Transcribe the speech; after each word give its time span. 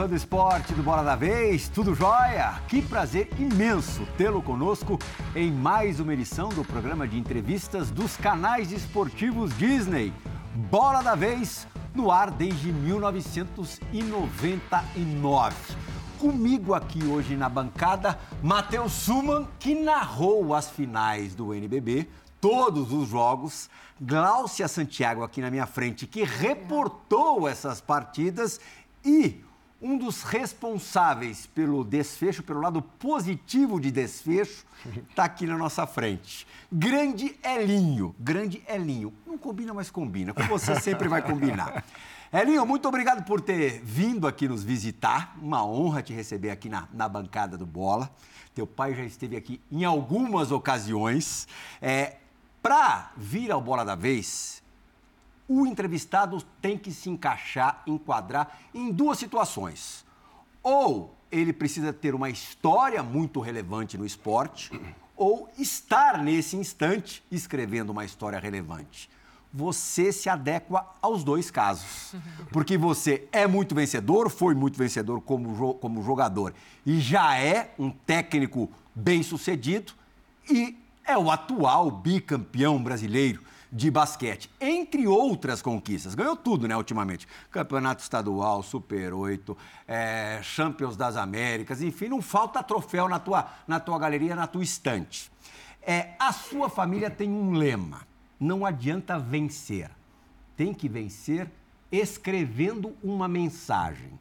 Fã 0.00 0.08
do 0.08 0.16
esporte 0.16 0.72
do 0.72 0.82
Bola 0.82 1.02
da 1.02 1.14
Vez, 1.14 1.68
tudo 1.68 1.94
jóia? 1.94 2.58
Que 2.68 2.80
prazer 2.80 3.28
imenso 3.38 4.08
tê-lo 4.16 4.42
conosco 4.42 4.98
em 5.36 5.52
mais 5.52 6.00
uma 6.00 6.14
edição 6.14 6.48
do 6.48 6.64
programa 6.64 7.06
de 7.06 7.18
entrevistas 7.18 7.90
dos 7.90 8.16
canais 8.16 8.72
esportivos 8.72 9.54
Disney. 9.58 10.10
Bola 10.70 11.02
da 11.02 11.14
Vez, 11.14 11.68
no 11.94 12.10
ar 12.10 12.30
desde 12.30 12.72
1999. 12.72 15.54
Comigo 16.18 16.72
aqui 16.72 17.04
hoje 17.04 17.36
na 17.36 17.50
bancada, 17.50 18.18
Matheus 18.42 18.92
Suman, 18.92 19.46
que 19.58 19.74
narrou 19.74 20.54
as 20.54 20.70
finais 20.70 21.34
do 21.34 21.52
NBB, 21.52 22.08
todos 22.40 22.90
os 22.90 23.06
jogos. 23.06 23.68
Gláucia 24.00 24.66
Santiago 24.66 25.22
aqui 25.22 25.42
na 25.42 25.50
minha 25.50 25.66
frente, 25.66 26.06
que 26.06 26.24
reportou 26.24 27.46
essas 27.46 27.82
partidas 27.82 28.58
e 29.04 29.44
um 29.80 29.96
dos 29.96 30.22
responsáveis 30.22 31.46
pelo 31.46 31.82
desfecho, 31.84 32.42
pelo 32.42 32.60
lado 32.60 32.82
positivo 32.82 33.80
de 33.80 33.90
desfecho, 33.90 34.64
está 35.08 35.24
aqui 35.24 35.46
na 35.46 35.56
nossa 35.56 35.86
frente. 35.86 36.46
Grande 36.70 37.34
Elinho, 37.42 38.14
grande 38.18 38.62
Elinho. 38.68 39.12
Não 39.26 39.38
combina, 39.38 39.72
mas 39.72 39.90
combina. 39.90 40.34
Com 40.34 40.42
você 40.42 40.78
sempre 40.80 41.08
vai 41.08 41.22
combinar. 41.22 41.84
Elinho, 42.32 42.64
muito 42.64 42.86
obrigado 42.86 43.24
por 43.24 43.40
ter 43.40 43.80
vindo 43.82 44.26
aqui 44.26 44.46
nos 44.46 44.62
visitar. 44.62 45.36
Uma 45.40 45.64
honra 45.64 46.02
te 46.02 46.12
receber 46.12 46.50
aqui 46.50 46.68
na, 46.68 46.86
na 46.92 47.08
bancada 47.08 47.56
do 47.56 47.66
Bola. 47.66 48.10
Teu 48.54 48.66
pai 48.66 48.94
já 48.94 49.04
esteve 49.04 49.36
aqui 49.36 49.60
em 49.70 49.84
algumas 49.84 50.52
ocasiões. 50.52 51.48
É, 51.80 52.16
Para 52.62 53.12
vir 53.16 53.50
ao 53.50 53.60
Bola 53.60 53.84
da 53.84 53.94
Vez, 53.94 54.59
o 55.50 55.66
entrevistado 55.66 56.40
tem 56.62 56.78
que 56.78 56.92
se 56.92 57.10
encaixar, 57.10 57.82
enquadrar 57.84 58.56
em 58.72 58.92
duas 58.92 59.18
situações. 59.18 60.04
Ou 60.62 61.12
ele 61.28 61.52
precisa 61.52 61.92
ter 61.92 62.14
uma 62.14 62.30
história 62.30 63.02
muito 63.02 63.40
relevante 63.40 63.98
no 63.98 64.06
esporte, 64.06 64.70
ou 65.16 65.50
estar 65.58 66.22
nesse 66.22 66.56
instante 66.56 67.20
escrevendo 67.32 67.90
uma 67.90 68.04
história 68.04 68.38
relevante. 68.38 69.10
Você 69.52 70.12
se 70.12 70.28
adequa 70.28 70.86
aos 71.02 71.24
dois 71.24 71.50
casos. 71.50 72.14
Porque 72.52 72.78
você 72.78 73.26
é 73.32 73.44
muito 73.48 73.74
vencedor, 73.74 74.30
foi 74.30 74.54
muito 74.54 74.78
vencedor 74.78 75.20
como, 75.20 75.74
como 75.74 76.00
jogador 76.04 76.54
e 76.86 77.00
já 77.00 77.36
é 77.36 77.74
um 77.76 77.90
técnico 77.90 78.70
bem 78.94 79.24
sucedido 79.24 79.94
e 80.48 80.78
é 81.04 81.18
o 81.18 81.28
atual 81.28 81.90
bicampeão 81.90 82.80
brasileiro 82.80 83.49
de 83.72 83.90
basquete, 83.90 84.50
entre 84.60 85.06
outras 85.06 85.62
conquistas. 85.62 86.14
Ganhou 86.14 86.36
tudo, 86.36 86.66
né, 86.66 86.76
ultimamente. 86.76 87.28
Campeonato 87.50 88.02
Estadual, 88.02 88.62
Super 88.62 89.14
8, 89.14 89.56
é, 89.86 90.40
Champions 90.42 90.96
das 90.96 91.16
Américas, 91.16 91.80
enfim, 91.80 92.08
não 92.08 92.20
falta 92.20 92.62
troféu 92.62 93.08
na 93.08 93.18
tua, 93.18 93.48
na 93.68 93.78
tua 93.78 93.98
galeria, 93.98 94.34
na 94.34 94.46
tua 94.46 94.62
estante. 94.62 95.30
É, 95.82 96.14
a 96.18 96.32
sua 96.32 96.68
família 96.68 97.08
tem 97.10 97.30
um 97.30 97.52
lema: 97.52 98.06
não 98.38 98.66
adianta 98.66 99.18
vencer, 99.18 99.90
tem 100.56 100.74
que 100.74 100.88
vencer 100.88 101.48
escrevendo 101.92 102.96
uma 103.02 103.28
mensagem. 103.28 104.18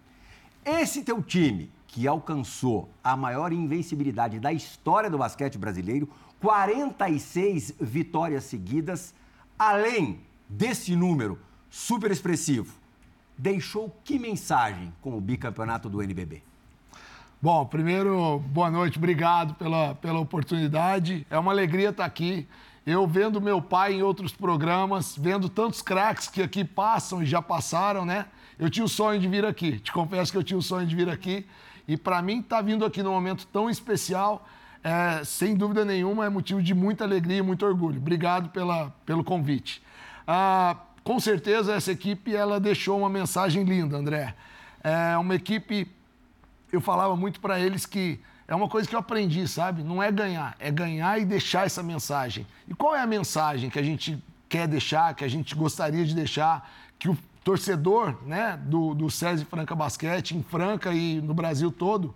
Esse 0.66 1.04
teu 1.04 1.22
time, 1.22 1.72
que 1.88 2.08
alcançou 2.08 2.90
a 3.04 3.18
maior 3.18 3.52
invencibilidade 3.52 4.40
da 4.40 4.54
história 4.54 5.10
do 5.10 5.18
basquete 5.18 5.58
brasileiro, 5.58 6.08
46 6.40 7.74
vitórias 7.80 8.44
seguidas, 8.44 9.14
além 9.60 10.22
desse 10.48 10.96
número 10.96 11.38
super 11.70 12.10
expressivo, 12.10 12.74
deixou 13.38 13.94
que 14.06 14.18
mensagem 14.18 14.94
com 15.02 15.18
o 15.18 15.22
bicampeonato 15.22 15.90
do 15.90 16.02
NBB? 16.02 16.42
Bom, 17.42 17.66
primeiro, 17.66 18.40
boa 18.48 18.72
noite, 18.72 18.98
obrigado 18.98 19.54
pela, 19.56 19.96
pela 19.96 20.20
oportunidade. 20.20 21.28
É 21.30 21.38
uma 21.38 21.52
alegria 21.52 21.90
estar 21.90 22.06
aqui. 22.06 22.48
Eu 22.86 23.06
vendo 23.06 23.40
meu 23.40 23.62
pai 23.62 23.94
em 23.94 24.02
outros 24.02 24.34
programas, 24.34 25.16
vendo 25.18 25.48
tantos 25.48 25.82
craques 25.82 26.28
que 26.28 26.42
aqui 26.42 26.64
passam 26.64 27.22
e 27.22 27.26
já 27.26 27.42
passaram, 27.42 28.06
né? 28.06 28.26
Eu 28.58 28.70
tinha 28.70 28.84
o 28.84 28.90
sonho 28.90 29.20
de 29.20 29.28
vir 29.28 29.46
aqui. 29.46 29.80
Te 29.80 29.92
confesso 29.92 30.32
que 30.32 30.38
eu 30.38 30.44
tinha 30.44 30.58
o 30.58 30.62
sonho 30.62 30.88
de 30.88 30.96
vir 30.96 31.10
aqui. 31.10 31.46
E 31.88 31.96
para 31.96 32.22
mim, 32.22 32.40
estar 32.40 32.58
tá 32.58 32.62
vindo 32.62 32.84
aqui 32.84 33.02
num 33.04 33.12
momento 33.12 33.48
tão 33.48 33.70
especial 33.70 34.46
é, 34.84 35.24
sem 35.24 35.56
dúvida 35.56 35.84
nenhuma, 35.84 36.26
é 36.26 36.30
motivo 36.30 36.62
de 36.62 36.74
muita 36.74 37.04
alegria 37.04 37.38
e 37.38 37.42
muito 37.42 37.66
orgulho. 37.66 37.98
Obrigado 37.98 38.50
pela, 38.50 38.90
pelo 39.06 39.24
convite. 39.24 39.82
Ah, 40.26 40.78
com 41.04 41.20
certeza, 41.20 41.74
essa 41.74 41.92
equipe 41.92 42.36
ela 42.36 42.60
deixou 42.60 43.00
uma 43.00 43.10
mensagem 43.10 43.64
linda, 43.64 43.98
André. 43.98 44.36
É 44.84 45.18
uma 45.18 45.36
equipe, 45.36 45.92
eu 46.72 46.80
falava 46.80 47.16
muito 47.16 47.40
para 47.40 47.60
eles 47.60 47.86
que 47.86 48.20
é 48.48 48.56
uma 48.56 48.68
coisa 48.68 48.88
que 48.88 48.96
eu 48.96 49.00
aprendi, 49.00 49.48
sabe? 49.48 49.84
Não 49.84 50.02
é 50.02 50.12
ganhar, 50.12 50.56
é 50.60 50.72
ganhar 50.72 51.20
e 51.20 51.26
deixar 51.26 51.66
essa 51.66 51.84
mensagem. 51.84 52.48
E 52.68 52.74
qual 52.74 52.96
é 52.96 53.02
a 53.02 53.08
mensagem 53.08 53.70
que 53.70 53.78
a 53.78 53.84
gente 53.84 54.22
quer 54.48 54.68
deixar, 54.68 55.14
que 55.14 55.24
a 55.24 55.28
gente 55.28 55.54
gostaria 55.54 56.04
de 56.06 56.16
deixar, 56.16 56.68
que 56.98 57.10
o 57.10 57.18
torcedor 57.44 58.18
né, 58.26 58.60
do, 58.66 58.94
do 58.94 59.10
César 59.10 59.46
Franca 59.46 59.76
Basquete, 59.76 60.36
em 60.36 60.42
Franca 60.42 60.92
e 60.92 61.22
no 61.22 61.34
Brasil 61.34 61.72
todo, 61.72 62.14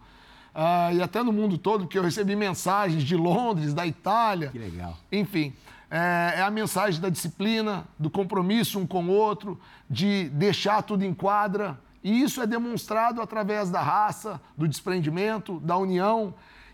uh, 0.54 0.94
e 0.94 1.02
até 1.02 1.24
no 1.24 1.34
mundo 1.34 1.58
todo, 1.58 1.86
porque 1.86 1.98
eu 1.98 2.04
recebi 2.04 2.36
mensagens 2.36 3.04
de 3.04 3.16
Londres, 3.16 3.74
da 3.74 3.86
Itália. 3.86 4.50
Que 4.50 4.60
legal. 4.60 4.98
Enfim, 5.12 5.54
é, 5.90 6.36
é 6.38 6.42
a 6.42 6.50
mensagem 6.50 7.00
da 7.00 7.10
disciplina, 7.10 7.86
do 8.00 8.10
compromisso 8.10 8.80
um 8.80 8.88
com 8.88 9.06
o 9.06 9.10
outro, 9.10 9.60
de 9.90 10.30
deixar 10.30 10.82
tudo 10.82 11.04
em 11.04 11.14
quadra. 11.14 11.80
E 12.04 12.22
isso 12.22 12.42
é 12.42 12.48
demonstrado 12.48 13.22
através 13.22 13.70
da 13.70 13.82
raça, 13.82 14.42
do 14.58 14.68
desprendimento, 14.68 15.60
da 15.60 15.78
união. 15.78 16.34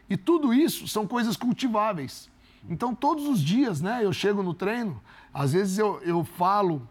E 0.09 0.17
tudo 0.17 0.53
isso 0.53 0.87
são 0.87 1.05
coisas 1.05 1.35
cultiváveis. 1.35 2.29
Então, 2.69 2.95
todos 2.95 3.27
os 3.27 3.41
dias, 3.41 3.81
né, 3.81 3.99
eu 4.03 4.11
chego 4.11 4.41
no 4.41 4.53
treino, 4.53 4.99
às 5.33 5.53
vezes 5.53 5.77
eu, 5.77 6.01
eu 6.03 6.23
falo 6.23 6.87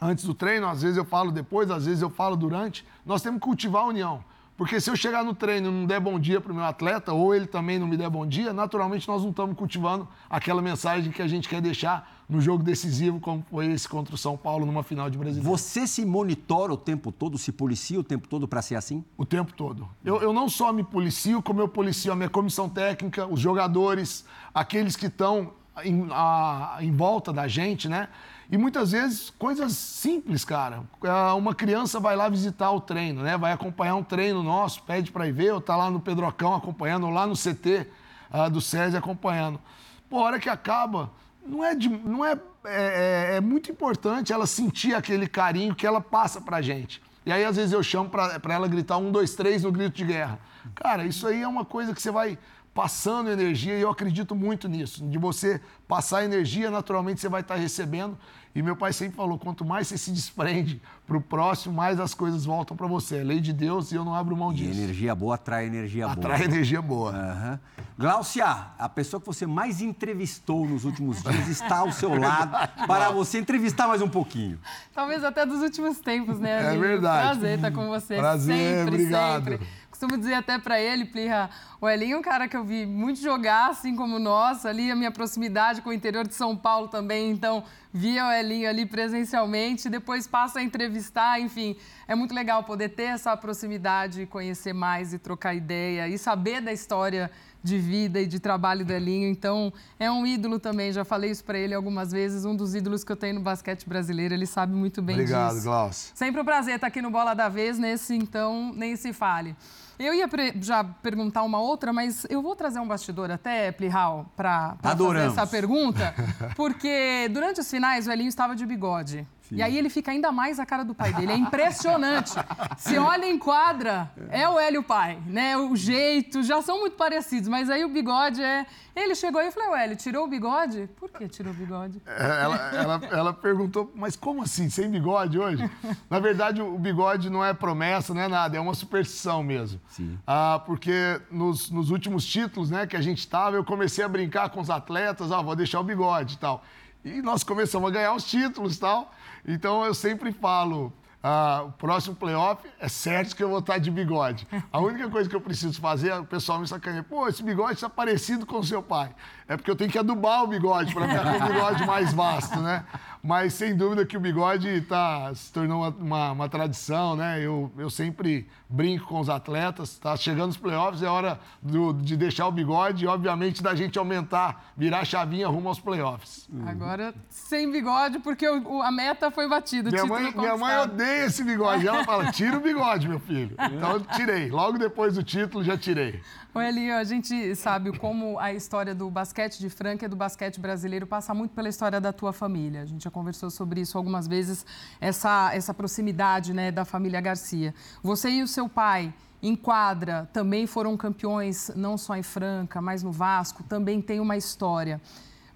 antes 0.00 0.24
do 0.24 0.34
treino, 0.34 0.68
às 0.68 0.82
vezes 0.82 0.96
eu 0.96 1.04
falo 1.04 1.32
depois, 1.32 1.70
às 1.70 1.86
vezes 1.86 2.02
eu 2.02 2.10
falo 2.10 2.36
durante. 2.36 2.86
Nós 3.04 3.22
temos 3.22 3.40
que 3.40 3.44
cultivar 3.44 3.82
a 3.82 3.86
união. 3.86 4.22
Porque 4.56 4.80
se 4.80 4.90
eu 4.90 4.96
chegar 4.96 5.22
no 5.22 5.34
treino 5.34 5.68
e 5.68 5.70
não 5.70 5.86
der 5.86 6.00
bom 6.00 6.18
dia 6.18 6.40
para 6.40 6.50
o 6.50 6.54
meu 6.54 6.64
atleta, 6.64 7.12
ou 7.12 7.34
ele 7.34 7.46
também 7.46 7.78
não 7.78 7.86
me 7.86 7.96
der 7.96 8.08
bom 8.08 8.26
dia, 8.26 8.52
naturalmente 8.52 9.06
nós 9.06 9.22
não 9.22 9.30
estamos 9.30 9.56
cultivando 9.56 10.08
aquela 10.30 10.62
mensagem 10.62 11.12
que 11.12 11.20
a 11.20 11.28
gente 11.28 11.48
quer 11.48 11.60
deixar 11.60 12.24
no 12.28 12.40
jogo 12.40 12.64
decisivo, 12.64 13.20
como 13.20 13.44
foi 13.50 13.66
esse 13.66 13.88
contra 13.88 14.14
o 14.14 14.18
São 14.18 14.36
Paulo 14.36 14.64
numa 14.64 14.82
final 14.82 15.10
de 15.10 15.18
Brasileiro. 15.18 15.48
Você 15.48 15.86
se 15.86 16.04
monitora 16.04 16.72
o 16.72 16.76
tempo 16.76 17.12
todo, 17.12 17.36
se 17.36 17.52
policia 17.52 18.00
o 18.00 18.02
tempo 18.02 18.26
todo 18.26 18.48
para 18.48 18.62
ser 18.62 18.76
assim? 18.76 19.04
O 19.16 19.24
tempo 19.24 19.52
todo. 19.52 19.88
Eu, 20.04 20.20
eu 20.22 20.32
não 20.32 20.48
só 20.48 20.72
me 20.72 20.82
policio, 20.82 21.42
como 21.42 21.60
eu 21.60 21.68
policio 21.68 22.12
a 22.12 22.16
minha 22.16 22.30
comissão 22.30 22.68
técnica, 22.68 23.26
os 23.26 23.38
jogadores, 23.38 24.24
aqueles 24.54 24.96
que 24.96 25.06
estão 25.06 25.52
em, 25.84 26.08
a, 26.10 26.78
em 26.80 26.92
volta 26.92 27.32
da 27.32 27.46
gente, 27.46 27.88
né? 27.88 28.08
E 28.50 28.56
muitas 28.56 28.92
vezes 28.92 29.30
coisas 29.30 29.72
simples, 29.72 30.44
cara. 30.44 30.84
É, 31.02 31.32
uma 31.32 31.54
criança 31.54 31.98
vai 31.98 32.14
lá 32.14 32.28
visitar 32.28 32.70
o 32.70 32.80
treino, 32.80 33.22
né? 33.22 33.36
Vai 33.36 33.52
acompanhar 33.52 33.96
um 33.96 34.02
treino 34.02 34.42
nosso, 34.42 34.82
pede 34.82 35.10
para 35.10 35.26
ir 35.26 35.32
ver, 35.32 35.52
ou 35.52 35.60
tá 35.60 35.76
lá 35.76 35.90
no 35.90 36.00
Pedrocão 36.00 36.54
acompanhando, 36.54 37.06
ou 37.06 37.12
lá 37.12 37.26
no 37.26 37.34
CT 37.34 37.68
uh, 37.78 37.86
ah, 38.30 38.48
do 38.48 38.60
SESI 38.60 38.96
acompanhando. 38.96 39.60
Pô, 40.08 40.20
a 40.20 40.22
hora 40.22 40.38
que 40.38 40.48
acaba, 40.48 41.10
não 41.44 41.64
é, 41.64 41.74
de, 41.74 41.88
não 41.88 42.24
é, 42.24 42.38
é, 42.64 43.30
é, 43.32 43.36
é 43.36 43.40
muito 43.40 43.70
importante 43.70 44.32
ela 44.32 44.46
sentir 44.46 44.94
aquele 44.94 45.26
carinho 45.26 45.74
que 45.74 45.86
ela 45.86 46.00
passa 46.00 46.40
pra 46.40 46.62
gente. 46.62 47.02
E 47.24 47.32
aí, 47.32 47.44
às 47.44 47.56
vezes, 47.56 47.72
eu 47.72 47.82
chamo 47.82 48.08
para 48.08 48.54
ela 48.54 48.68
gritar 48.68 48.98
um, 48.98 49.10
dois, 49.10 49.34
três 49.34 49.64
no 49.64 49.72
grito 49.72 49.96
de 49.96 50.04
guerra. 50.04 50.38
Cara, 50.76 51.04
isso 51.04 51.26
aí 51.26 51.42
é 51.42 51.48
uma 51.48 51.64
coisa 51.64 51.92
que 51.92 52.00
você 52.00 52.12
vai 52.12 52.38
passando 52.76 53.30
energia, 53.30 53.74
e 53.74 53.80
eu 53.80 53.88
acredito 53.88 54.34
muito 54.36 54.68
nisso. 54.68 55.02
De 55.08 55.16
você 55.16 55.58
passar 55.88 56.26
energia, 56.26 56.70
naturalmente 56.70 57.22
você 57.22 57.28
vai 57.28 57.40
estar 57.40 57.54
recebendo. 57.54 58.18
E 58.54 58.62
meu 58.62 58.76
pai 58.76 58.92
sempre 58.92 59.16
falou: 59.16 59.38
quanto 59.38 59.64
mais 59.64 59.88
você 59.88 59.96
se 59.96 60.10
desprende 60.10 60.80
para 61.06 61.16
o 61.16 61.20
próximo, 61.20 61.74
mais 61.74 61.98
as 61.98 62.12
coisas 62.12 62.44
voltam 62.44 62.76
para 62.76 62.86
você. 62.86 63.18
É 63.18 63.22
lei 63.22 63.40
de 63.40 63.52
Deus 63.52 63.92
e 63.92 63.94
eu 63.94 64.04
não 64.04 64.14
abro 64.14 64.36
mão 64.36 64.52
disso. 64.52 64.78
E 64.78 64.82
energia 64.82 65.14
boa 65.14 65.34
atrai 65.34 65.66
energia 65.66 66.06
atrai 66.06 66.16
boa. 66.16 66.34
Atrai 66.34 66.46
energia 66.46 66.82
boa. 66.82 67.12
Uhum. 67.12 67.58
Glaucia, 67.98 68.46
a 68.78 68.88
pessoa 68.88 69.20
que 69.20 69.26
você 69.26 69.46
mais 69.46 69.80
entrevistou 69.80 70.66
nos 70.66 70.84
últimos 70.84 71.22
dias 71.22 71.48
está 71.48 71.78
ao 71.78 71.92
seu 71.92 72.18
lado 72.18 72.56
para 72.86 73.10
você 73.10 73.38
entrevistar 73.38 73.88
mais 73.88 74.02
um 74.02 74.08
pouquinho. 74.08 74.58
Talvez 74.94 75.24
até 75.24 75.46
dos 75.46 75.62
últimos 75.62 75.98
tempos, 75.98 76.38
né? 76.38 76.74
É 76.74 76.78
verdade. 76.78 77.38
Prazer 77.38 77.56
estar 77.56 77.70
com 77.72 77.88
você. 77.88 78.16
Prazer, 78.16 78.56
sempre, 78.56 78.94
obrigado. 78.94 79.44
sempre 79.44 79.66
costumo 79.96 80.18
dizer 80.18 80.34
até 80.34 80.58
para 80.58 80.78
ele, 80.78 81.06
Plirra, 81.06 81.48
o 81.80 81.88
Elinho 81.88 82.16
é 82.16 82.18
um 82.18 82.22
cara 82.22 82.46
que 82.46 82.54
eu 82.54 82.62
vi 82.62 82.84
muito 82.84 83.18
jogar, 83.18 83.70
assim 83.70 83.96
como 83.96 84.18
nós, 84.18 84.66
ali 84.66 84.90
a 84.90 84.94
minha 84.94 85.10
proximidade 85.10 85.80
com 85.80 85.88
o 85.88 85.92
interior 85.92 86.28
de 86.28 86.34
São 86.34 86.54
Paulo 86.54 86.88
também, 86.88 87.30
então 87.30 87.64
via 87.94 88.26
o 88.26 88.30
Elinho 88.30 88.68
ali 88.68 88.84
presencialmente, 88.84 89.88
depois 89.88 90.26
passa 90.26 90.58
a 90.58 90.62
entrevistar, 90.62 91.40
enfim, 91.40 91.76
é 92.06 92.14
muito 92.14 92.34
legal 92.34 92.62
poder 92.62 92.90
ter 92.90 93.04
essa 93.04 93.34
proximidade, 93.38 94.26
conhecer 94.26 94.74
mais 94.74 95.14
e 95.14 95.18
trocar 95.18 95.54
ideia 95.54 96.06
e 96.06 96.18
saber 96.18 96.60
da 96.60 96.74
história 96.74 97.30
de 97.66 97.78
vida 97.78 98.20
e 98.20 98.26
de 98.26 98.38
trabalho 98.38 98.84
do 98.84 98.92
Elinho. 98.92 99.28
Então, 99.28 99.72
é 99.98 100.08
um 100.08 100.24
ídolo 100.24 100.60
também. 100.60 100.92
Já 100.92 101.04
falei 101.04 101.32
isso 101.32 101.42
para 101.42 101.58
ele 101.58 101.74
algumas 101.74 102.12
vezes. 102.12 102.44
Um 102.44 102.54
dos 102.54 102.76
ídolos 102.76 103.02
que 103.02 103.10
eu 103.10 103.16
tenho 103.16 103.34
no 103.34 103.40
basquete 103.40 103.88
brasileiro. 103.88 104.32
Ele 104.32 104.46
sabe 104.46 104.72
muito 104.72 105.02
bem 105.02 105.16
Obrigado, 105.16 105.54
disso. 105.54 105.68
Obrigado, 105.68 105.82
Glaucio. 105.82 106.12
Sempre 106.14 106.40
um 106.40 106.44
prazer 106.44 106.76
estar 106.76 106.86
aqui 106.86 107.02
no 107.02 107.10
Bola 107.10 107.34
da 107.34 107.48
Vez. 107.48 107.76
Nesse, 107.76 108.14
então, 108.14 108.72
nem 108.72 108.94
se 108.94 109.12
fale. 109.12 109.56
Eu 109.98 110.12
ia 110.12 110.28
já 110.60 110.84
perguntar 110.84 111.42
uma 111.42 111.60
outra, 111.60 111.92
mas 111.92 112.26
eu 112.28 112.42
vou 112.42 112.54
trazer 112.54 112.78
um 112.80 112.86
bastidor 112.86 113.30
até, 113.30 113.72
Plihal, 113.72 114.30
para 114.36 114.76
fazer 114.82 115.16
essa 115.26 115.46
pergunta, 115.46 116.14
porque 116.54 117.28
durante 117.30 117.60
os 117.60 117.70
finais 117.70 118.06
o 118.06 118.12
Elinho 118.12 118.28
estava 118.28 118.54
de 118.54 118.66
bigode. 118.66 119.26
Sim. 119.48 119.56
E 119.56 119.62
aí 119.62 119.78
ele 119.78 119.88
fica 119.88 120.10
ainda 120.10 120.32
mais 120.32 120.58
a 120.58 120.66
cara 120.66 120.84
do 120.84 120.94
pai 120.94 121.12
dele. 121.12 121.32
É 121.32 121.36
impressionante. 121.36 122.32
Se 122.76 122.98
olha 122.98 123.26
em 123.26 123.38
quadra, 123.38 124.10
é 124.28 124.48
o 124.48 124.58
Hélio 124.58 124.82
pai, 124.82 125.18
né? 125.26 125.56
O 125.56 125.76
jeito, 125.76 126.42
já 126.42 126.60
são 126.62 126.80
muito 126.80 126.96
parecidos, 126.96 127.48
mas 127.48 127.70
aí 127.70 127.84
o 127.84 127.88
bigode 127.88 128.42
é. 128.42 128.66
Ele 128.94 129.14
chegou 129.14 129.40
aí 129.40 129.48
e 129.48 129.50
falou: 129.52 129.76
Hélio, 129.76 129.94
tirou 129.94 130.24
o 130.24 130.28
bigode? 130.28 130.88
Por 130.96 131.10
que 131.10 131.28
tirou 131.28 131.52
o 131.52 131.56
bigode? 131.56 132.02
É, 132.06 132.42
ela, 132.42 132.56
ela, 132.72 133.00
ela, 133.12 133.32
perguntou, 133.32 133.92
mas 133.94 134.16
como 134.16 134.42
assim, 134.42 134.68
sem 134.68 134.90
bigode 134.90 135.38
hoje? 135.38 135.70
Na 136.10 136.18
verdade, 136.18 136.60
o 136.60 136.78
bigode 136.78 137.30
não 137.30 137.44
é 137.44 137.54
promessa, 137.54 138.12
não 138.12 138.22
é 138.22 138.28
nada, 138.28 138.56
é 138.56 138.60
uma 138.60 138.74
superstição 138.74 139.42
mesmo. 139.42 139.80
Sim. 139.88 140.18
Ah, 140.26 140.60
porque 140.66 141.20
nos, 141.30 141.70
nos 141.70 141.90
últimos 141.90 142.24
títulos 142.26 142.70
né, 142.70 142.86
que 142.86 142.96
a 142.96 143.00
gente 143.00 143.18
estava, 143.18 143.54
eu 143.54 143.64
comecei 143.64 144.04
a 144.04 144.08
brincar 144.08 144.48
com 144.50 144.60
os 144.60 144.70
atletas, 144.70 145.30
ah, 145.30 145.42
vou 145.42 145.54
deixar 145.54 145.78
o 145.78 145.84
bigode 145.84 146.34
e 146.34 146.38
tal. 146.38 146.64
E 147.04 147.22
nós 147.22 147.44
começamos 147.44 147.88
a 147.88 147.92
ganhar 147.92 148.14
os 148.14 148.24
títulos 148.24 148.76
e 148.76 148.80
tal. 148.80 149.12
Então 149.46 149.84
eu 149.84 149.94
sempre 149.94 150.32
falo, 150.32 150.92
ah, 151.22 151.64
o 151.66 151.72
próximo 151.72 152.14
playoff 152.14 152.62
é 152.78 152.88
certo 152.88 153.34
que 153.34 153.42
eu 153.42 153.48
vou 153.48 153.58
estar 153.58 153.78
de 153.78 153.90
bigode. 153.90 154.46
A 154.72 154.80
única 154.80 155.08
coisa 155.08 155.28
que 155.28 155.34
eu 155.34 155.40
preciso 155.40 155.80
fazer, 155.80 156.12
o 156.14 156.24
pessoal 156.24 156.60
me 156.60 156.68
sacaneia, 156.68 157.02
pô, 157.02 157.26
esse 157.26 157.42
bigode 157.42 157.74
está 157.74 157.88
parecido 157.88 158.46
com 158.46 158.58
o 158.58 158.64
seu 158.64 158.82
pai. 158.82 159.14
É 159.48 159.56
porque 159.56 159.68
eu 159.68 159.74
tenho 159.74 159.90
que 159.90 159.98
adubar 159.98 160.44
o 160.44 160.46
bigode 160.46 160.94
para 160.94 161.08
ficar 161.08 161.38
com 161.38 161.44
o 161.44 161.48
bigode 161.48 161.86
mais 161.86 162.12
vasto, 162.12 162.60
né? 162.60 162.84
Mas 163.26 163.54
sem 163.54 163.74
dúvida 163.74 164.06
que 164.06 164.16
o 164.16 164.20
bigode 164.20 164.80
tá, 164.82 165.34
se 165.34 165.52
tornou 165.52 165.92
uma, 165.98 166.30
uma, 166.30 166.48
tradição, 166.48 167.16
né? 167.16 167.44
Eu, 167.44 167.72
eu 167.76 167.90
sempre 167.90 168.48
brinco 168.68 169.06
com 169.06 169.18
os 169.18 169.28
atletas, 169.28 169.98
tá 169.98 170.16
chegando 170.16 170.50
os 170.50 170.56
playoffs, 170.56 171.02
é 171.02 171.08
hora 171.08 171.40
do, 171.60 171.92
de 171.92 172.16
deixar 172.16 172.46
o 172.46 172.52
bigode 172.52 173.04
e, 173.04 173.08
obviamente, 173.08 173.64
da 173.64 173.74
gente 173.74 173.98
aumentar, 173.98 174.72
virar 174.76 175.00
a 175.00 175.04
chavinha 175.04 175.48
rumo 175.48 175.68
aos 175.68 175.80
playoffs. 175.80 176.48
Agora, 176.66 177.12
sem 177.28 177.70
bigode, 177.72 178.20
porque 178.20 178.48
o, 178.48 178.80
a 178.80 178.92
meta 178.92 179.28
foi 179.28 179.48
batida. 179.48 179.90
Minha 179.90 180.06
mãe, 180.06 180.32
minha 180.32 180.56
mãe 180.56 180.76
odeia 180.78 181.26
esse 181.26 181.42
bigode. 181.42 181.84
Ela 181.84 182.04
fala, 182.04 182.30
tira 182.30 182.56
o 182.56 182.60
bigode, 182.60 183.08
meu 183.08 183.18
filho. 183.18 183.56
Então, 183.76 183.94
eu 183.94 184.00
tirei. 184.00 184.50
Logo 184.50 184.78
depois 184.78 185.14
do 185.14 185.24
título, 185.24 185.64
já 185.64 185.76
tirei. 185.76 186.22
O 186.56 186.58
Elinho, 186.62 186.96
a 186.96 187.04
gente 187.04 187.54
sabe 187.54 187.92
como 187.98 188.38
a 188.38 188.50
história 188.50 188.94
do 188.94 189.10
basquete 189.10 189.58
de 189.58 189.68
Franca 189.68 190.06
e 190.06 190.08
do 190.08 190.16
basquete 190.16 190.58
brasileiro 190.58 191.06
passa 191.06 191.34
muito 191.34 191.50
pela 191.54 191.68
história 191.68 192.00
da 192.00 192.14
tua 192.14 192.32
família. 192.32 192.80
A 192.80 192.86
gente 192.86 193.04
já 193.04 193.10
conversou 193.10 193.50
sobre 193.50 193.82
isso 193.82 193.98
algumas 193.98 194.26
vezes, 194.26 194.64
essa, 194.98 195.54
essa 195.54 195.74
proximidade 195.74 196.54
né, 196.54 196.70
da 196.72 196.86
família 196.86 197.20
Garcia. 197.20 197.74
Você 198.02 198.30
e 198.30 198.42
o 198.42 198.48
seu 198.48 198.70
pai, 198.70 199.12
em 199.42 199.54
quadra, 199.54 200.30
também 200.32 200.66
foram 200.66 200.96
campeões, 200.96 201.70
não 201.76 201.98
só 201.98 202.16
em 202.16 202.22
Franca, 202.22 202.80
mas 202.80 203.02
no 203.02 203.12
Vasco, 203.12 203.62
também 203.62 204.00
tem 204.00 204.18
uma 204.18 204.38
história. 204.38 204.98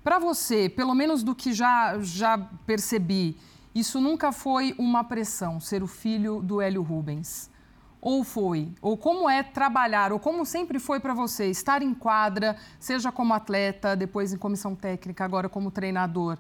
Para 0.04 0.18
você, 0.18 0.68
pelo 0.68 0.94
menos 0.94 1.22
do 1.22 1.34
que 1.34 1.54
já, 1.54 1.98
já 2.00 2.36
percebi, 2.66 3.38
isso 3.74 4.02
nunca 4.02 4.32
foi 4.32 4.74
uma 4.76 5.02
pressão, 5.02 5.60
ser 5.60 5.82
o 5.82 5.86
filho 5.86 6.42
do 6.42 6.60
Hélio 6.60 6.82
Rubens? 6.82 7.48
Ou 8.00 8.24
foi? 8.24 8.72
Ou 8.80 8.96
como 8.96 9.28
é 9.28 9.42
trabalhar? 9.42 10.12
Ou 10.12 10.18
como 10.18 10.46
sempre 10.46 10.78
foi 10.78 10.98
para 10.98 11.12
você 11.12 11.46
estar 11.50 11.82
em 11.82 11.92
quadra, 11.92 12.56
seja 12.78 13.12
como 13.12 13.34
atleta, 13.34 13.94
depois 13.94 14.32
em 14.32 14.38
comissão 14.38 14.74
técnica, 14.74 15.24
agora 15.24 15.48
como 15.48 15.70
treinador, 15.70 16.38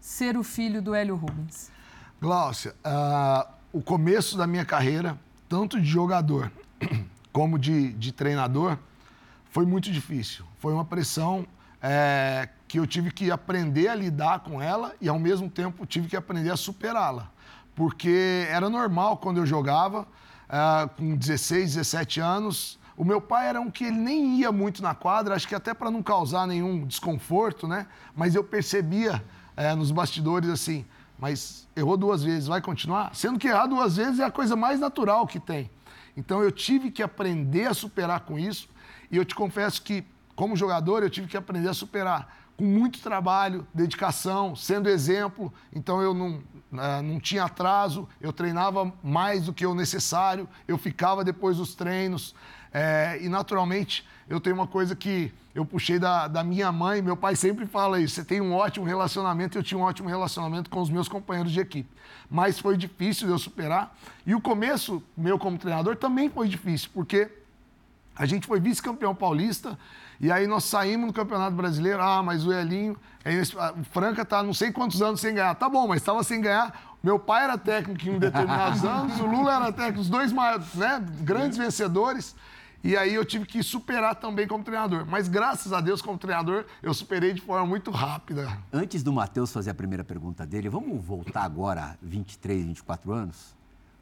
ser 0.00 0.36
o 0.36 0.42
filho 0.42 0.80
do 0.80 0.94
Hélio 0.94 1.14
Rubens? 1.14 1.70
Glaucia, 2.20 2.74
uh, 2.86 3.46
o 3.72 3.82
começo 3.82 4.38
da 4.38 4.46
minha 4.46 4.64
carreira, 4.64 5.18
tanto 5.48 5.80
de 5.80 5.86
jogador 5.86 6.50
como 7.32 7.58
de, 7.58 7.92
de 7.92 8.12
treinador, 8.12 8.78
foi 9.50 9.66
muito 9.66 9.90
difícil. 9.90 10.46
Foi 10.58 10.72
uma 10.72 10.84
pressão 10.84 11.46
é, 11.82 12.48
que 12.66 12.78
eu 12.78 12.86
tive 12.86 13.10
que 13.10 13.30
aprender 13.30 13.88
a 13.88 13.94
lidar 13.94 14.40
com 14.40 14.62
ela 14.62 14.94
e, 14.98 15.08
ao 15.08 15.18
mesmo 15.18 15.50
tempo, 15.50 15.84
tive 15.84 16.08
que 16.08 16.16
aprender 16.16 16.50
a 16.50 16.56
superá-la. 16.56 17.30
Porque 17.74 18.46
era 18.48 18.70
normal 18.70 19.18
quando 19.18 19.38
eu 19.38 19.46
jogava 19.46 20.06
uh, 20.52 20.88
com 20.96 21.16
16, 21.16 21.76
17 21.76 22.20
anos. 22.20 22.78
O 22.96 23.04
meu 23.04 23.20
pai 23.20 23.48
era 23.48 23.60
um 23.60 23.70
que 23.70 23.84
ele 23.84 23.96
nem 23.96 24.38
ia 24.38 24.52
muito 24.52 24.82
na 24.82 24.94
quadra, 24.94 25.34
acho 25.34 25.48
que 25.48 25.54
até 25.54 25.72
para 25.72 25.90
não 25.90 26.02
causar 26.02 26.46
nenhum 26.46 26.86
desconforto, 26.86 27.66
né? 27.66 27.86
Mas 28.14 28.34
eu 28.34 28.44
percebia 28.44 29.24
uh, 29.56 29.76
nos 29.76 29.90
bastidores 29.90 30.50
assim, 30.50 30.84
mas 31.18 31.66
errou 31.74 31.96
duas 31.96 32.22
vezes, 32.22 32.46
vai 32.46 32.60
continuar? 32.60 33.14
Sendo 33.14 33.38
que 33.38 33.48
errar 33.48 33.66
duas 33.66 33.96
vezes 33.96 34.20
é 34.20 34.24
a 34.24 34.30
coisa 34.30 34.54
mais 34.54 34.78
natural 34.78 35.26
que 35.26 35.40
tem. 35.40 35.70
Então 36.16 36.42
eu 36.42 36.52
tive 36.52 36.90
que 36.90 37.02
aprender 37.02 37.66
a 37.66 37.74
superar 37.74 38.20
com 38.20 38.38
isso 38.38 38.68
e 39.10 39.16
eu 39.16 39.24
te 39.24 39.34
confesso 39.34 39.80
que, 39.80 40.04
como 40.36 40.54
jogador, 40.54 41.02
eu 41.02 41.08
tive 41.08 41.26
que 41.26 41.36
aprender 41.36 41.68
a 41.68 41.74
superar 41.74 42.42
com 42.56 42.64
muito 42.64 43.00
trabalho, 43.00 43.66
dedicação, 43.72 44.54
sendo 44.54 44.88
exemplo. 44.88 45.52
Então 45.72 46.02
eu 46.02 46.12
não, 46.12 46.42
não 46.72 47.20
tinha 47.20 47.44
atraso, 47.44 48.08
eu 48.20 48.32
treinava 48.32 48.90
mais 49.02 49.44
do 49.44 49.52
que 49.52 49.66
o 49.66 49.74
necessário, 49.74 50.48
eu 50.66 50.78
ficava 50.78 51.22
depois 51.22 51.58
dos 51.58 51.74
treinos. 51.74 52.34
É, 52.72 53.18
e 53.20 53.28
naturalmente 53.28 54.08
eu 54.26 54.40
tenho 54.40 54.56
uma 54.56 54.66
coisa 54.66 54.96
que 54.96 55.30
eu 55.54 55.66
puxei 55.66 55.98
da, 55.98 56.26
da 56.26 56.42
minha 56.42 56.72
mãe, 56.72 57.02
meu 57.02 57.16
pai 57.16 57.36
sempre 57.36 57.66
fala 57.66 58.00
isso: 58.00 58.14
você 58.14 58.24
tem 58.24 58.40
um 58.40 58.54
ótimo 58.54 58.86
relacionamento, 58.86 59.58
eu 59.58 59.62
tinha 59.62 59.78
um 59.78 59.82
ótimo 59.82 60.08
relacionamento 60.08 60.70
com 60.70 60.80
os 60.80 60.88
meus 60.88 61.08
companheiros 61.08 61.52
de 61.52 61.60
equipe. 61.60 61.90
Mas 62.30 62.58
foi 62.58 62.78
difícil 62.78 63.26
de 63.26 63.34
eu 63.34 63.38
superar. 63.38 63.94
E 64.26 64.34
o 64.34 64.40
começo 64.40 65.02
meu 65.14 65.38
como 65.38 65.58
treinador 65.58 65.96
também 65.96 66.30
foi 66.30 66.48
difícil, 66.48 66.88
porque 66.94 67.30
a 68.16 68.24
gente 68.24 68.46
foi 68.46 68.58
vice-campeão 68.58 69.14
paulista 69.14 69.78
e 70.22 70.30
aí 70.30 70.46
nós 70.46 70.62
saímos 70.62 71.08
no 71.08 71.12
Campeonato 71.12 71.56
Brasileiro. 71.56 72.00
Ah, 72.00 72.22
mas 72.22 72.46
o 72.46 72.52
Elinho, 72.52 72.96
o 73.76 73.84
Franca 73.86 74.24
tá 74.24 74.40
não 74.40 74.54
sei 74.54 74.70
quantos 74.70 75.02
anos 75.02 75.20
sem 75.20 75.34
ganhar. 75.34 75.52
Tá 75.56 75.68
bom, 75.68 75.88
mas 75.88 76.00
estava 76.00 76.22
sem 76.22 76.40
ganhar. 76.40 76.96
Meu 77.02 77.18
pai 77.18 77.42
era 77.42 77.58
técnico 77.58 78.08
em 78.08 78.20
determinados 78.20 78.84
anos, 78.86 79.18
o 79.18 79.26
Lula 79.26 79.56
era 79.56 79.72
técnico, 79.72 80.00
os 80.00 80.08
dois 80.08 80.30
maiores, 80.30 80.72
né, 80.74 81.04
grandes 81.22 81.58
vencedores. 81.58 82.36
E 82.84 82.96
aí 82.96 83.14
eu 83.14 83.24
tive 83.24 83.44
que 83.46 83.64
superar 83.64 84.14
também 84.14 84.46
como 84.46 84.62
treinador. 84.62 85.04
Mas 85.06 85.26
graças 85.26 85.72
a 85.72 85.80
Deus, 85.80 86.00
como 86.00 86.16
treinador, 86.16 86.66
eu 86.80 86.94
superei 86.94 87.32
de 87.32 87.40
forma 87.40 87.66
muito 87.66 87.90
rápida. 87.90 88.48
Antes 88.72 89.02
do 89.02 89.12
Matheus 89.12 89.52
fazer 89.52 89.70
a 89.70 89.74
primeira 89.74 90.04
pergunta 90.04 90.46
dele, 90.46 90.68
vamos 90.68 91.04
voltar 91.04 91.42
agora 91.42 91.98
23, 92.00 92.64
24 92.66 93.12
anos? 93.12 93.56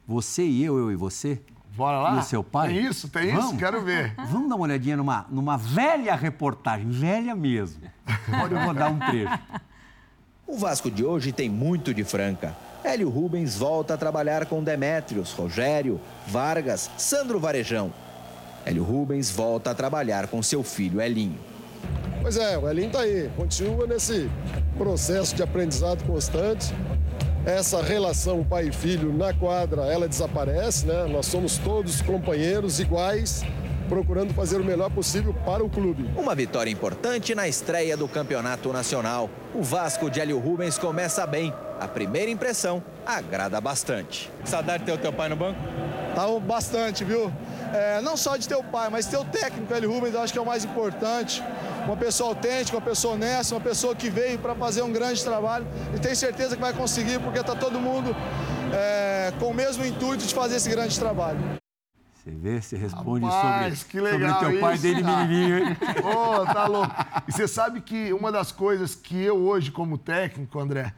Você 0.07 0.43
e 0.43 0.63
eu, 0.63 0.77
eu 0.77 0.91
e 0.91 0.95
você? 0.95 1.41
Bora 1.75 1.99
lá? 1.99 2.15
E 2.15 2.19
o 2.19 2.23
seu 2.23 2.43
pai? 2.43 2.69
Tem 2.69 2.85
isso, 2.85 3.07
tem 3.07 3.31
Vamos? 3.31 3.45
isso, 3.45 3.57
quero 3.57 3.81
ver. 3.81 4.13
Vamos 4.29 4.49
dar 4.49 4.55
uma 4.55 4.65
olhadinha 4.65 4.97
numa, 4.97 5.25
numa 5.29 5.57
velha 5.57 6.15
reportagem, 6.15 6.89
velha 6.89 7.33
mesmo. 7.33 7.81
Pode 8.29 8.55
rodar 8.55 8.91
um 8.91 8.99
trecho. 8.99 9.39
O 10.45 10.57
Vasco 10.57 10.91
de 10.91 11.03
hoje 11.03 11.31
tem 11.31 11.49
muito 11.49 11.93
de 11.93 12.03
franca. 12.03 12.53
Hélio 12.83 13.09
Rubens 13.09 13.55
volta 13.55 13.93
a 13.93 13.97
trabalhar 13.97 14.45
com 14.47 14.61
Demétrios, 14.61 15.31
Rogério, 15.31 15.99
Vargas, 16.27 16.89
Sandro 16.97 17.39
Varejão. 17.39 17.93
Hélio 18.65 18.83
Rubens 18.83 19.31
volta 19.31 19.71
a 19.71 19.75
trabalhar 19.75 20.27
com 20.27 20.43
seu 20.43 20.63
filho 20.63 20.99
Elinho. 20.99 21.39
Pois 22.21 22.37
é, 22.37 22.57
o 22.57 22.69
Elinho 22.69 22.87
está 22.87 22.99
aí, 22.99 23.31
continua 23.35 23.87
nesse 23.87 24.29
processo 24.77 25.35
de 25.35 25.41
aprendizado 25.41 26.03
constante 26.03 26.73
essa 27.45 27.81
relação 27.81 28.43
pai 28.43 28.67
e 28.67 28.71
filho 28.71 29.11
na 29.13 29.33
quadra, 29.33 29.83
ela 29.83 30.07
desaparece, 30.07 30.85
né? 30.85 31.05
Nós 31.05 31.25
somos 31.25 31.57
todos 31.57 32.01
companheiros 32.01 32.79
iguais, 32.79 33.43
procurando 33.89 34.33
fazer 34.33 34.57
o 34.57 34.63
melhor 34.63 34.89
possível 34.91 35.33
para 35.45 35.63
o 35.63 35.69
clube. 35.69 36.09
Uma 36.15 36.35
vitória 36.35 36.69
importante 36.69 37.33
na 37.33 37.47
estreia 37.47 37.97
do 37.97 38.07
Campeonato 38.07 38.71
Nacional. 38.71 39.29
O 39.55 39.63
Vasco 39.63 40.09
de 40.09 40.19
Hélio 40.19 40.39
Rubens 40.39 40.77
começa 40.77 41.25
bem. 41.25 41.53
A 41.79 41.87
primeira 41.87 42.29
impressão 42.29 42.83
agrada 43.05 43.59
bastante. 43.59 44.31
Saudade 44.45 44.79
de 44.79 44.85
ter 44.85 44.91
o 44.93 44.97
teu 44.97 45.11
pai 45.11 45.27
no 45.27 45.35
banco? 45.35 45.59
Tá 46.15 46.27
bastante, 46.39 47.03
viu? 47.03 47.31
É, 47.73 48.01
não 48.01 48.17
só 48.17 48.35
de 48.35 48.47
teu 48.47 48.63
pai, 48.63 48.89
mas 48.89 49.05
teu 49.05 49.23
técnico, 49.23 49.73
Hélio 49.73 49.91
Rubens, 49.91 50.13
eu 50.13 50.21
acho 50.21 50.33
que 50.33 50.39
é 50.39 50.41
o 50.41 50.45
mais 50.45 50.65
importante 50.65 51.41
uma 51.85 51.97
pessoa 51.97 52.29
autêntica, 52.29 52.77
uma 52.77 52.83
pessoa 52.83 53.15
honesta, 53.15 53.55
uma 53.55 53.61
pessoa 53.61 53.95
que 53.95 54.09
veio 54.09 54.37
para 54.39 54.55
fazer 54.55 54.81
um 54.81 54.91
grande 54.91 55.23
trabalho 55.23 55.65
e 55.95 55.99
tem 55.99 56.13
certeza 56.13 56.55
que 56.55 56.61
vai 56.61 56.73
conseguir, 56.73 57.19
porque 57.19 57.39
está 57.39 57.55
todo 57.55 57.79
mundo 57.79 58.15
é, 58.73 59.33
com 59.39 59.47
o 59.47 59.53
mesmo 59.53 59.85
intuito 59.85 60.25
de 60.25 60.33
fazer 60.33 60.57
esse 60.57 60.69
grande 60.69 60.97
trabalho. 60.99 61.39
Você 62.13 62.29
vê, 62.29 62.61
você 62.61 62.77
responde 62.77 63.25
Rapaz, 63.25 63.79
sobre, 63.79 63.91
que 63.91 63.99
legal 63.99 64.39
sobre 64.39 64.51
teu 64.51 64.61
pai 64.61 64.73
isso, 64.75 64.83
dele 64.83 65.03
menininho, 65.03 65.57
hein? 65.57 65.77
Ô, 66.05 66.41
oh, 66.41 66.45
tá 66.45 66.67
louco. 66.67 66.93
E 67.27 67.31
você 67.31 67.47
sabe 67.47 67.81
que 67.81 68.13
uma 68.13 68.31
das 68.31 68.51
coisas 68.51 68.93
que 68.93 69.19
eu 69.19 69.37
hoje, 69.37 69.71
como 69.71 69.97
técnico, 69.97 70.59
André, 70.59 70.93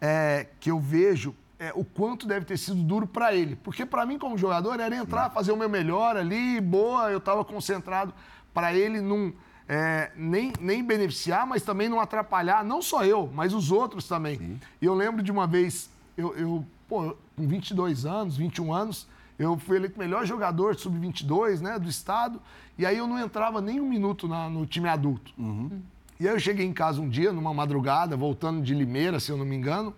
é, 0.00 0.46
que 0.60 0.70
eu 0.70 0.78
vejo 0.78 1.34
é, 1.58 1.72
o 1.74 1.84
quanto 1.84 2.26
deve 2.26 2.46
ter 2.46 2.56
sido 2.56 2.82
duro 2.82 3.06
para 3.06 3.34
ele. 3.34 3.56
Porque 3.56 3.84
para 3.84 4.06
mim, 4.06 4.18
como 4.18 4.38
jogador, 4.38 4.78
era 4.78 4.94
entrar, 4.94 5.30
fazer 5.30 5.52
o 5.52 5.56
meu 5.56 5.68
melhor 5.68 6.16
ali, 6.16 6.60
boa, 6.60 7.10
eu 7.10 7.18
estava 7.18 7.44
concentrado. 7.44 8.14
Para 8.54 8.72
ele, 8.74 9.00
não 9.00 9.32
é, 9.68 10.10
nem, 10.16 10.52
nem 10.60 10.82
beneficiar, 10.82 11.46
mas 11.46 11.62
também 11.62 11.88
não 11.88 12.00
atrapalhar, 12.00 12.64
não 12.64 12.80
só 12.80 13.04
eu, 13.04 13.30
mas 13.34 13.52
os 13.52 13.70
outros 13.70 14.08
também. 14.08 14.38
Sim. 14.38 14.60
E 14.80 14.86
eu 14.86 14.94
lembro 14.94 15.22
de 15.22 15.30
uma 15.30 15.46
vez, 15.46 15.90
eu, 16.16 16.34
eu 16.36 16.64
pô, 16.88 17.14
com 17.36 17.46
22 17.46 18.06
anos, 18.06 18.36
21 18.36 18.72
anos, 18.72 19.06
eu 19.38 19.56
fui 19.58 19.76
eleito 19.76 19.98
melhor 19.98 20.24
jogador 20.24 20.74
sub-22 20.74 21.60
né, 21.60 21.78
do 21.78 21.88
estado, 21.88 22.40
e 22.76 22.86
aí 22.86 22.96
eu 22.96 23.06
não 23.06 23.18
entrava 23.18 23.60
nem 23.60 23.80
um 23.80 23.88
minuto 23.88 24.26
na, 24.26 24.48
no 24.48 24.64
time 24.66 24.88
adulto. 24.88 25.32
Uhum. 25.36 25.80
E 26.18 26.26
aí 26.26 26.34
eu 26.34 26.40
cheguei 26.40 26.66
em 26.66 26.72
casa 26.72 27.00
um 27.00 27.08
dia, 27.08 27.30
numa 27.30 27.52
madrugada, 27.54 28.16
voltando 28.16 28.62
de 28.62 28.74
Limeira, 28.74 29.20
se 29.20 29.30
eu 29.30 29.36
não 29.36 29.44
me 29.44 29.54
engano, 29.54 29.94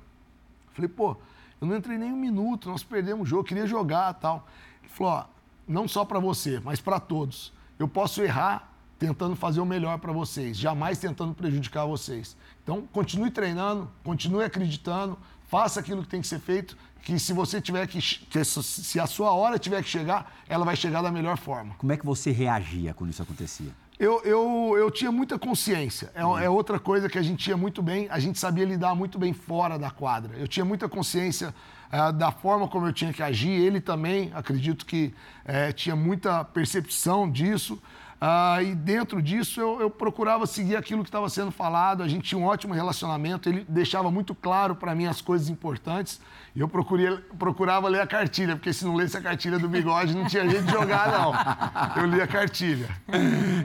falei, 0.74 0.88
pô, 0.88 1.16
eu 1.60 1.66
não 1.66 1.76
entrei 1.76 1.98
nem 1.98 2.12
um 2.12 2.16
minuto, 2.16 2.68
nós 2.68 2.82
perdemos 2.82 3.22
o 3.22 3.30
jogo, 3.30 3.44
queria 3.44 3.66
jogar 3.66 4.14
tal. 4.14 4.48
Ele 4.82 4.90
falou, 4.90 5.12
ó, 5.12 5.24
não 5.68 5.86
só 5.86 6.04
para 6.04 6.18
você, 6.18 6.60
mas 6.60 6.80
para 6.80 6.98
todos. 6.98 7.52
Eu 7.78 7.86
posso 7.86 8.22
errar 8.22 8.72
tentando 8.98 9.34
fazer 9.34 9.60
o 9.60 9.66
melhor 9.66 9.98
para 9.98 10.12
vocês, 10.12 10.56
jamais 10.56 10.98
tentando 10.98 11.32
prejudicar 11.32 11.86
vocês. 11.86 12.36
Então, 12.62 12.86
continue 12.92 13.30
treinando, 13.30 13.90
continue 14.04 14.44
acreditando, 14.44 15.18
faça 15.48 15.80
aquilo 15.80 16.02
que 16.02 16.08
tem 16.08 16.20
que 16.20 16.26
ser 16.26 16.38
feito, 16.38 16.76
que 17.02 17.18
se 17.18 17.32
você 17.32 17.60
tiver 17.60 17.86
que, 17.86 17.98
que 17.98 18.44
se 18.44 19.00
a 19.00 19.06
sua 19.06 19.32
hora 19.32 19.58
tiver 19.58 19.82
que 19.82 19.88
chegar, 19.88 20.34
ela 20.48 20.64
vai 20.64 20.76
chegar 20.76 21.00
da 21.02 21.10
melhor 21.10 21.38
forma. 21.38 21.74
Como 21.76 21.90
é 21.92 21.96
que 21.96 22.04
você 22.04 22.30
reagia 22.30 22.92
quando 22.92 23.10
isso 23.10 23.22
acontecia? 23.22 23.72
Eu, 24.00 24.22
eu, 24.24 24.74
eu 24.78 24.90
tinha 24.90 25.12
muita 25.12 25.38
consciência. 25.38 26.10
É, 26.14 26.22
é, 26.22 26.48
outra 26.48 26.78
coisa 26.78 27.06
que 27.06 27.18
a 27.18 27.22
gente 27.22 27.44
tinha 27.44 27.54
muito 27.54 27.82
bem, 27.82 28.08
a 28.10 28.18
gente 28.18 28.38
sabia 28.38 28.64
lidar 28.64 28.94
muito 28.94 29.18
bem 29.18 29.34
fora 29.34 29.78
da 29.78 29.90
quadra. 29.90 30.38
Eu 30.38 30.48
tinha 30.48 30.64
muita 30.64 30.88
consciência 30.88 31.54
é, 31.92 32.10
da 32.10 32.32
forma 32.32 32.66
como 32.66 32.86
eu 32.86 32.94
tinha 32.94 33.12
que 33.12 33.22
agir. 33.22 33.50
Ele 33.50 33.78
também, 33.78 34.32
acredito 34.34 34.86
que 34.86 35.12
é, 35.44 35.70
tinha 35.70 35.94
muita 35.94 36.42
percepção 36.42 37.30
disso. 37.30 37.78
Ah, 38.20 38.62
e 38.62 38.74
dentro 38.74 39.22
disso 39.22 39.60
eu, 39.60 39.80
eu 39.80 39.90
procurava 39.90 40.46
seguir 40.46 40.76
aquilo 40.76 41.02
que 41.02 41.08
estava 41.08 41.28
sendo 41.30 41.50
falado. 41.50 42.02
A 42.02 42.08
gente 42.08 42.24
tinha 42.24 42.38
um 42.38 42.44
ótimo 42.44 42.74
relacionamento. 42.74 43.48
Ele 43.48 43.64
deixava 43.66 44.10
muito 44.10 44.34
claro 44.34 44.74
para 44.74 44.94
mim 44.94 45.06
as 45.06 45.22
coisas 45.22 45.48
importantes. 45.48 46.20
E 46.54 46.60
eu 46.60 46.68
procurava 46.68 47.88
ler 47.88 48.00
a 48.00 48.06
cartilha, 48.06 48.56
porque 48.56 48.72
se 48.72 48.84
não 48.84 48.96
lesse 48.96 49.16
a 49.16 49.20
cartilha 49.20 49.56
do 49.56 49.68
bigode, 49.68 50.16
não 50.16 50.26
tinha 50.26 50.48
jeito 50.48 50.64
de 50.64 50.72
jogar, 50.72 51.12
não. 51.12 52.02
Eu 52.02 52.08
lia 52.08 52.24
a 52.24 52.26
cartilha. 52.26 52.88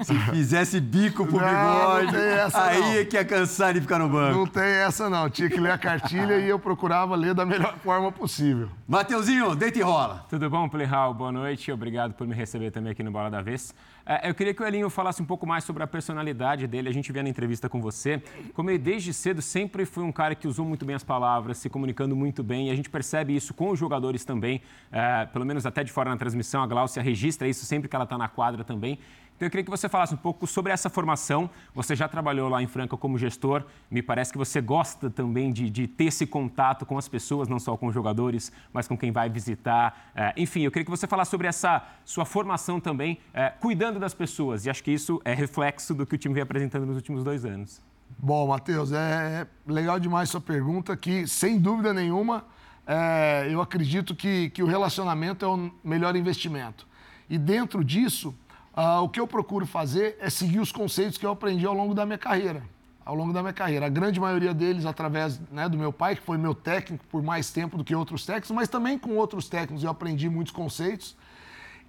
Se 0.03 0.13
fizesse 0.31 0.79
bico 0.79 1.25
pro 1.25 1.39
não, 1.39 1.47
bigode, 1.47 2.13
não 2.13 2.19
essa, 2.19 2.63
aí 2.63 2.79
não. 2.79 2.91
é 2.91 3.05
que 3.05 3.15
ia 3.15 3.25
cansar 3.25 3.73
de 3.73 3.81
ficar 3.81 3.97
no 3.97 4.07
banco. 4.07 4.37
Não 4.37 4.45
tem 4.45 4.63
essa, 4.63 5.09
não. 5.09 5.27
Tinha 5.31 5.49
que 5.49 5.59
ler 5.59 5.71
a 5.71 5.79
cartilha 5.79 6.37
e 6.37 6.47
eu 6.47 6.59
procurava 6.59 7.15
ler 7.15 7.33
da 7.33 7.43
melhor 7.43 7.75
forma 7.83 8.11
possível. 8.11 8.69
Mateuzinho, 8.87 9.55
deita 9.55 9.79
e 9.79 9.81
rola. 9.81 10.23
Tudo 10.29 10.47
bom, 10.47 10.69
Playhall? 10.69 11.11
Boa 11.15 11.31
noite. 11.31 11.71
Obrigado 11.71 12.13
por 12.13 12.27
me 12.27 12.35
receber 12.35 12.69
também 12.69 12.91
aqui 12.91 13.01
no 13.01 13.11
Bola 13.11 13.31
da 13.31 13.41
Vez. 13.41 13.73
É, 14.05 14.29
eu 14.29 14.35
queria 14.35 14.53
que 14.53 14.61
o 14.61 14.65
Elinho 14.65 14.89
falasse 14.89 15.21
um 15.21 15.25
pouco 15.25 15.47
mais 15.47 15.63
sobre 15.63 15.81
a 15.81 15.87
personalidade 15.87 16.67
dele. 16.67 16.87
A 16.87 16.93
gente 16.93 17.11
vê 17.11 17.23
na 17.23 17.29
entrevista 17.29 17.67
com 17.67 17.81
você 17.81 18.21
como 18.53 18.69
ele, 18.69 18.77
desde 18.77 19.11
cedo, 19.11 19.41
sempre 19.41 19.83
foi 19.83 20.03
um 20.03 20.11
cara 20.11 20.35
que 20.35 20.47
usou 20.47 20.63
muito 20.63 20.85
bem 20.85 20.95
as 20.95 21.03
palavras, 21.03 21.57
se 21.57 21.69
comunicando 21.69 22.15
muito 22.15 22.43
bem. 22.43 22.67
E 22.67 22.71
a 22.71 22.75
gente 22.75 22.89
percebe 22.89 23.35
isso 23.35 23.53
com 23.53 23.71
os 23.71 23.79
jogadores 23.79 24.23
também, 24.23 24.61
é, 24.91 25.25
pelo 25.25 25.45
menos 25.45 25.65
até 25.65 25.83
de 25.83 25.91
fora 25.91 26.09
na 26.11 26.17
transmissão. 26.17 26.61
A 26.61 26.67
Glaucia 26.67 27.01
registra 27.01 27.47
isso 27.47 27.65
sempre 27.65 27.89
que 27.89 27.95
ela 27.95 28.03
está 28.03 28.17
na 28.17 28.27
quadra 28.27 28.63
também. 28.63 28.99
Então 29.35 29.45
eu 29.45 29.49
queria 29.49 29.65
que 29.65 29.69
você 29.69 29.89
falasse 29.89 30.13
um 30.13 30.17
pouco 30.17 30.47
sobre 30.47 30.71
essa 30.71 30.89
formação. 30.89 31.49
Você 31.73 31.93
já 31.93 32.07
trabalhou 32.07 32.47
lá 32.47 32.63
em 32.63 32.67
Franca 32.67 32.95
como 32.95 33.17
gestor. 33.17 33.63
Me 33.91 34.01
parece 34.01 34.31
que 34.31 34.37
você 34.37 34.61
gosta 34.61 35.09
também 35.09 35.51
de, 35.51 35.69
de 35.69 35.87
ter 35.87 36.05
esse 36.05 36.25
contato 36.25 36.85
com 36.85 36.97
as 36.97 37.09
pessoas, 37.09 37.49
não 37.49 37.59
só 37.59 37.75
com 37.75 37.87
os 37.87 37.93
jogadores, 37.93 38.49
mas 38.71 38.87
com 38.87 38.97
quem 38.97 39.11
vai 39.11 39.29
visitar. 39.29 40.11
É, 40.15 40.33
enfim, 40.37 40.61
eu 40.61 40.71
queria 40.71 40.85
que 40.85 40.91
você 40.91 41.05
falasse 41.05 41.31
sobre 41.31 41.47
essa 41.47 41.85
sua 42.05 42.23
formação 42.23 42.79
também, 42.79 43.19
é, 43.33 43.49
cuidando 43.49 43.99
das 43.99 44.13
pessoas. 44.13 44.65
E 44.65 44.69
acho 44.69 44.81
que 44.81 44.91
isso 44.91 45.21
é 45.25 45.33
reflexo 45.33 45.93
do 45.93 46.05
que 46.05 46.15
o 46.15 46.17
time 46.17 46.33
vem 46.33 46.43
apresentando 46.43 46.85
nos 46.85 46.95
últimos 46.95 47.21
dois 47.21 47.43
anos. 47.43 47.81
Bom, 48.17 48.47
Matheus, 48.47 48.93
é 48.93 49.45
legal 49.67 49.99
demais 49.99 50.29
sua 50.29 50.39
pergunta, 50.39 50.95
que 50.95 51.27
sem 51.27 51.59
dúvida 51.59 51.93
nenhuma 51.93 52.45
é, 52.87 53.47
eu 53.51 53.61
acredito 53.61 54.15
que, 54.15 54.49
que 54.51 54.63
o 54.63 54.65
relacionamento 54.65 55.43
é 55.43 55.47
o 55.47 55.71
melhor 55.83 56.15
investimento. 56.15 56.87
E 57.29 57.37
dentro 57.37 57.83
disso, 57.83 58.33
Uh, 58.75 59.03
o 59.03 59.09
que 59.09 59.21
eu 59.21 59.25
procuro 59.25 59.65
fazer 59.65 60.17
é 60.19 60.29
seguir 60.29 60.59
os 60.59 60.69
conceitos 60.69 61.17
que 61.17 61.25
eu 61.25 61.31
aprendi 61.31 61.65
ao 61.65 61.73
longo 61.73 61.93
da 61.93 62.05
minha 62.05 62.17
carreira. 62.17 62.61
Ao 63.05 63.15
longo 63.15 63.31
da 63.31 63.41
minha 63.41 63.53
carreira. 63.53 63.85
A 63.85 63.89
grande 63.89 64.19
maioria 64.19 64.53
deles 64.53 64.85
através 64.85 65.39
né, 65.49 65.69
do 65.69 65.77
meu 65.77 65.93
pai, 65.93 66.15
que 66.15 66.21
foi 66.21 66.37
meu 66.37 66.53
técnico 66.53 67.05
por 67.09 67.23
mais 67.23 67.51
tempo 67.51 67.77
do 67.77 67.85
que 67.85 67.95
outros 67.95 68.25
técnicos, 68.25 68.51
mas 68.51 68.67
também 68.67 68.97
com 68.97 69.15
outros 69.15 69.47
técnicos 69.47 69.83
eu 69.83 69.89
aprendi 69.89 70.27
muitos 70.27 70.51
conceitos. 70.51 71.15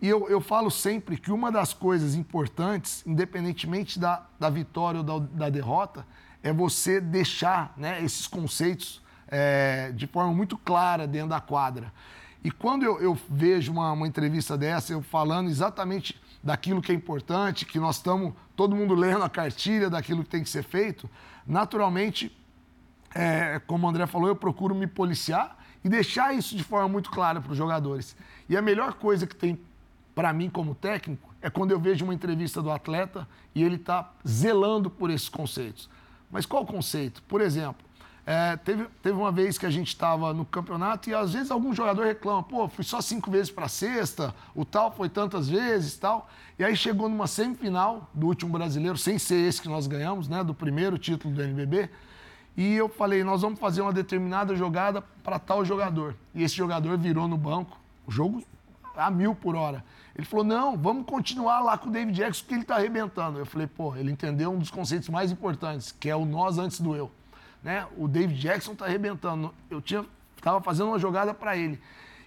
E 0.00 0.06
eu, 0.06 0.28
eu 0.28 0.40
falo 0.40 0.70
sempre 0.70 1.16
que 1.16 1.32
uma 1.32 1.50
das 1.50 1.72
coisas 1.72 2.14
importantes, 2.14 3.02
independentemente 3.04 3.98
da, 3.98 4.24
da 4.38 4.48
vitória 4.48 5.00
ou 5.00 5.04
da, 5.04 5.18
da 5.18 5.50
derrota, 5.50 6.06
é 6.40 6.52
você 6.52 7.00
deixar 7.00 7.72
né, 7.76 8.04
esses 8.04 8.28
conceitos 8.28 9.02
é, 9.26 9.90
de 9.92 10.06
forma 10.06 10.32
muito 10.32 10.56
clara 10.56 11.04
dentro 11.06 11.30
da 11.30 11.40
quadra. 11.40 11.92
E 12.44 12.50
quando 12.50 12.84
eu, 12.84 13.00
eu 13.00 13.18
vejo 13.28 13.72
uma, 13.72 13.90
uma 13.90 14.06
entrevista 14.06 14.56
dessa, 14.56 14.92
eu 14.92 15.02
falando 15.02 15.48
exatamente 15.48 16.20
daquilo 16.42 16.80
que 16.80 16.92
é 16.92 16.94
importante, 16.94 17.64
que 17.64 17.78
nós 17.78 17.96
estamos, 17.96 18.32
todo 18.54 18.74
mundo 18.74 18.94
lendo 18.94 19.24
a 19.24 19.28
cartilha 19.28 19.90
daquilo 19.90 20.22
que 20.22 20.30
tem 20.30 20.42
que 20.42 20.48
ser 20.48 20.62
feito, 20.62 21.08
naturalmente, 21.46 22.36
é, 23.14 23.60
como 23.66 23.86
o 23.86 23.90
André 23.90 24.06
falou, 24.06 24.28
eu 24.28 24.36
procuro 24.36 24.74
me 24.74 24.86
policiar 24.86 25.58
e 25.84 25.88
deixar 25.88 26.34
isso 26.34 26.56
de 26.56 26.64
forma 26.64 26.88
muito 26.88 27.10
clara 27.10 27.40
para 27.40 27.52
os 27.52 27.56
jogadores. 27.56 28.16
E 28.48 28.56
a 28.56 28.62
melhor 28.62 28.94
coisa 28.94 29.26
que 29.26 29.34
tem 29.34 29.58
para 30.14 30.32
mim 30.32 30.50
como 30.50 30.74
técnico 30.74 31.32
é 31.40 31.48
quando 31.48 31.70
eu 31.70 31.78
vejo 31.78 32.04
uma 32.04 32.14
entrevista 32.14 32.60
do 32.60 32.70
atleta 32.70 33.28
e 33.54 33.62
ele 33.62 33.76
está 33.76 34.12
zelando 34.26 34.90
por 34.90 35.10
esses 35.10 35.28
conceitos. 35.28 35.88
Mas 36.30 36.44
qual 36.44 36.66
conceito? 36.66 37.22
Por 37.22 37.40
exemplo, 37.40 37.85
é, 38.28 38.56
teve, 38.56 38.88
teve 39.00 39.16
uma 39.16 39.30
vez 39.30 39.56
que 39.56 39.64
a 39.64 39.70
gente 39.70 39.86
estava 39.86 40.34
no 40.34 40.44
campeonato 40.44 41.08
e 41.08 41.14
às 41.14 41.32
vezes 41.32 41.48
algum 41.48 41.72
jogador 41.72 42.04
reclama, 42.04 42.42
pô, 42.42 42.66
fui 42.66 42.82
só 42.82 43.00
cinco 43.00 43.30
vezes 43.30 43.52
para 43.52 43.68
sexta, 43.68 44.34
o 44.52 44.64
tal 44.64 44.90
foi 44.90 45.08
tantas 45.08 45.48
vezes 45.48 45.96
tal. 45.96 46.28
E 46.58 46.64
aí 46.64 46.74
chegou 46.74 47.08
numa 47.08 47.28
semifinal 47.28 48.10
do 48.12 48.26
último 48.26 48.50
brasileiro, 48.50 48.98
sem 48.98 49.16
ser 49.16 49.36
esse 49.46 49.62
que 49.62 49.68
nós 49.68 49.86
ganhamos, 49.86 50.26
né, 50.26 50.42
do 50.42 50.52
primeiro 50.52 50.98
título 50.98 51.32
do 51.32 51.40
NBB. 51.40 51.88
E 52.56 52.74
eu 52.74 52.88
falei, 52.88 53.22
nós 53.22 53.42
vamos 53.42 53.60
fazer 53.60 53.82
uma 53.82 53.92
determinada 53.92 54.56
jogada 54.56 55.00
para 55.22 55.38
tal 55.38 55.64
jogador. 55.64 56.16
E 56.34 56.42
esse 56.42 56.56
jogador 56.56 56.98
virou 56.98 57.28
no 57.28 57.36
banco, 57.36 57.78
o 58.04 58.10
jogo 58.10 58.42
a 58.96 59.08
mil 59.08 59.36
por 59.36 59.54
hora. 59.54 59.84
Ele 60.16 60.26
falou, 60.26 60.44
não, 60.44 60.76
vamos 60.76 61.06
continuar 61.06 61.60
lá 61.60 61.78
com 61.78 61.90
o 61.90 61.92
David 61.92 62.16
Jackson, 62.16 62.40
porque 62.40 62.54
ele 62.54 62.62
está 62.62 62.74
arrebentando. 62.74 63.38
Eu 63.38 63.46
falei, 63.46 63.68
pô, 63.68 63.94
ele 63.94 64.10
entendeu 64.10 64.50
um 64.50 64.58
dos 64.58 64.70
conceitos 64.70 65.08
mais 65.10 65.30
importantes, 65.30 65.92
que 65.92 66.08
é 66.08 66.16
o 66.16 66.24
nós 66.24 66.58
antes 66.58 66.80
do 66.80 66.96
eu 66.96 67.08
né? 67.62 67.86
O 67.96 68.06
David 68.08 68.40
Jackson 68.40 68.72
está 68.72 68.86
arrebentando. 68.86 69.54
Eu 69.70 69.80
tinha 69.80 70.04
estava 70.46 70.60
fazendo 70.60 70.88
uma 70.88 70.98
jogada 70.98 71.34
para 71.34 71.56
ele. 71.56 71.80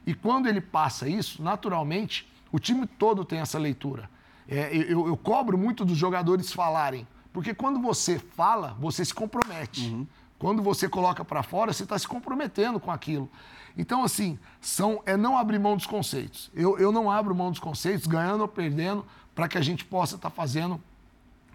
E 0.05 0.13
quando 0.13 0.47
ele 0.47 0.59
passa 0.59 1.07
isso, 1.07 1.41
naturalmente, 1.41 2.27
o 2.51 2.59
time 2.59 2.85
todo 2.85 3.23
tem 3.23 3.39
essa 3.39 3.57
leitura. 3.57 4.09
É, 4.47 4.75
eu, 4.75 5.07
eu, 5.07 5.15
cobro 5.15 5.57
muito 5.57 5.85
dos 5.85 5.97
jogadores 5.97 6.51
falarem, 6.51 7.07
porque 7.31 7.53
quando 7.53 7.79
você 7.79 8.17
fala, 8.17 8.75
você 8.79 9.05
se 9.05 9.13
compromete. 9.13 9.87
Uhum. 9.87 10.07
Quando 10.39 10.63
você 10.63 10.89
coloca 10.89 11.23
para 11.23 11.43
fora, 11.43 11.71
você 11.71 11.83
está 11.83 11.97
se 11.99 12.07
comprometendo 12.07 12.79
com 12.79 12.91
aquilo. 12.91 13.29
Então, 13.77 14.03
assim, 14.03 14.39
são, 14.59 15.01
é 15.05 15.15
não 15.15 15.37
abrir 15.37 15.59
mão 15.59 15.75
dos 15.75 15.85
conceitos. 15.85 16.49
Eu, 16.53 16.79
eu 16.79 16.91
não 16.91 17.11
abro 17.11 17.35
mão 17.35 17.51
dos 17.51 17.59
conceitos, 17.59 18.07
ganhando 18.07 18.41
ou 18.41 18.47
perdendo, 18.47 19.05
para 19.35 19.47
que 19.47 19.57
a 19.57 19.61
gente 19.61 19.85
possa 19.85 20.15
estar 20.15 20.29
tá 20.29 20.35
fazendo 20.35 20.81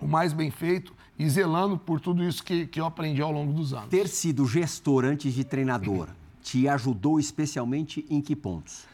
o 0.00 0.06
mais 0.06 0.32
bem 0.32 0.50
feito 0.50 0.94
e 1.18 1.28
zelando 1.28 1.78
por 1.78 2.00
tudo 2.00 2.24
isso 2.24 2.42
que, 2.42 2.66
que 2.66 2.80
eu 2.80 2.86
aprendi 2.86 3.22
ao 3.22 3.30
longo 3.30 3.52
dos 3.52 3.72
anos. 3.72 3.88
Ter 3.88 4.08
sido 4.08 4.46
gestor 4.46 5.04
antes 5.04 5.32
de 5.32 5.44
treinador 5.44 6.08
te 6.42 6.68
ajudou 6.68 7.18
especialmente 7.18 8.04
em 8.10 8.20
que 8.20 8.36
pontos? 8.36 8.84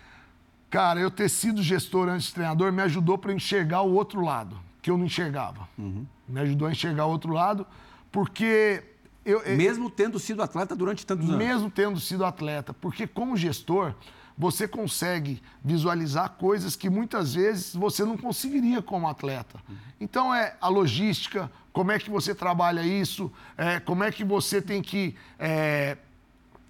Cara, 0.70 1.00
eu 1.00 1.10
ter 1.10 1.28
sido 1.28 1.62
gestor 1.62 2.08
antes 2.08 2.28
de 2.28 2.34
treinador 2.34 2.72
me 2.72 2.80
ajudou 2.82 3.18
para 3.18 3.32
enxergar 3.32 3.82
o 3.82 3.92
outro 3.92 4.24
lado, 4.24 4.56
que 4.80 4.88
eu 4.90 4.96
não 4.96 5.06
enxergava. 5.06 5.68
Uhum. 5.76 6.06
Me 6.28 6.40
ajudou 6.40 6.68
a 6.68 6.70
enxergar 6.70 7.06
o 7.06 7.10
outro 7.10 7.32
lado, 7.32 7.66
porque. 8.12 8.84
Eu, 9.22 9.42
mesmo 9.54 9.90
tendo 9.90 10.18
sido 10.18 10.42
atleta 10.42 10.74
durante 10.74 11.04
tantos 11.04 11.26
mesmo 11.26 11.42
anos? 11.42 11.54
Mesmo 11.54 11.70
tendo 11.70 12.00
sido 12.00 12.24
atleta, 12.24 12.72
porque 12.72 13.06
como 13.06 13.36
gestor, 13.36 13.94
você 14.36 14.66
consegue 14.66 15.42
visualizar 15.62 16.30
coisas 16.30 16.74
que 16.74 16.88
muitas 16.88 17.34
vezes 17.34 17.74
você 17.74 18.02
não 18.02 18.16
conseguiria 18.16 18.80
como 18.80 19.06
atleta. 19.06 19.60
Uhum. 19.68 19.76
Então 20.00 20.34
é 20.34 20.56
a 20.58 20.68
logística, 20.68 21.50
como 21.72 21.92
é 21.92 21.98
que 21.98 22.10
você 22.10 22.34
trabalha 22.34 22.82
isso, 22.82 23.32
é, 23.56 23.80
como 23.80 24.04
é 24.04 24.10
que 24.10 24.24
você 24.24 24.60
tem 24.60 24.82
que 24.82 25.14
é, 25.38 25.96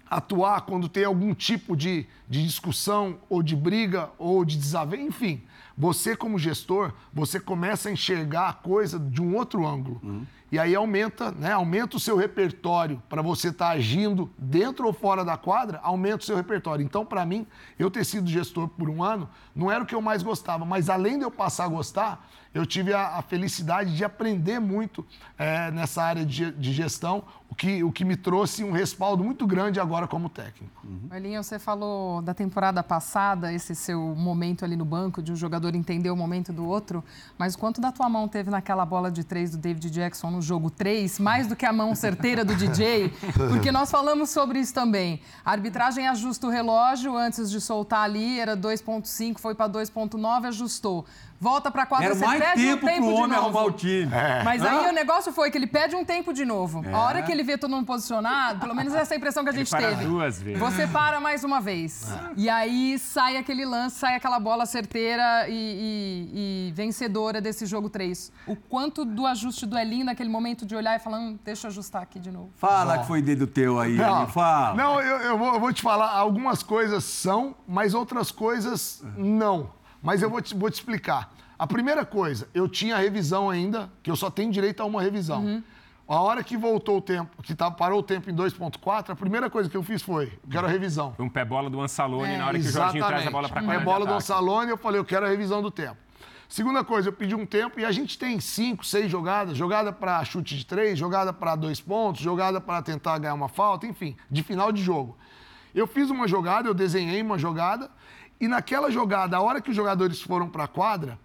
atuar 0.09 0.61
quando 0.61 0.89
tem 0.89 1.05
algum 1.05 1.33
tipo 1.33 1.75
de, 1.75 2.05
de 2.29 2.43
discussão 2.43 3.17
ou 3.29 3.41
de 3.41 3.55
briga 3.55 4.09
ou 4.17 4.43
de 4.43 4.57
desavença, 4.57 5.03
enfim. 5.03 5.41
Você 5.77 6.15
como 6.15 6.37
gestor, 6.37 6.93
você 7.13 7.39
começa 7.39 7.89
a 7.89 7.91
enxergar 7.91 8.49
a 8.49 8.53
coisa 8.53 8.99
de 8.99 9.21
um 9.21 9.35
outro 9.35 9.65
ângulo. 9.65 9.99
Uhum. 10.03 10.25
E 10.51 10.59
aí 10.59 10.75
aumenta, 10.75 11.31
né? 11.31 11.53
Aumenta 11.53 11.95
o 11.95 11.99
seu 11.99 12.17
repertório 12.17 13.01
para 13.07 13.21
você 13.21 13.49
estar 13.49 13.67
tá 13.67 13.71
agindo 13.71 14.29
dentro 14.37 14.85
ou 14.85 14.91
fora 14.91 15.23
da 15.23 15.37
quadra, 15.37 15.79
aumenta 15.81 16.17
o 16.17 16.25
seu 16.25 16.35
repertório. 16.35 16.83
Então, 16.83 17.05
para 17.05 17.25
mim, 17.25 17.47
eu 17.79 17.89
ter 17.89 18.03
sido 18.03 18.29
gestor 18.29 18.67
por 18.67 18.89
um 18.89 19.01
ano 19.01 19.29
não 19.55 19.71
era 19.71 19.81
o 19.81 19.85
que 19.85 19.95
eu 19.95 20.01
mais 20.01 20.21
gostava, 20.21 20.65
mas 20.65 20.89
além 20.89 21.17
de 21.17 21.23
eu 21.23 21.31
passar 21.31 21.65
a 21.65 21.67
gostar, 21.69 22.27
eu 22.53 22.65
tive 22.65 22.93
a, 22.93 23.17
a 23.17 23.21
felicidade 23.21 23.95
de 23.95 24.03
aprender 24.03 24.59
muito 24.59 25.05
é, 25.37 25.71
nessa 25.71 26.03
área 26.03 26.25
de, 26.25 26.51
de, 26.51 26.73
gestão, 26.73 27.23
o 27.49 27.55
que, 27.55 27.83
o 27.83 27.91
que 27.91 28.03
me 28.03 28.17
trouxe 28.17 28.63
um 28.63 28.71
respaldo 28.71 29.23
muito 29.23 29.47
grande 29.47 29.79
agora 29.79 30.07
como 30.07 30.29
técnico. 30.29 30.85
Uhum. 30.85 31.41
Você 31.41 31.57
falou 31.57 32.21
da 32.21 32.33
temporada 32.33 32.83
passada, 32.83 33.53
esse 33.53 33.73
seu 33.73 33.99
momento 34.15 34.65
ali 34.65 34.75
no 34.75 34.83
banco, 34.83 35.21
de 35.21 35.31
um 35.31 35.35
jogador 35.35 35.75
entender 35.75 36.09
o 36.11 36.15
momento 36.15 36.51
do 36.51 36.65
outro, 36.65 37.03
mas 37.37 37.55
quanto 37.55 37.79
da 37.79 37.91
tua 37.91 38.09
mão 38.09 38.27
teve 38.27 38.49
naquela 38.49 38.85
bola 38.85 39.09
de 39.09 39.23
três 39.23 39.51
do 39.51 39.57
David 39.57 39.89
Jackson 39.89 40.29
no 40.29 40.40
jogo 40.41 40.69
3, 40.69 41.19
mais 41.19 41.47
do 41.47 41.55
que 41.55 41.65
a 41.65 41.73
mão 41.73 41.93
certeira 41.95 42.43
do 42.43 42.55
DJ? 42.55 43.11
Porque 43.49 43.71
nós 43.71 43.89
falamos 43.91 44.29
sobre 44.29 44.59
isso 44.59 44.73
também. 44.73 45.21
A 45.45 45.51
arbitragem 45.51 46.07
ajusta 46.07 46.47
o 46.47 46.49
relógio 46.49 47.15
antes 47.15 47.49
de 47.49 47.61
soltar 47.61 48.03
ali, 48.03 48.39
era 48.39 48.55
2.5, 48.57 49.37
foi 49.39 49.55
para 49.55 49.71
2.9, 49.71 50.47
ajustou 50.47 51.05
volta 51.41 51.71
para 51.71 51.87
quadra, 51.87 52.05
Era 52.05 52.15
você 52.15 52.23
mais 52.23 52.39
pede 52.39 52.61
tempo 52.61 52.85
um 52.85 52.87
tempo 52.87 53.01
pro 53.01 53.15
de 53.15 53.21
homem 53.21 53.35
novo. 53.35 53.57
arrumar 53.57 53.63
o 53.63 53.71
time. 53.71 54.13
É. 54.13 54.43
Mas 54.43 54.63
aí 54.63 54.87
o 54.87 54.93
negócio 54.93 55.33
foi 55.33 55.49
que 55.49 55.57
ele 55.57 55.65
pede 55.65 55.95
um 55.95 56.05
tempo 56.05 56.31
de 56.31 56.45
novo. 56.45 56.85
É. 56.85 56.93
A 56.93 56.99
hora 56.99 57.23
que 57.23 57.31
ele 57.31 57.41
vê 57.41 57.57
todo 57.57 57.71
mundo 57.71 57.87
posicionado, 57.87 58.59
pelo 58.59 58.75
menos 58.75 58.93
essa 58.93 59.13
é 59.13 59.15
a 59.15 59.17
impressão 59.17 59.43
que 59.43 59.49
a 59.49 59.53
gente 59.53 59.73
ele 59.73 59.81
para 59.81 59.95
teve. 59.95 60.05
duas 60.05 60.39
vezes. 60.39 60.59
Você 60.59 60.85
para 60.85 61.19
mais 61.19 61.43
uma 61.43 61.59
vez. 61.59 62.11
É. 62.11 62.33
E 62.37 62.47
aí 62.47 62.99
sai 62.99 63.37
aquele 63.37 63.65
lance, 63.65 63.97
sai 63.97 64.15
aquela 64.15 64.39
bola 64.39 64.67
certeira 64.67 65.49
e, 65.49 65.53
e, 65.53 66.67
e, 66.69 66.71
vencedora 66.73 67.41
desse 67.41 67.65
jogo 67.65 67.89
3. 67.89 68.31
O 68.45 68.55
quanto 68.55 69.03
do 69.03 69.25
ajuste 69.25 69.65
do 69.65 69.75
Elinho 69.75 70.05
naquele 70.05 70.29
momento 70.29 70.63
de 70.63 70.75
olhar 70.75 70.95
e 70.95 70.99
falar, 70.99 71.17
hum, 71.17 71.39
deixa 71.43 71.65
eu 71.65 71.71
ajustar 71.71 72.03
aqui 72.03 72.19
de 72.19 72.29
novo. 72.29 72.51
Fala 72.55 72.99
que 72.99 73.07
foi 73.07 73.19
dedo 73.19 73.47
teu 73.47 73.79
aí, 73.79 73.95
não, 73.95 74.17
Elinho, 74.17 74.27
fala. 74.27 74.75
Não, 74.75 75.01
eu, 75.01 75.17
eu, 75.21 75.37
vou, 75.39 75.53
eu 75.55 75.59
vou 75.59 75.73
te 75.73 75.81
falar, 75.81 76.11
algumas 76.11 76.61
coisas 76.61 77.03
são, 77.03 77.55
mas 77.67 77.95
outras 77.95 78.29
coisas 78.29 79.03
não. 79.17 79.80
Mas 80.01 80.21
eu 80.21 80.29
vou 80.29 80.41
te, 80.41 80.55
vou 80.55 80.69
te 80.69 80.75
explicar. 80.75 81.33
A 81.57 81.67
primeira 81.67 82.03
coisa, 82.03 82.49
eu 82.53 82.67
tinha 82.67 82.97
revisão 82.97 83.49
ainda, 83.49 83.89
que 84.01 84.09
eu 84.09 84.15
só 84.15 84.31
tenho 84.31 84.51
direito 84.51 84.81
a 84.81 84.85
uma 84.85 85.01
revisão. 85.01 85.43
Uhum. 85.43 85.63
A 86.07 86.19
hora 86.19 86.43
que 86.43 86.57
voltou 86.57 86.97
o 86.97 87.01
tempo, 87.01 87.41
que 87.41 87.53
tá, 87.53 87.69
parou 87.71 87.99
o 87.99 88.03
tempo 88.03 88.29
em 88.29 88.35
2.4, 88.35 89.11
a 89.11 89.15
primeira 89.15 89.49
coisa 89.49 89.69
que 89.69 89.77
eu 89.77 89.83
fiz 89.83 90.01
foi, 90.01 90.37
quero 90.49 90.65
a 90.65 90.69
revisão. 90.69 91.13
Foi 91.13 91.25
um 91.25 91.29
pé 91.29 91.45
bola 91.45 91.69
do 91.69 91.79
Ansalone 91.79 92.33
é. 92.33 92.37
na 92.37 92.47
hora 92.47 92.59
que 92.59 92.65
Exatamente. 92.65 92.97
o 92.97 92.99
Jorginho 92.99 93.05
traz 93.05 93.27
a 93.27 93.31
bola 93.31 93.47
para 93.47 93.61
cá. 93.61 93.67
Um 93.67 93.69
pé 93.69 93.79
bola 93.79 94.05
do 94.05 94.13
Ansalone, 94.13 94.71
eu 94.71 94.77
falei, 94.77 94.99
eu 94.99 95.05
quero 95.05 95.25
a 95.25 95.29
revisão 95.29 95.61
do 95.61 95.71
tempo. 95.71 95.97
Segunda 96.49 96.83
coisa, 96.83 97.07
eu 97.07 97.13
pedi 97.13 97.33
um 97.33 97.45
tempo 97.45 97.79
e 97.79 97.85
a 97.85 97.91
gente 97.93 98.17
tem 98.17 98.41
cinco, 98.41 98.85
seis 98.85 99.09
jogadas, 99.09 99.55
jogada 99.55 99.93
para 99.93 100.21
chute 100.25 100.57
de 100.57 100.65
três, 100.65 100.99
jogada 100.99 101.31
para 101.31 101.55
dois 101.55 101.79
pontos, 101.79 102.21
jogada 102.21 102.59
para 102.59 102.81
tentar 102.81 103.17
ganhar 103.19 103.33
uma 103.33 103.47
falta, 103.47 103.87
enfim, 103.87 104.17
de 104.29 104.43
final 104.43 104.69
de 104.69 104.83
jogo. 104.83 105.17
Eu 105.73 105.87
fiz 105.87 106.09
uma 106.09 106.27
jogada, 106.27 106.67
eu 106.67 106.73
desenhei 106.73 107.21
uma 107.21 107.37
jogada 107.37 107.89
e 108.41 108.47
naquela 108.47 108.89
jogada, 108.89 109.37
a 109.37 109.41
hora 109.41 109.61
que 109.61 109.69
os 109.69 109.75
jogadores 109.75 110.19
foram 110.19 110.49
para 110.49 110.63
a 110.63 110.67
quadra, 110.67 111.19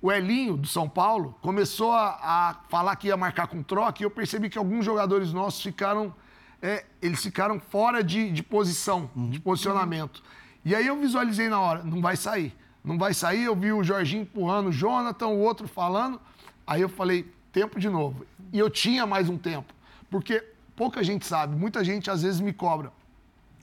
o 0.00 0.10
Elinho, 0.10 0.56
do 0.56 0.66
São 0.66 0.88
Paulo, 0.88 1.38
começou 1.42 1.92
a, 1.92 2.18
a, 2.22 2.56
falar 2.70 2.96
que 2.96 3.08
ia 3.08 3.16
marcar 3.16 3.46
com 3.46 3.62
troca 3.62 4.02
e 4.02 4.06
eu 4.06 4.10
percebi 4.10 4.48
que 4.48 4.56
alguns 4.56 4.82
jogadores 4.82 5.34
nossos 5.34 5.62
ficaram, 5.62 6.14
é, 6.62 6.86
eles 7.02 7.22
ficaram 7.22 7.60
fora 7.60 8.02
de, 8.02 8.32
de 8.32 8.42
posição, 8.42 9.10
uhum. 9.14 9.28
de 9.28 9.38
posicionamento. 9.38 10.22
E 10.64 10.74
aí 10.74 10.86
eu 10.86 10.98
visualizei 10.98 11.50
na 11.50 11.60
hora, 11.60 11.82
não 11.84 12.00
vai 12.00 12.16
sair. 12.16 12.56
Não 12.82 12.96
vai 12.96 13.12
sair, 13.12 13.44
eu 13.44 13.54
vi 13.54 13.70
o 13.70 13.84
Jorginho 13.84 14.22
empurrando, 14.22 14.70
o 14.70 14.72
Jonathan, 14.72 15.26
o 15.26 15.40
outro 15.40 15.68
falando. 15.68 16.18
Aí 16.66 16.80
eu 16.80 16.88
falei, 16.88 17.30
tempo 17.52 17.78
de 17.78 17.90
novo. 17.90 18.24
E 18.50 18.58
eu 18.58 18.70
tinha 18.70 19.06
mais 19.06 19.28
um 19.28 19.36
tempo. 19.36 19.74
Porque 20.10 20.42
pouca 20.74 21.04
gente 21.04 21.26
sabe, 21.26 21.54
muita 21.54 21.84
gente 21.84 22.10
às 22.10 22.22
vezes 22.22 22.40
me 22.40 22.52
cobra. 22.52 22.90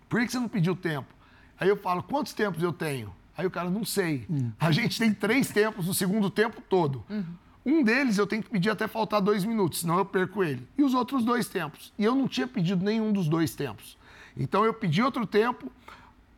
Por 0.07 0.21
que 0.21 0.31
você 0.31 0.39
não 0.39 0.47
pediu 0.47 0.75
tempo? 0.75 1.18
Aí 1.59 1.67
eu 1.67 1.77
falo, 1.77 2.01
quantos 2.01 2.33
tempos 2.33 2.63
eu 2.63 2.71
tenho? 2.71 3.13
Aí 3.37 3.45
o 3.45 3.51
cara, 3.51 3.69
não 3.69 3.85
sei. 3.85 4.25
Uhum. 4.29 4.51
A 4.59 4.71
gente 4.71 4.97
tem 4.97 5.13
três 5.13 5.49
tempos 5.49 5.87
no 5.87 5.93
segundo 5.93 6.29
tempo 6.29 6.61
todo. 6.61 7.03
Uhum. 7.09 7.23
Um 7.65 7.83
deles 7.83 8.17
eu 8.17 8.25
tenho 8.25 8.41
que 8.41 8.49
pedir 8.49 8.69
até 8.69 8.87
faltar 8.87 9.21
dois 9.21 9.43
minutos, 9.43 9.81
senão 9.81 9.97
eu 9.97 10.05
perco 10.05 10.43
ele. 10.43 10.67
E 10.77 10.83
os 10.83 10.93
outros 10.93 11.23
dois 11.23 11.47
tempos. 11.47 11.93
E 11.97 12.03
eu 12.03 12.15
não 12.15 12.27
tinha 12.27 12.47
pedido 12.47 12.83
nenhum 12.83 13.11
dos 13.11 13.27
dois 13.27 13.53
tempos. 13.55 13.97
Então 14.35 14.63
eu 14.65 14.73
pedi 14.73 15.01
outro 15.03 15.25
tempo, 15.25 15.71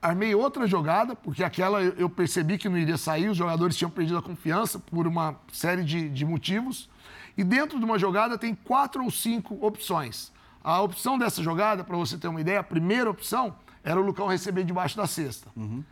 armei 0.02 0.34
outra 0.34 0.66
jogada, 0.68 1.16
porque 1.16 1.44
aquela 1.44 1.82
eu 1.82 2.10
percebi 2.10 2.58
que 2.58 2.68
não 2.68 2.78
iria 2.78 2.98
sair, 2.98 3.30
os 3.30 3.38
jogadores 3.38 3.76
tinham 3.76 3.92
perdido 3.92 4.18
a 4.18 4.22
confiança 4.22 4.80
por 4.80 5.08
uma 5.08 5.36
série 5.52 5.84
de, 5.84 6.10
de 6.10 6.26
motivos. 6.26 6.90
E 7.38 7.44
dentro 7.44 7.80
de 7.80 7.86
uma 7.86 7.98
jogada 7.98 8.38
tem 8.38 8.54
quatro 8.54 9.04
ou 9.04 9.12
cinco 9.12 9.58
opções. 9.66 10.32
A 10.64 10.82
opção 10.82 11.18
dessa 11.18 11.42
jogada, 11.42 11.84
para 11.84 11.98
você 11.98 12.18
ter 12.18 12.28
uma 12.28 12.42
ideia, 12.42 12.60
a 12.60 12.64
primeira 12.64 13.10
opção 13.10 13.56
era 13.84 14.00
o 14.00 14.04
Lucão 14.04 14.28
receber 14.28 14.64
debaixo 14.64 14.98
da 14.98 15.08
cesta. 15.08 15.50
Uhum. 15.56 15.84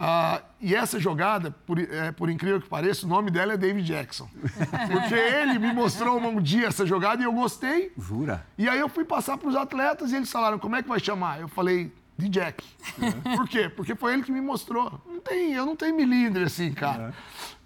Ah, 0.00 0.42
e 0.60 0.76
essa 0.76 1.00
jogada, 1.00 1.50
por, 1.50 1.78
é, 1.78 2.12
por, 2.12 2.30
incrível 2.30 2.60
que 2.60 2.68
pareça, 2.68 3.04
o 3.04 3.08
nome 3.08 3.32
dela 3.32 3.54
é 3.54 3.56
David 3.56 3.84
Jackson. 3.84 4.28
Porque 4.92 5.14
ele 5.14 5.58
me 5.58 5.72
mostrou 5.72 6.20
um 6.20 6.40
dia 6.40 6.68
essa 6.68 6.86
jogada 6.86 7.20
e 7.20 7.24
eu 7.24 7.32
gostei. 7.32 7.92
Jura? 7.98 8.46
E 8.56 8.68
aí 8.68 8.78
eu 8.78 8.88
fui 8.88 9.04
passar 9.04 9.36
para 9.36 9.48
os 9.48 9.56
atletas 9.56 10.12
e 10.12 10.16
eles 10.16 10.30
falaram, 10.30 10.58
como 10.58 10.76
é 10.76 10.82
que 10.82 10.88
vai 10.88 11.00
chamar? 11.00 11.40
Eu 11.40 11.48
falei, 11.48 11.92
de 12.18 12.28
Jack. 12.28 12.64
É. 13.00 13.36
Por 13.36 13.48
quê? 13.48 13.68
Porque 13.68 13.94
foi 13.94 14.12
ele 14.12 14.24
que 14.24 14.32
me 14.32 14.40
mostrou. 14.40 15.00
Não 15.06 15.20
tem, 15.20 15.52
eu 15.52 15.64
não 15.64 15.76
tenho 15.76 15.94
milímetro 15.94 16.42
assim, 16.44 16.72
cara. 16.72 17.14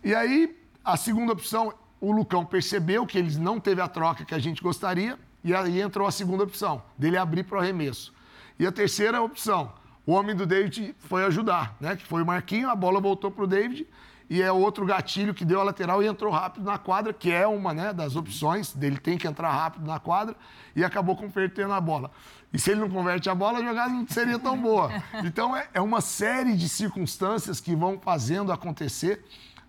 É. 0.05 0.09
E 0.09 0.15
aí, 0.15 0.57
a 0.85 0.97
segunda 0.97 1.33
opção, 1.33 1.73
o 1.99 2.13
Lucão 2.13 2.45
percebeu 2.45 3.07
que 3.07 3.17
eles 3.17 3.39
não 3.39 3.59
teve 3.59 3.81
a 3.81 3.89
troca 3.89 4.25
que 4.25 4.35
a 4.35 4.39
gente 4.39 4.63
gostaria 4.63 5.19
e 5.43 5.55
aí 5.55 5.81
entrou 5.81 6.07
a 6.07 6.13
segunda 6.13 6.45
opção, 6.45 6.83
dele 6.97 7.17
abrir 7.17 7.45
para 7.45 7.59
o 7.59 7.61
arremesso. 7.61 8.13
E 8.59 8.67
a 8.67 8.73
terceira 8.73 9.23
opção, 9.23 9.73
o 10.07 10.13
homem 10.13 10.35
do 10.35 10.47
David 10.47 10.95
foi 10.99 11.25
ajudar, 11.25 11.77
né? 11.81 11.97
Que 11.97 12.07
foi 12.07 12.23
o 12.23 12.27
Marquinho, 12.27 12.69
a 12.69 12.75
bola 12.75 13.01
voltou 13.01 13.31
para 13.31 13.45
o 13.45 13.47
David 13.47 13.87
e 14.33 14.41
é 14.41 14.51
outro 14.51 14.87
gatilho 14.87 15.35
que 15.35 15.45
deu 15.45 15.61
a 15.61 15.63
lateral 15.63 16.03
e 16.03 16.07
entrou 16.07 16.33
rápido 16.33 16.65
na 16.65 16.79
quadra, 16.79 17.13
que 17.13 17.31
é 17.31 17.47
uma 17.47 17.75
né, 17.75 17.93
das 17.93 18.17
opções 18.17 18.73
dele 18.73 18.97
tem 18.97 19.19
que 19.19 19.29
entrar 19.29 19.51
rápido 19.51 19.87
na 19.87 20.01
quadra 20.01 20.35
e 20.75 20.83
acabou 20.83 21.15
convertendo 21.15 21.73
a 21.75 21.81
bola. 21.81 22.11
E 22.51 22.59
se 22.59 22.71
ele 22.71 22.81
não 22.81 22.89
converte 22.89 23.29
a 23.29 23.35
bola, 23.35 23.59
a 23.59 23.63
jogada 23.63 23.93
não 23.93 24.07
seria 24.07 24.39
tão 24.39 24.57
boa. 24.57 24.91
Então 25.23 25.55
é, 25.55 25.69
é 25.75 25.81
uma 25.83 26.01
série 26.01 26.57
de 26.57 26.67
circunstâncias 26.67 27.61
que 27.61 27.77
vão 27.77 27.99
fazendo 28.01 28.51
acontecer 28.51 29.23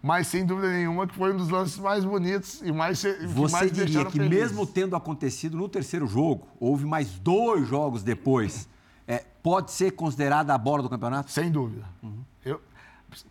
mas 0.04 0.28
sem 0.28 0.46
dúvida 0.46 0.70
nenhuma 0.70 1.08
que 1.08 1.16
foi 1.16 1.34
um 1.34 1.38
dos 1.38 1.48
lances 1.48 1.80
mais 1.80 2.04
bonitos 2.04 2.62
e 2.62 2.74
mais 2.74 3.02
que 3.02 3.26
Você 3.26 3.54
mais 3.54 3.72
diria 3.72 4.04
que 4.04 4.20
mesmo 4.20 4.68
tendo 4.68 4.98
acontecido 4.98 5.56
no 5.56 5.70
terceiro 5.70 6.06
jogo, 6.06 6.46
houve 6.60 6.84
mais 6.84 7.18
dois 7.18 7.66
jogos 7.66 8.04
depois, 8.04 8.68
é, 9.08 9.24
pode 9.42 9.72
ser 9.72 9.92
considerada 9.92 10.54
a 10.54 10.58
bola 10.58 10.84
do 10.84 10.90
campeonato? 10.90 11.32
Sem 11.32 11.50
dúvida. 11.50 11.86
Uhum. 12.04 12.22
Eu, 12.44 12.60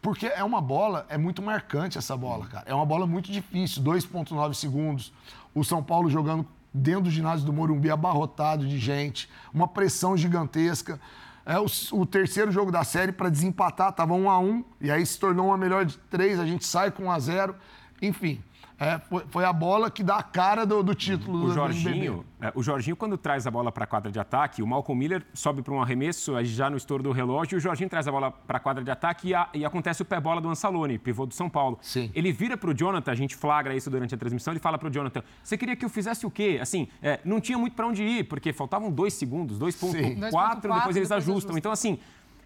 porque 0.01 0.27
é 0.27 0.43
uma 0.43 0.63
bola, 0.63 1.05
é 1.11 1.19
muito 1.19 1.43
marcante 1.43 1.99
essa 1.99 2.17
bola, 2.17 2.47
cara. 2.47 2.65
É 2.67 2.75
uma 2.75 2.87
bola 2.87 3.07
muito 3.07 3.31
difícil, 3.31 3.83
2,9 3.83 4.55
segundos. 4.55 5.13
O 5.55 5.63
São 5.63 5.83
Paulo 5.83 6.09
jogando 6.09 6.47
dentro 6.73 7.03
do 7.03 7.11
ginásio 7.11 7.45
do 7.45 7.53
Morumbi, 7.53 7.91
abarrotado 7.91 8.67
de 8.67 8.79
gente, 8.79 9.29
uma 9.53 9.69
pressão 9.69 10.17
gigantesca. 10.17 10.99
É 11.45 11.59
o, 11.59 11.67
o 11.93 12.07
terceiro 12.07 12.53
jogo 12.53 12.71
da 12.71 12.85
série 12.85 13.13
para 13.13 13.29
desempatar, 13.29 13.91
estava 13.91 14.15
1 14.15 14.31
a 14.31 14.39
1 14.39 14.65
e 14.81 14.91
aí 14.91 15.05
se 15.05 15.19
tornou 15.19 15.47
uma 15.47 15.57
melhor 15.57 15.85
de 15.85 15.99
três, 15.99 16.39
a 16.39 16.47
gente 16.47 16.65
sai 16.65 16.91
com 16.91 17.05
1 17.05 17.11
a 17.11 17.19
0 17.19 17.55
Enfim, 18.01 18.43
é, 18.83 18.99
foi, 18.99 19.25
foi, 19.29 19.45
a 19.45 19.53
bola 19.53 19.91
que 19.91 20.03
dá 20.03 20.17
a 20.17 20.23
cara 20.23 20.67
do, 20.67 20.83
do 20.83 20.95
título 20.95 21.45
o 21.45 21.47
do 21.47 21.55
Jorginho, 21.55 22.25
é, 22.41 22.51
o 22.55 22.63
Jorginho, 22.63 22.97
quando 22.97 23.17
traz 23.17 23.47
a 23.47 23.51
bola 23.51 23.71
para 23.71 23.85
a 23.85 23.87
quadra 23.87 24.11
de 24.11 24.19
ataque, 24.19 24.61
o 24.61 24.67
Malcolm 24.67 24.99
Miller 24.99 25.25
sobe 25.33 25.63
para 25.63 25.73
um 25.73 25.81
arremesso 25.81 26.35
já 26.45 26.69
no 26.69 26.77
estouro 26.77 27.03
do 27.03 27.13
relógio, 27.13 27.55
e 27.55 27.59
o 27.59 27.61
Jorginho 27.61 27.89
traz 27.89 28.09
a 28.09 28.11
bola 28.11 28.33
para 28.33 28.57
a 28.57 28.61
quadra 28.61 28.83
de 28.83 28.91
ataque 28.91 29.29
e, 29.29 29.35
a, 29.35 29.49
e, 29.55 29.65
acontece 29.65 30.03
o 30.03 30.05
pé 30.05 30.19
bola 30.19 30.41
do 30.41 30.49
Ansalone, 30.49 30.99
pivô 30.99 31.25
do 31.25 31.33
São 31.33 31.49
Paulo. 31.49 31.79
Sim. 31.81 32.11
Ele 32.13 32.33
vira 32.33 32.57
para 32.57 32.71
o 32.71 32.75
Jonathan, 32.75 33.13
a 33.13 33.15
gente 33.15 33.37
flagra 33.37 33.75
isso 33.75 33.89
durante 33.89 34.15
a 34.15 34.19
transmissão, 34.19 34.53
ele 34.53 34.61
fala 34.61 34.77
para 34.77 34.89
o 34.89 34.91
Jonathan: 34.91 35.23
você 35.45 35.57
queria 35.57 35.77
que 35.77 35.85
eu 35.85 35.89
fizesse 35.89 36.27
o 36.27 36.31
quê? 36.31 36.59
Assim, 36.61 36.89
é, 37.01 37.21
não 37.25 37.41
tinha 37.41 37.57
muito 37.57 37.77
para 37.77 37.87
onde 37.87 38.03
ir, 38.03 38.25
porque 38.25 38.53
faltavam 38.53 38.91
dois 38.91 39.15
segundos, 39.15 39.61
2,4, 39.61 40.75
depois 40.75 40.97
eles 40.97 41.13
ajustam. 41.13 41.57
Então, 41.57 41.71
assim, 41.71 42.01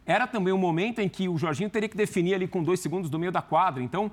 era 0.07 0.27
também 0.27 0.53
um 0.53 0.59
momento 0.59 1.01
em 1.01 1.09
que 1.09 1.29
o 1.29 1.37
Jorginho 1.37 1.69
teria 1.69 1.89
que 1.89 1.97
definir 1.97 2.35
ali 2.35 2.47
com 2.47 2.63
dois 2.63 2.79
segundos 2.79 3.11
do 3.11 3.19
meio 3.19 3.33
da 3.33 3.43
quadra. 3.43 3.83
Então, 3.83 4.13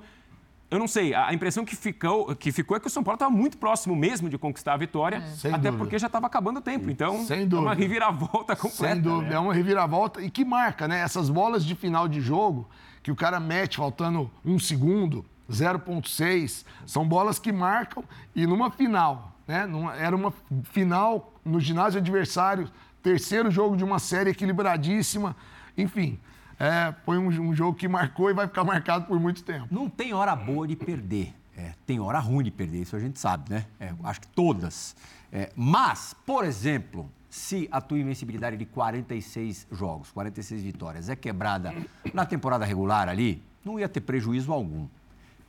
eu 0.70 0.78
não 0.78 0.88
sei, 0.88 1.14
a 1.14 1.32
impressão 1.32 1.64
que 1.64 1.76
ficou, 1.76 2.34
que 2.34 2.50
ficou 2.50 2.76
é 2.76 2.80
que 2.80 2.86
o 2.86 2.90
São 2.90 3.02
Paulo 3.02 3.16
estava 3.16 3.30
muito 3.30 3.58
próximo 3.58 3.94
mesmo 3.94 4.28
de 4.28 4.36
conquistar 4.36 4.74
a 4.74 4.76
vitória, 4.76 5.16
é. 5.16 5.48
até 5.48 5.48
dúvida. 5.48 5.72
porque 5.72 5.98
já 5.98 6.06
estava 6.06 6.26
acabando 6.26 6.58
o 6.58 6.62
tempo. 6.62 6.90
Então, 6.90 7.24
Sem 7.24 7.48
é 7.50 7.56
uma 7.56 7.74
reviravolta 7.74 8.56
completa. 8.56 8.94
Sem 8.94 9.00
dúvida, 9.00 9.30
né? 9.30 9.36
é 9.36 9.38
uma 9.38 9.54
reviravolta 9.54 10.20
e 10.20 10.30
que 10.30 10.44
marca, 10.44 10.88
né? 10.88 11.00
Essas 11.00 11.28
bolas 11.30 11.64
de 11.64 11.74
final 11.74 12.08
de 12.08 12.20
jogo 12.20 12.68
que 13.02 13.10
o 13.10 13.16
cara 13.16 13.38
mete 13.38 13.76
faltando 13.76 14.30
um 14.44 14.58
segundo, 14.58 15.24
0,6, 15.50 16.64
são 16.86 17.06
bolas 17.06 17.38
que 17.38 17.52
marcam 17.52 18.02
e 18.34 18.46
numa 18.46 18.70
final, 18.70 19.32
né? 19.46 19.66
Numa, 19.66 19.94
era 19.94 20.16
uma 20.16 20.32
final 20.64 21.34
no 21.44 21.60
ginásio 21.60 22.00
adversário, 22.00 22.68
terceiro 23.02 23.50
jogo 23.50 23.76
de 23.76 23.84
uma 23.84 23.98
série 23.98 24.30
equilibradíssima, 24.30 25.36
enfim. 25.76 26.18
É, 26.58 26.94
foi 27.04 27.18
um, 27.18 27.28
um, 27.28 27.54
jogo 27.54 27.76
que 27.76 27.88
marcou 27.88 28.30
e 28.30 28.34
vai 28.34 28.46
ficar 28.46 28.64
marcado 28.64 29.06
por 29.06 29.18
muito 29.18 29.42
tempo. 29.42 29.66
Não 29.70 29.88
tem 29.88 30.12
hora 30.12 30.34
boa 30.36 30.66
de 30.66 30.76
perder. 30.76 31.34
É, 31.56 31.72
tem 31.86 32.00
hora 32.00 32.18
ruim 32.18 32.44
de 32.44 32.50
perder, 32.50 32.82
isso 32.82 32.96
a 32.96 33.00
gente 33.00 33.18
sabe, 33.18 33.50
né? 33.50 33.66
É, 33.78 33.92
acho 34.04 34.20
que 34.20 34.28
todas. 34.28 34.96
É, 35.32 35.50
mas, 35.54 36.14
por 36.26 36.44
exemplo, 36.44 37.10
se 37.30 37.68
a 37.70 37.80
tua 37.80 37.98
invencibilidade 37.98 38.56
de 38.56 38.64
46 38.64 39.66
jogos, 39.72 40.10
46 40.12 40.62
vitórias, 40.62 41.08
é 41.08 41.16
quebrada 41.16 41.74
na 42.12 42.24
temporada 42.24 42.64
regular 42.64 43.08
ali, 43.08 43.42
não 43.64 43.78
ia 43.78 43.88
ter 43.88 44.00
prejuízo 44.00 44.52
algum. 44.52 44.86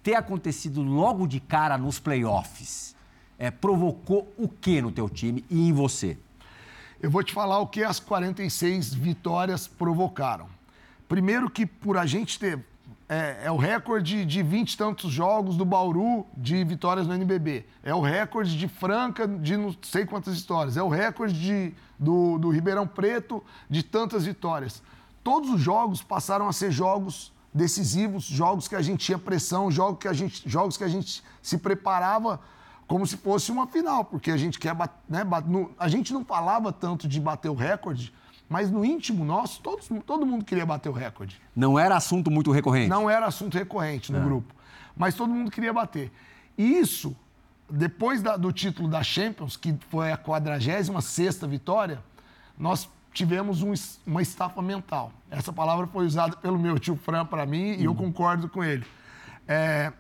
Ter 0.02 0.15
acontecido 0.15 0.82
logo 0.82 1.28
de 1.28 1.39
cara 1.39 1.78
nos 1.78 2.00
playoffs 2.00 2.96
é, 3.38 3.52
provocou 3.52 4.32
o 4.38 4.48
que 4.48 4.82
no 4.82 4.91
teu 4.91 5.10
time 5.10 5.44
e 5.50 5.68
em 5.68 5.74
você? 5.74 6.18
Eu 7.02 7.12
vou 7.12 7.24
te 7.24 7.34
falar 7.34 7.60
o 7.60 7.68
que 7.68 7.84
as 7.84 8.00
46 8.00 8.94
vitórias 8.94 9.68
provocaram. 9.68 10.48
Primeiro 11.08 11.50
que 11.50 11.65
por 11.65 11.98
a 11.98 12.06
gente 12.06 12.39
ter 12.39 12.63
é, 13.08 13.41
é, 13.44 13.52
o 13.52 13.58
recorde 13.58 14.26
de 14.26 14.41
20 14.41 14.74
e 14.74 14.78
tantos 14.78 15.12
jogos 15.12 15.56
do 15.56 15.63
Bauru 15.63 16.26
de 16.36 16.63
vitórias 16.63 17.06
no 17.06 17.13
NBB. 17.13 17.65
É 17.84 17.94
o 17.94 18.02
recorde 18.02 18.58
de 18.58 18.68
Franca 18.68 19.28
de 19.28 19.56
não 19.56 19.76
sei 19.84 20.06
quantas 20.06 20.39
vitórias. 20.39 20.76
É 20.76 20.82
o 20.82 20.89
recorde 20.89 21.39
de, 21.39 21.74
do, 22.00 22.39
do 22.39 22.50
Ribeirão 22.50 22.88
Preto 22.88 23.44
de 23.70 23.84
tantas 23.84 24.26
vitórias. 24.26 24.82
Todos 25.24 25.50
os 25.52 25.62
jogos 25.62 26.02
passaram 26.02 26.48
a 26.48 26.54
ser 26.54 26.72
jogos 26.72 27.32
decisivos, 27.54 28.24
jogos 28.26 28.68
que 28.68 28.76
a 28.76 28.82
gente 28.82 29.06
tinha 29.06 29.18
pressão, 29.18 29.72
jogos 29.72 30.00
que 30.00 30.08
a 30.08 30.13
gente, 30.13 30.48
jogos 30.50 30.76
que 30.76 30.84
a 30.84 30.88
gente 30.88 31.24
se 31.41 31.58
preparava 31.58 32.39
como 32.88 33.06
se 33.08 33.18
fosse 33.18 33.52
uma 33.52 33.65
final, 33.65 34.06
porque 34.06 34.30
a 34.30 34.38
gente 34.38 34.60
quer 34.60 34.76
né, 35.10 35.24
a 35.80 35.88
gente 35.88 36.13
não 36.13 36.24
falava 36.24 36.72
tanto 36.72 37.08
de 37.08 37.20
bater 37.20 37.50
o 37.50 37.56
recorde, 37.56 38.13
mas 38.47 38.69
no 38.69 38.86
íntimo 38.86 39.25
nosso, 39.25 39.62
todos, 39.62 39.89
todo 40.05 40.25
mundo 40.25 40.45
queria 40.45 40.65
bater 40.65 40.89
o 40.89 40.91
recorde. 40.91 41.41
Não 41.55 41.79
era 41.79 41.95
assunto 41.95 42.29
muito 42.29 42.51
recorrente? 42.51 42.89
Não 42.89 43.10
era 43.10 43.25
assunto 43.25 43.58
recorrente 43.58 44.12
no 44.12 44.19
é. 44.19 44.21
grupo. 44.23 44.53
Mas 44.95 45.15
todo 45.15 45.34
mundo 45.34 45.49
queria 45.49 45.73
bater. 45.73 46.12
E 46.58 46.77
isso, 46.77 47.15
depois 47.69 48.21
da, 48.21 48.38
do 48.38 48.51
título 48.51 48.88
da 48.88 49.03
Champions, 49.03 49.58
que 49.58 49.75
foi 49.89 50.12
a 50.12 50.17
46 50.17 50.89
vitória, 51.47 51.99
nós 52.58 52.88
tivemos 53.12 53.63
um, 53.63 53.73
uma 54.05 54.21
estafa 54.21 54.62
mental. 54.62 55.12
Essa 55.31 55.51
palavra 55.51 55.88
foi 55.88 56.05
usada 56.05 56.36
pelo 56.36 56.60
meu 56.60 56.77
tio 56.77 56.95
Fran 56.95 57.25
para 57.25 57.45
mim 57.45 57.71
uhum. 57.71 57.79
e 57.79 57.84
eu 57.86 57.91
uhum. 57.91 57.97
concordo 57.97 58.47
com 58.47 58.63
ele. 58.63 58.86
É, 59.47 59.91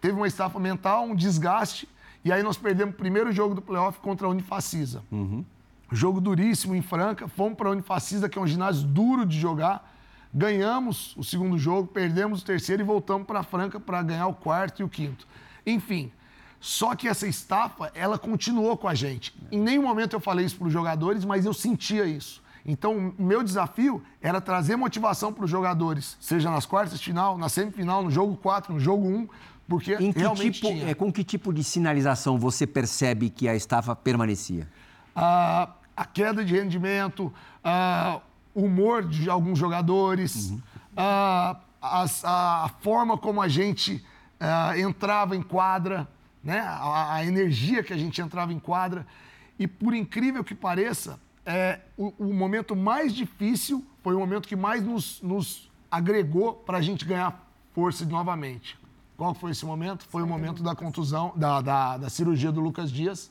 teve 0.00 0.14
uma 0.14 0.26
estafa 0.26 0.58
mental, 0.58 1.04
um 1.04 1.14
desgaste, 1.14 1.88
e 2.24 2.32
aí 2.32 2.42
nós 2.42 2.56
perdemos 2.56 2.94
o 2.94 2.96
primeiro 2.96 3.30
jogo 3.32 3.54
do 3.54 3.62
playoff 3.62 4.00
contra 4.00 4.26
a 4.26 4.30
Unifacisa. 4.30 5.02
Uhum. 5.10 5.44
Jogo 5.92 6.20
duríssimo 6.20 6.74
em 6.74 6.80
Franca. 6.80 7.28
Fomos 7.28 7.56
para 7.56 7.68
a 7.68 7.72
Unifacisa, 7.72 8.28
que 8.28 8.38
é 8.38 8.42
um 8.42 8.46
ginásio 8.46 8.86
duro 8.86 9.26
de 9.26 9.38
jogar. 9.38 9.90
Ganhamos 10.32 11.14
o 11.16 11.22
segundo 11.22 11.58
jogo, 11.58 11.88
perdemos 11.88 12.40
o 12.40 12.44
terceiro 12.44 12.82
e 12.82 12.84
voltamos 12.84 13.26
para 13.26 13.42
Franca 13.42 13.78
para 13.78 14.02
ganhar 14.02 14.26
o 14.26 14.34
quarto 14.34 14.80
e 14.80 14.84
o 14.84 14.88
quinto. 14.88 15.26
Enfim, 15.66 16.10
só 16.58 16.94
que 16.94 17.06
essa 17.06 17.26
estafa, 17.26 17.92
ela 17.94 18.18
continuou 18.18 18.76
com 18.76 18.88
a 18.88 18.94
gente. 18.94 19.34
Em 19.50 19.58
nenhum 19.60 19.82
momento 19.82 20.14
eu 20.14 20.20
falei 20.20 20.46
isso 20.46 20.56
para 20.56 20.68
os 20.68 20.72
jogadores, 20.72 21.24
mas 21.24 21.44
eu 21.44 21.52
sentia 21.52 22.06
isso. 22.06 22.42
Então, 22.64 23.12
o 23.18 23.22
meu 23.22 23.42
desafio 23.42 24.02
era 24.20 24.40
trazer 24.40 24.76
motivação 24.76 25.32
para 25.32 25.44
os 25.44 25.50
jogadores, 25.50 26.16
seja 26.20 26.48
nas 26.48 26.64
quartas 26.64 26.98
de 26.98 27.04
final, 27.04 27.36
na 27.36 27.48
semifinal, 27.48 28.02
no 28.04 28.10
jogo 28.10 28.36
4, 28.36 28.72
no 28.72 28.80
jogo 28.80 29.04
1, 29.04 29.28
porque 29.68 29.94
em 29.94 30.12
que 30.12 30.20
realmente 30.20 30.60
tipo, 30.60 30.68
tinha. 30.68 30.88
É, 30.88 30.94
com 30.94 31.12
que 31.12 31.24
tipo 31.24 31.52
de 31.52 31.64
sinalização 31.64 32.38
você 32.38 32.66
percebe 32.66 33.28
que 33.28 33.48
a 33.48 33.56
estafa 33.56 33.96
permanecia? 33.96 34.68
Ah, 35.14 35.68
a 36.02 36.04
queda 36.04 36.44
de 36.44 36.54
rendimento, 36.54 37.32
o 38.54 38.64
humor 38.64 39.06
de 39.06 39.30
alguns 39.30 39.56
jogadores, 39.56 40.50
uhum. 40.50 40.60
a, 40.96 41.56
a, 41.80 42.64
a, 42.64 42.68
forma 42.80 43.16
como 43.16 43.40
a 43.40 43.46
gente 43.46 44.04
entrava 44.76 45.36
em 45.36 45.42
quadra, 45.42 46.08
né? 46.42 46.58
A, 46.58 47.14
a, 47.14 47.24
energia 47.24 47.84
que 47.84 47.92
a 47.92 47.96
gente 47.96 48.20
entrava 48.20 48.52
em 48.52 48.58
quadra. 48.58 49.06
E 49.56 49.68
por 49.68 49.94
incrível 49.94 50.42
que 50.42 50.56
pareça, 50.56 51.20
é, 51.46 51.78
o, 51.96 52.12
o 52.18 52.34
momento 52.34 52.74
mais 52.74 53.14
difícil 53.14 53.86
foi 54.02 54.14
o 54.16 54.18
momento 54.18 54.48
que 54.48 54.56
mais 54.56 54.82
nos, 54.82 55.22
nos 55.22 55.70
agregou 55.88 56.54
para 56.54 56.78
a 56.78 56.82
gente 56.82 57.04
ganhar 57.04 57.48
força 57.72 58.04
novamente. 58.04 58.76
Qual 59.16 59.32
foi 59.34 59.52
esse 59.52 59.64
momento? 59.64 60.04
Foi 60.08 60.22
o 60.24 60.26
momento 60.26 60.64
da 60.64 60.74
contusão, 60.74 61.32
da, 61.36 61.60
da, 61.60 61.96
da 61.96 62.10
cirurgia 62.10 62.50
do 62.50 62.60
Lucas 62.60 62.90
Dias, 62.90 63.30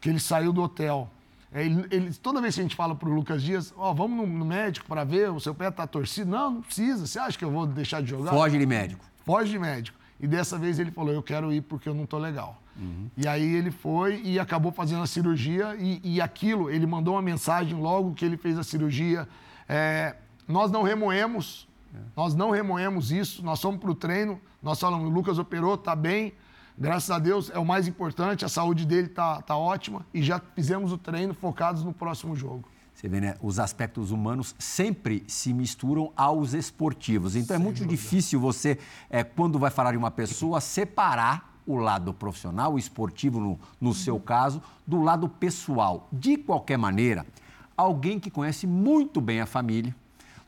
que 0.00 0.08
ele 0.08 0.18
saiu 0.18 0.54
do 0.54 0.62
hotel 0.62 1.10
é, 1.52 1.64
ele, 1.64 2.12
toda 2.14 2.40
vez 2.40 2.54
que 2.54 2.60
a 2.60 2.64
gente 2.64 2.76
fala 2.76 2.94
para 2.94 3.08
o 3.08 3.14
Lucas 3.14 3.42
Dias, 3.42 3.72
ó, 3.76 3.90
oh, 3.90 3.94
vamos 3.94 4.16
no, 4.16 4.26
no 4.26 4.44
médico 4.44 4.86
para 4.86 5.04
ver, 5.04 5.30
o 5.30 5.40
seu 5.40 5.54
pé 5.54 5.68
está 5.68 5.86
torcido. 5.86 6.30
Não, 6.30 6.50
não 6.50 6.62
precisa. 6.62 7.06
Você 7.06 7.18
acha 7.18 7.38
que 7.38 7.44
eu 7.44 7.50
vou 7.50 7.66
deixar 7.66 8.02
de 8.02 8.10
jogar? 8.10 8.30
Foge 8.30 8.58
de 8.58 8.66
médico. 8.66 9.04
Foge 9.24 9.50
de 9.50 9.58
médico. 9.58 9.98
E 10.20 10.26
dessa 10.26 10.58
vez 10.58 10.78
ele 10.78 10.90
falou, 10.90 11.12
eu 11.12 11.22
quero 11.22 11.52
ir 11.52 11.62
porque 11.62 11.88
eu 11.88 11.94
não 11.94 12.04
estou 12.04 12.18
legal. 12.18 12.60
Uhum. 12.76 13.08
E 13.16 13.26
aí 13.26 13.54
ele 13.54 13.70
foi 13.70 14.20
e 14.22 14.38
acabou 14.38 14.70
fazendo 14.70 15.02
a 15.02 15.06
cirurgia 15.06 15.76
e, 15.78 16.00
e, 16.04 16.20
aquilo, 16.20 16.70
ele 16.70 16.86
mandou 16.86 17.14
uma 17.14 17.22
mensagem 17.22 17.78
logo 17.78 18.14
que 18.14 18.24
ele 18.24 18.36
fez 18.36 18.58
a 18.58 18.62
cirurgia. 18.62 19.28
É, 19.68 20.16
nós 20.46 20.70
não 20.70 20.82
remoemos, 20.82 21.68
é. 21.94 21.98
nós 22.16 22.34
não 22.34 22.50
remoemos 22.50 23.10
isso, 23.10 23.44
nós 23.44 23.60
fomos 23.60 23.80
para 23.80 23.90
o 23.90 23.94
treino, 23.94 24.40
nós 24.62 24.78
falamos, 24.78 25.06
o 25.06 25.10
Lucas 25.10 25.38
operou, 25.38 25.74
está 25.74 25.94
bem, 25.94 26.32
Graças 26.80 27.10
a 27.10 27.18
Deus 27.18 27.50
é 27.50 27.58
o 27.58 27.64
mais 27.64 27.88
importante, 27.88 28.44
a 28.44 28.48
saúde 28.48 28.86
dele 28.86 29.08
está 29.08 29.42
tá 29.42 29.56
ótima 29.56 30.06
e 30.14 30.22
já 30.22 30.40
fizemos 30.54 30.92
o 30.92 30.98
treino 30.98 31.34
focados 31.34 31.82
no 31.82 31.92
próximo 31.92 32.36
jogo. 32.36 32.68
Você 32.94 33.08
vê, 33.08 33.20
né? 33.20 33.34
Os 33.42 33.58
aspectos 33.58 34.12
humanos 34.12 34.54
sempre 34.60 35.24
se 35.26 35.52
misturam 35.52 36.12
aos 36.16 36.52
esportivos. 36.52 37.34
Então 37.34 37.56
é 37.56 37.58
muito 37.58 37.84
difícil 37.84 38.38
você, 38.38 38.78
é, 39.10 39.24
quando 39.24 39.58
vai 39.58 39.72
falar 39.72 39.90
de 39.90 39.98
uma 39.98 40.10
pessoa, 40.10 40.60
separar 40.60 41.60
o 41.66 41.76
lado 41.76 42.14
profissional, 42.14 42.74
o 42.74 42.78
esportivo 42.78 43.40
no, 43.40 43.58
no 43.80 43.92
seu 43.92 44.20
caso, 44.20 44.62
do 44.86 45.02
lado 45.02 45.28
pessoal. 45.28 46.08
De 46.12 46.36
qualquer 46.36 46.78
maneira, 46.78 47.26
alguém 47.76 48.20
que 48.20 48.30
conhece 48.30 48.68
muito 48.68 49.20
bem 49.20 49.40
a 49.40 49.46
família, 49.46 49.94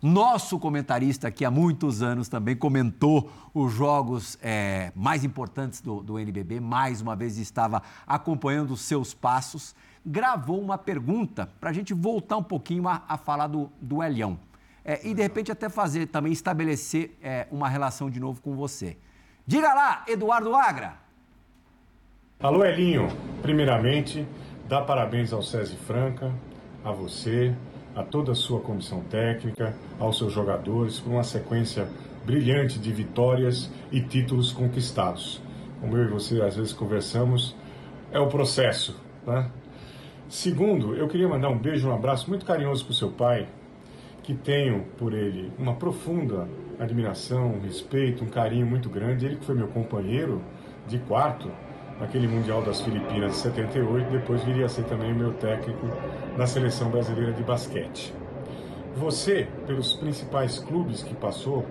nosso 0.03 0.59
comentarista 0.59 1.29
aqui 1.29 1.45
há 1.45 1.51
muitos 1.51 2.01
anos 2.01 2.27
também 2.27 2.57
comentou 2.57 3.31
os 3.53 3.71
jogos 3.73 4.39
é, 4.41 4.93
mais 4.97 5.25
importantes 5.25 5.83
do, 5.83 6.03
do 6.03 6.19
NBB, 6.19 6.59
mais 6.59 7.03
uma 7.03 7.15
vez 7.15 7.37
estava 7.37 7.83
acompanhando 8.07 8.71
os 8.73 8.81
seus 8.81 9.13
passos. 9.13 9.75
Gravou 10.05 10.59
uma 10.59 10.79
pergunta 10.79 11.47
para 11.61 11.69
a 11.69 11.73
gente 11.73 11.93
voltar 11.93 12.39
um 12.39 12.43
pouquinho 12.43 12.89
a, 12.89 13.03
a 13.07 13.19
falar 13.19 13.47
do, 13.49 13.71
do 13.79 14.03
Elião. 14.03 14.39
É, 14.83 15.07
e 15.07 15.13
de 15.13 15.21
repente 15.21 15.53
até 15.53 15.69
fazer, 15.69 16.07
também 16.07 16.33
estabelecer 16.33 17.19
é, 17.23 17.47
uma 17.51 17.69
relação 17.69 18.09
de 18.09 18.19
novo 18.19 18.41
com 18.41 18.57
você. 18.57 18.97
Diga 19.47 19.75
lá, 19.75 20.05
Eduardo 20.09 20.55
Agra. 20.55 20.95
Alô, 22.43 22.65
Elinho. 22.65 23.09
Primeiramente, 23.43 24.27
dá 24.67 24.81
parabéns 24.81 25.31
ao 25.31 25.43
César 25.43 25.77
Franca, 25.77 26.33
a 26.83 26.91
você, 26.91 27.55
a 28.01 28.03
toda 28.03 28.33
a 28.33 28.35
sua 28.35 28.61
comissão 28.61 29.03
técnica, 29.03 29.75
aos 29.99 30.17
seus 30.19 30.33
jogadores, 30.33 30.99
por 30.99 31.13
uma 31.13 31.23
sequência 31.23 31.87
brilhante 32.25 32.79
de 32.79 32.93
vitórias 32.93 33.71
e 33.93 34.01
títulos 34.01 34.53
conquistados. 34.53 35.41
Como 35.81 35.97
eu 35.97 36.05
e 36.05 36.09
você 36.09 36.41
às 36.41 36.57
vezes 36.57 36.73
conversamos, 36.73 37.55
é 38.11 38.19
o 38.19 38.27
processo. 38.29 38.99
Né? 39.27 39.51
Segundo, 40.29 40.95
eu 40.95 41.09
queria 41.09 41.29
mandar 41.29 41.51
um 41.51 41.59
beijo, 41.59 41.89
um 41.89 41.95
abraço 41.95 42.29
muito 42.29 42.45
carinhoso 42.45 42.85
para 42.85 42.93
o 42.93 42.95
seu 42.95 43.11
pai, 43.11 43.49
que 44.23 44.35
tenho 44.35 44.85
por 44.97 45.13
ele 45.13 45.53
uma 45.59 45.75
profunda 45.75 46.49
admiração, 46.79 47.55
um 47.55 47.61
respeito, 47.61 48.25
um 48.25 48.29
carinho 48.29 48.67
muito 48.67 48.89
grande. 48.89 49.27
Ele 49.27 49.37
que 49.37 49.45
foi 49.45 49.55
meu 49.55 49.69
companheiro 49.69 50.41
de 50.87 50.99
quarto 50.99 51.51
naquele 52.01 52.27
Mundial 52.27 52.63
das 52.63 52.81
Filipinas 52.81 53.33
de 53.33 53.39
78, 53.39 54.11
depois 54.11 54.43
viria 54.43 54.67
a 54.67 54.69
ser 54.69 54.85
também 54.85 55.13
o 55.13 55.15
meu 55.15 55.35
técnico 55.35 55.87
na 56.37 56.47
seleção 56.47 56.91
brasileira 56.91 57.33
de 57.33 57.43
basquete. 57.43 58.15
Você, 58.97 59.47
pelos 59.67 59.93
principais 59.93 60.59
clubes 60.59 61.03
que 61.03 61.15
passou, 61.15 61.65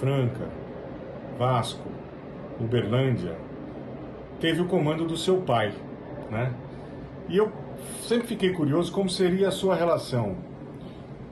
Franca, 0.00 0.48
Vasco, 1.38 1.88
Uberlândia, 2.58 3.36
teve 4.40 4.62
o 4.62 4.66
comando 4.66 5.06
do 5.06 5.16
seu 5.16 5.42
pai, 5.42 5.72
né? 6.30 6.52
E 7.28 7.36
eu 7.36 7.52
sempre 8.02 8.26
fiquei 8.26 8.52
curioso 8.52 8.90
como 8.90 9.08
seria 9.08 9.48
a 9.48 9.52
sua 9.52 9.74
relação 9.74 10.36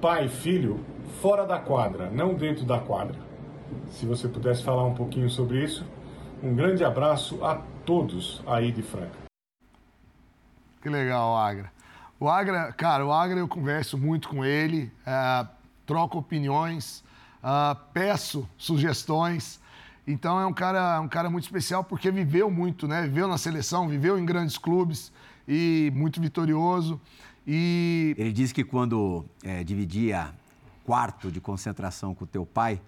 pai 0.01 0.29
filho 0.29 0.81
fora 1.21 1.45
da 1.45 1.59
quadra, 1.59 2.09
não 2.11 2.35
dentro 2.35 2.65
da 2.65 2.79
quadra. 2.79 3.17
Se 3.91 4.07
você 4.07 4.29
pudesse 4.29 4.63
falar 4.63 4.85
um 4.85 4.95
pouquinho 4.95 5.29
sobre 5.29 5.63
isso, 5.63 5.85
um 6.43 6.55
grande 6.55 6.85
abraço 6.85 7.45
a 7.45 7.61
todos 7.89 8.43
aí 8.47 8.71
de 8.71 8.83
Franca. 8.83 9.17
Que 10.83 10.91
legal, 10.91 11.35
Agra. 11.39 11.73
O 12.21 12.29
Agra, 12.29 12.71
cara, 12.71 13.07
o 13.07 13.11
Agra 13.11 13.39
eu 13.39 13.49
converso 13.49 13.97
muito 13.97 14.29
com 14.29 14.45
ele, 14.45 14.93
é, 15.07 15.47
troco 15.87 16.19
opiniões, 16.19 17.03
é, 17.43 17.77
peço 17.95 18.47
sugestões. 18.59 19.59
Então 20.07 20.39
é 20.39 20.45
um 20.45 20.53
cara, 20.53 21.01
um 21.01 21.09
cara 21.09 21.31
muito 21.31 21.45
especial 21.45 21.83
porque 21.83 22.11
viveu 22.11 22.51
muito, 22.51 22.87
né? 22.87 23.05
Viveu 23.05 23.27
na 23.27 23.39
seleção, 23.39 23.89
viveu 23.89 24.19
em 24.19 24.27
grandes 24.27 24.59
clubes 24.59 25.11
e 25.47 25.91
muito 25.95 26.21
vitorioso. 26.21 27.01
E 27.47 28.15
ele 28.19 28.33
disse 28.33 28.53
que 28.53 28.65
quando 28.65 29.25
é, 29.43 29.65
dividia 29.65 30.35
quarto 30.85 31.33
de 31.33 31.41
concentração 31.41 32.15
com 32.15 32.25
o 32.25 32.29
teu 32.29 32.45
pai, 32.45 32.83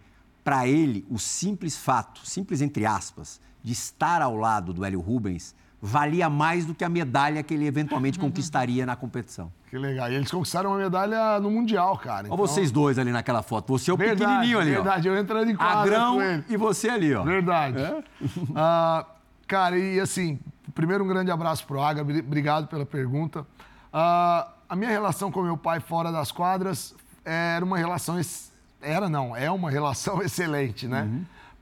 para 0.45 0.69
ele, 0.69 1.07
o 1.09 1.19
simples 1.19 1.75
fato, 1.75 2.21
simples 2.29 2.61
entre 2.61 2.85
aspas, 2.85 3.41
de 3.63 3.73
estar 3.73 4.23
ao 4.23 4.37
lado 4.37 4.73
do 4.73 4.85
Hélio 4.85 5.01
Rubens 5.01 5.55
valia 5.83 6.29
mais 6.29 6.67
do 6.67 6.75
que 6.75 6.85
a 6.85 6.89
medalha 6.91 7.43
que 7.43 7.55
ele 7.55 7.67
eventualmente 7.67 8.19
conquistaria 8.21 8.85
na 8.85 8.95
competição. 8.97 9.51
Que 9.71 9.79
legal. 9.79 10.11
E 10.11 10.15
eles 10.15 10.31
conquistaram 10.31 10.71
uma 10.71 10.79
medalha 10.79 11.41
no 11.41 11.51
Mundial, 11.51 11.97
cara. 11.97 12.27
Olha 12.29 12.37
vocês 12.37 12.71
dois 12.71 12.99
ali 12.99 13.11
naquela 13.13 13.43
foto. 13.43 13.69
Você 13.79 13.91
é 13.91 13.95
o 13.95 13.97
Verdade, 13.97 14.21
pequenininho 14.21 14.59
ali, 14.59 14.71
Verdade, 14.73 15.09
eu 15.09 15.17
entrando 15.17 15.51
em 15.51 15.57
quadra 15.57 15.81
Agrão 15.81 16.15
com 16.17 16.23
ele. 16.23 16.45
e 16.49 16.57
você 16.57 16.89
ali, 16.91 17.15
ó. 17.15 17.23
Verdade. 17.23 17.79
Ah, 18.55 19.07
cara, 19.47 19.79
e 19.79 19.99
assim, 20.01 20.39
primeiro 20.75 21.03
um 21.05 21.09
grande 21.09 21.31
abraço 21.31 21.67
pro 21.67 21.81
Aga, 21.81 22.05
bri- 22.05 22.21
obrigado 22.21 22.67
pela 22.67 22.85
pergunta. 22.85 23.47
Ah, 23.93 24.49
a 24.69 24.77
minha 24.77 24.91
relação 24.91 25.31
com 25.33 25.43
meu 25.43 25.57
pai 25.57 25.81
fora 25.81 26.13
das 26.13 26.31
quadras 26.31 26.95
era 27.25 27.65
uma 27.65 27.79
relação. 27.79 28.17
ex- 28.19 28.53
Era 28.83 29.09
não, 29.09 29.35
é 29.35 29.51
uma 29.51 29.71
relação 29.71 30.21
excelente, 30.23 30.87
né? 30.87 31.09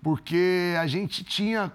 Porque 0.03 0.75
a 0.81 0.87
gente 0.87 1.23
tinha 1.25 1.73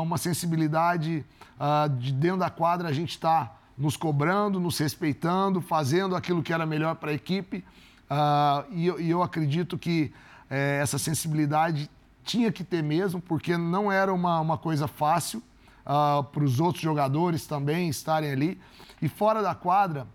uma 0.00 0.18
sensibilidade 0.18 1.24
ah, 1.58 1.88
de 1.88 2.12
dentro 2.12 2.38
da 2.38 2.50
quadra, 2.50 2.88
a 2.88 2.92
gente 2.92 3.10
está 3.10 3.52
nos 3.76 3.96
cobrando, 3.96 4.60
nos 4.60 4.78
respeitando, 4.78 5.60
fazendo 5.60 6.14
aquilo 6.14 6.42
que 6.42 6.52
era 6.52 6.66
melhor 6.66 6.96
para 6.96 7.10
a 7.10 7.14
equipe. 7.14 7.64
Ah, 8.08 8.64
e, 8.70 8.86
eu- 8.86 9.22
acredito 9.22 9.78
que 9.78 10.12
eh, 10.50 10.78
essa 10.82 10.98
sensibilidade 10.98 11.90
tinha 12.24 12.52
que 12.52 12.62
ter 12.62 12.82
mesmo, 12.82 13.20
porque 13.20 13.56
não 13.56 13.90
era 13.90 14.12
uma, 14.12 14.38
uma 14.40 14.58
coisa 14.58 14.86
fácil 14.86 15.42
para 15.84 16.44
os 16.44 16.60
outros 16.60 16.82
jogadores 16.82 17.46
também 17.46 17.88
estarem 17.88 18.30
ali. 18.30 18.60
E 19.00 19.08
fora 19.08 19.42
da 19.42 19.54
quadra, 19.54 20.06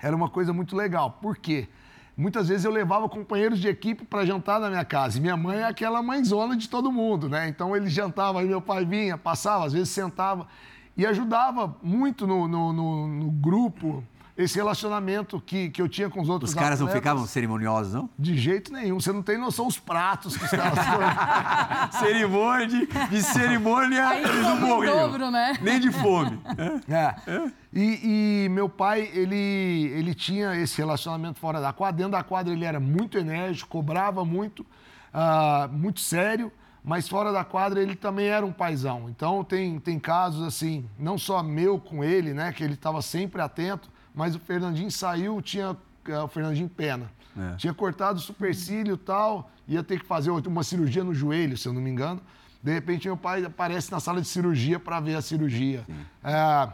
era 0.00 0.14
uma 0.16 0.28
coisa 0.30 0.52
muito 0.52 0.74
legal. 0.74 1.10
Por 1.20 1.36
quê? 1.36 1.68
Muitas 2.16 2.48
vezes 2.48 2.64
eu 2.64 2.70
levava 2.70 3.08
companheiros 3.08 3.58
de 3.58 3.68
equipe 3.68 4.04
para 4.04 4.24
jantar 4.24 4.58
na 4.58 4.70
minha 4.70 4.84
casa. 4.84 5.18
E 5.18 5.20
minha 5.20 5.36
mãe 5.36 5.58
é 5.58 5.64
aquela 5.64 6.02
mãezona 6.02 6.56
de 6.56 6.68
todo 6.68 6.90
mundo, 6.90 7.28
né? 7.28 7.46
Então 7.48 7.76
ele 7.76 7.88
jantava, 7.88 8.40
aí 8.40 8.46
meu 8.46 8.60
pai 8.62 8.86
vinha, 8.86 9.18
passava, 9.18 9.66
às 9.66 9.72
vezes 9.74 9.90
sentava. 9.90 10.46
E 10.96 11.04
ajudava 11.04 11.76
muito 11.82 12.26
no, 12.26 12.48
no, 12.48 12.72
no- 12.72 13.06
no 13.08 13.30
grupo, 13.30 14.02
esse 14.36 14.56
relacionamento 14.56 15.40
que, 15.40 15.70
que 15.70 15.80
eu 15.80 15.88
tinha 15.88 16.10
com 16.10 16.20
os 16.20 16.28
outros 16.28 16.50
Os 16.50 16.54
caras 16.54 16.78
não 16.78 16.86
atletas. 16.86 17.02
ficavam 17.02 17.26
cerimoniosos, 17.26 17.94
não? 17.94 18.10
De 18.18 18.36
jeito 18.36 18.70
nenhum. 18.70 19.00
Você 19.00 19.10
não 19.10 19.22
tem 19.22 19.38
noção 19.38 19.66
os 19.66 19.78
pratos 19.78 20.36
que 20.36 20.44
os 20.44 20.50
caras 20.50 20.78
foram. 20.78 21.98
cerimônia 22.04 22.66
de, 22.66 22.86
de 22.86 23.22
cerimônia, 23.22 24.08
Aí 24.08 24.22
não 24.22 24.60
dobro, 24.84 25.30
né? 25.30 25.54
Nem 25.62 25.80
de 25.80 25.90
fome. 25.90 26.38
É. 26.88 27.50
E, 27.72 28.44
e 28.44 28.48
meu 28.50 28.68
pai, 28.68 29.10
ele, 29.14 29.90
ele 29.94 30.14
tinha 30.14 30.54
esse 30.54 30.76
relacionamento 30.78 31.38
fora 31.38 31.60
da 31.60 31.72
quadra. 31.72 31.96
Dentro 31.96 32.12
da 32.12 32.22
quadra 32.22 32.52
ele 32.52 32.64
era 32.64 32.78
muito 32.78 33.16
enérgico, 33.16 33.70
cobrava 33.70 34.24
muito, 34.24 34.66
ah, 35.14 35.68
muito 35.72 36.00
sério, 36.00 36.52
mas 36.84 37.08
fora 37.08 37.32
da 37.32 37.42
quadra 37.42 37.80
ele 37.82 37.96
também 37.96 38.26
era 38.26 38.44
um 38.44 38.52
paizão. 38.52 39.08
Então 39.08 39.42
tem, 39.42 39.78
tem 39.80 39.98
casos 39.98 40.46
assim, 40.46 40.84
não 40.98 41.16
só 41.16 41.42
meu 41.42 41.78
com 41.78 42.04
ele, 42.04 42.34
né, 42.34 42.52
que 42.52 42.62
ele 42.62 42.74
estava 42.74 43.00
sempre 43.00 43.40
atento, 43.40 43.90
mas 44.16 44.34
o 44.34 44.38
Fernandinho 44.40 44.90
saiu, 44.90 45.42
tinha 45.42 45.76
ah, 46.10 46.24
o 46.24 46.28
Fernandinho 46.28 46.70
Pena. 46.70 47.12
É. 47.38 47.56
Tinha 47.56 47.74
cortado 47.74 48.18
o 48.18 48.22
supercílio 48.22 48.94
e 48.94 48.96
tal, 48.96 49.50
ia 49.68 49.82
ter 49.82 50.00
que 50.00 50.06
fazer 50.06 50.30
uma 50.30 50.64
cirurgia 50.64 51.04
no 51.04 51.12
joelho, 51.12 51.56
se 51.58 51.68
eu 51.68 51.72
não 51.74 51.82
me 51.82 51.90
engano. 51.90 52.20
De 52.62 52.72
repente, 52.72 53.06
meu 53.06 53.16
pai 53.16 53.44
aparece 53.44 53.92
na 53.92 54.00
sala 54.00 54.22
de 54.22 54.26
cirurgia 54.26 54.80
para 54.80 54.98
ver 55.00 55.16
a 55.16 55.20
cirurgia. 55.20 55.84
É, 56.24 56.68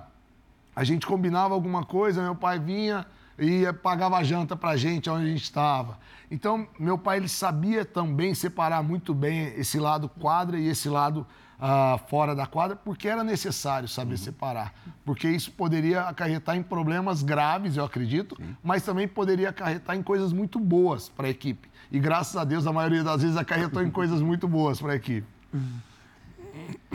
a 0.74 0.84
gente 0.84 1.04
combinava 1.04 1.52
alguma 1.52 1.84
coisa, 1.84 2.22
meu 2.22 2.36
pai 2.36 2.60
vinha 2.60 3.04
e 3.36 3.70
pagava 3.82 4.18
a 4.18 4.22
janta 4.22 4.54
pra 4.54 4.76
gente 4.76 5.10
onde 5.10 5.24
a 5.24 5.28
gente 5.28 5.42
estava. 5.42 5.98
Então, 6.30 6.66
meu 6.78 6.96
pai 6.96 7.16
ele 7.16 7.28
sabia 7.28 7.84
também 7.84 8.34
separar 8.34 8.84
muito 8.84 9.12
bem 9.12 9.52
esse 9.56 9.80
lado 9.80 10.08
quadra 10.08 10.58
e 10.58 10.68
esse 10.68 10.88
lado 10.88 11.26
ah, 11.58 11.98
fora 12.08 12.34
da 12.34 12.46
quadra, 12.46 12.76
porque 12.76 13.08
era 13.08 13.22
necessário 13.22 13.88
saber 13.88 14.18
separar. 14.18 14.74
Porque 15.04 15.28
isso 15.28 15.50
poderia 15.52 16.02
acarretar 16.02 16.56
em 16.56 16.62
problemas 16.62 17.22
graves, 17.22 17.76
eu 17.76 17.84
acredito, 17.84 18.36
mas 18.62 18.82
também 18.82 19.06
poderia 19.06 19.50
acarretar 19.50 19.96
em 19.96 20.02
coisas 20.02 20.32
muito 20.32 20.58
boas 20.58 21.08
para 21.08 21.26
a 21.26 21.30
equipe. 21.30 21.70
E 21.90 21.98
graças 21.98 22.36
a 22.36 22.44
Deus, 22.44 22.66
a 22.66 22.72
maioria 22.72 23.04
das 23.04 23.22
vezes 23.22 23.36
acarretou 23.36 23.82
em 23.82 23.90
coisas 23.92 24.20
muito 24.20 24.48
boas 24.48 24.80
para 24.80 24.92
a 24.92 24.96
equipe. 24.96 25.26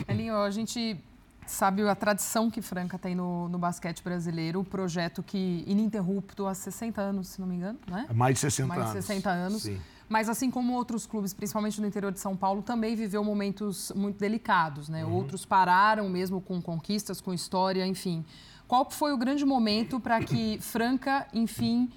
Elinho, 0.08 0.36
a 0.36 0.50
gente 0.50 0.98
sabe 1.46 1.88
a 1.88 1.94
tradição 1.94 2.50
que 2.50 2.60
Franca 2.60 2.98
tem 2.98 3.14
no, 3.14 3.48
no 3.48 3.58
basquete 3.58 4.02
brasileiro, 4.02 4.60
o 4.60 4.64
projeto 4.64 5.22
que 5.22 5.64
ininterrupto 5.66 6.46
há 6.46 6.54
60 6.54 7.00
anos, 7.00 7.28
se 7.28 7.40
não 7.40 7.48
me 7.48 7.56
engano, 7.56 7.78
né? 7.88 8.06
Mais 8.14 8.34
de 8.34 8.40
60 8.40 8.68
Mais 8.68 8.82
de 8.82 8.90
anos. 8.90 9.04
60 9.04 9.30
anos. 9.30 9.62
Sim. 9.62 9.80
Mas 10.08 10.28
assim 10.28 10.50
como 10.50 10.72
outros 10.72 11.06
clubes, 11.06 11.34
principalmente 11.34 11.80
no 11.80 11.86
interior 11.86 12.10
de 12.10 12.18
São 12.18 12.34
Paulo, 12.34 12.62
também 12.62 12.96
viveu 12.96 13.22
momentos 13.22 13.92
muito 13.94 14.18
delicados, 14.18 14.88
né? 14.88 15.04
Outros 15.04 15.44
pararam 15.44 16.08
mesmo 16.08 16.40
com 16.40 16.62
conquistas, 16.62 17.20
com 17.20 17.34
história, 17.34 17.86
enfim. 17.86 18.24
Qual 18.66 18.90
foi 18.90 19.12
o 19.12 19.18
grande 19.18 19.44
momento 19.44 20.00
para 20.00 20.20
que 20.20 20.58
Franca, 20.60 21.26
enfim, 21.32 21.90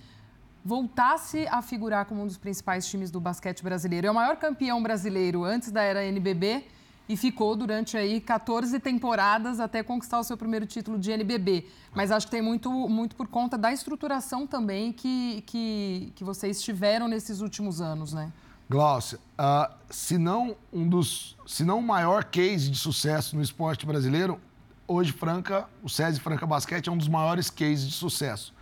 voltasse 0.63 1.47
a 1.47 1.62
figurar 1.62 2.06
como 2.06 2.24
um 2.24 2.28
dos 2.28 2.38
principais 2.38 2.86
times 2.86 3.10
do 3.10 3.19
basquete 3.19 3.63
brasileiro? 3.63 4.08
É 4.08 4.12
o 4.12 4.15
maior 4.15 4.36
campeão 4.36 4.84
brasileiro 4.84 5.43
antes 5.43 5.71
da 5.71 5.82
era 5.82 6.04
NBB 6.06 6.65
e 7.12 7.17
ficou 7.17 7.58
durante 7.58 7.97
aí 7.97 8.21
14 8.21 8.80
temporadas 8.80 9.60
até 9.60 9.84
conquistar 9.84 10.17
o 10.17 10.24
seu 10.24 10.38
primeiro 10.38 10.65
título 10.65 10.97
de 10.97 11.12
NBB. 11.12 11.67
Mas 11.93 12.10
acho 12.10 12.26
que 12.26 12.32
tem 12.32 12.41
muito, 12.41 12.71
muito 12.88 13.17
por 13.17 13.28
conta 13.28 13.58
da 13.58 13.74
estruturação 13.74 14.47
também 14.47 14.93
que, 14.93 15.43
que, 15.45 16.13
que 16.15 16.24
vocês 16.24 16.62
tiveram 16.62 17.10
nesses 17.10 17.41
últimos 17.41 17.82
anos, 17.82 18.13
né? 18.13 18.32
Glaucia, 18.69 19.19
ah, 19.38 19.71
se 19.89 20.17
não 20.17 20.56
um 20.71 20.88
dos, 20.88 21.36
se 21.45 21.65
não 21.65 21.80
o 21.80 21.84
maior 21.84 22.24
case 22.24 22.69
de 22.69 22.78
sucesso 22.78 23.36
no 23.36 23.41
esporte 23.41 23.86
brasileiro, 23.86 24.39
hoje 24.88 25.12
Franca, 25.12 25.67
o 25.84 25.89
SESI 25.89 26.21
Franca 26.21 26.47
Basquete 26.47 26.88
é 26.88 26.91
um 26.93 26.97
dos 26.97 27.10
maiores 27.10 27.50
cases 27.50 27.86
de 27.86 27.93
sucesso. 27.93 28.54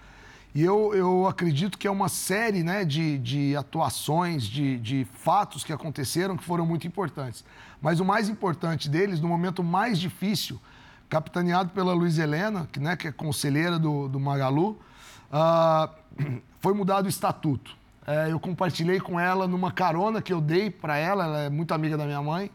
E 0.54 0.64
eu, 0.64 0.94
eu 0.96 1.28
acredito 1.28 1.78
que 1.78 1.88
é 1.88 1.92
uma 1.92 2.10
série 2.10 2.64
né, 2.64 2.84
de, 2.84 3.20
de 3.20 3.56
atuações, 3.56 4.44
de, 4.44 4.78
de 4.80 5.06
fatos 5.14 5.64
que 5.64 5.72
aconteceram 5.72 6.36
que 6.36 6.44
foram 6.44 6.66
muito 6.66 6.88
importantes. 6.88 7.46
Mas 7.82 8.00
o 8.00 8.06
mais 8.06 8.30
importante 8.30 8.90
deles, 8.90 9.22
no 9.22 9.28
momento 9.28 9.64
mais 9.64 10.00
difícil, 10.00 10.60
capitaneado 11.08 11.70
pela 11.70 11.94
Luiz 11.94 12.18
Helena, 12.18 12.68
que, 12.72 12.80
né, 12.80 12.96
que 12.96 13.08
é 13.08 13.12
conselheira 13.12 13.78
do, 13.78 14.08
do 14.08 14.20
Magalu, 14.20 14.78
ah, 15.32 15.90
foi 16.60 16.74
mudado 16.74 17.06
o 17.06 17.10
estatuto. 17.10 17.78
É, 18.08 18.32
eu 18.32 18.40
compartilhei 18.40 19.00
com 19.00 19.20
ela 19.20 19.48
numa 19.48 19.72
carona 19.72 20.20
que 20.20 20.34
eu 20.34 20.42
dei 20.42 20.72
para 20.72 20.98
ela, 20.98 21.26
ela 21.26 21.40
é 21.42 21.50
muito 21.50 21.76
amiga 21.76 21.96
da 21.96 22.06
minha 22.06 22.22
mãe. 22.24 22.50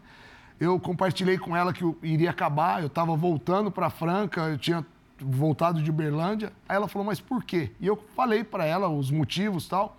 Eu 0.59 0.77
compartilhei 0.79 1.37
com 1.37 1.55
ela 1.55 1.71
que 1.71 1.83
iria 2.03 2.29
acabar, 2.29 2.81
eu 2.81 2.87
estava 2.87 3.15
voltando 3.15 3.71
para 3.71 3.89
Franca, 3.89 4.41
eu 4.41 4.57
tinha 4.57 4.85
voltado 5.19 5.81
de 5.81 5.89
Uberlândia. 5.89 6.51
Aí 6.67 6.75
ela 6.75 6.87
falou, 6.87 7.05
mas 7.05 7.19
por 7.19 7.43
quê? 7.43 7.71
E 7.79 7.87
eu 7.87 7.95
falei 8.15 8.43
para 8.43 8.65
ela 8.65 8.87
os 8.89 9.11
motivos 9.11 9.67
tal. 9.67 9.97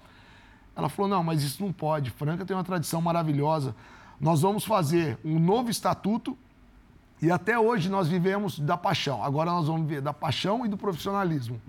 Ela 0.74 0.88
falou, 0.88 1.09
não, 1.09 1.24
mas 1.24 1.42
isso 1.42 1.62
não 1.62 1.72
pode. 1.72 2.11
Franca 2.11 2.44
tem 2.44 2.57
uma 2.57 2.64
tradição 2.64 3.00
maravilhosa. 3.00 3.74
Nós 4.20 4.42
vamos 4.42 4.64
fazer 4.64 5.18
um 5.24 5.38
novo 5.38 5.70
estatuto 5.70 6.37
e 7.20 7.31
até 7.31 7.59
hoje 7.59 7.88
nós 7.88 8.09
vivemos 8.09 8.59
da 8.59 8.76
paixão. 8.76 9.22
Agora 9.22 9.50
nós 9.50 9.66
vamos 9.66 9.83
viver 9.88 10.00
da 10.00 10.12
paixão 10.12 10.66
e 10.66 10.68
do 10.68 10.76
profissionalismo. 10.76 11.61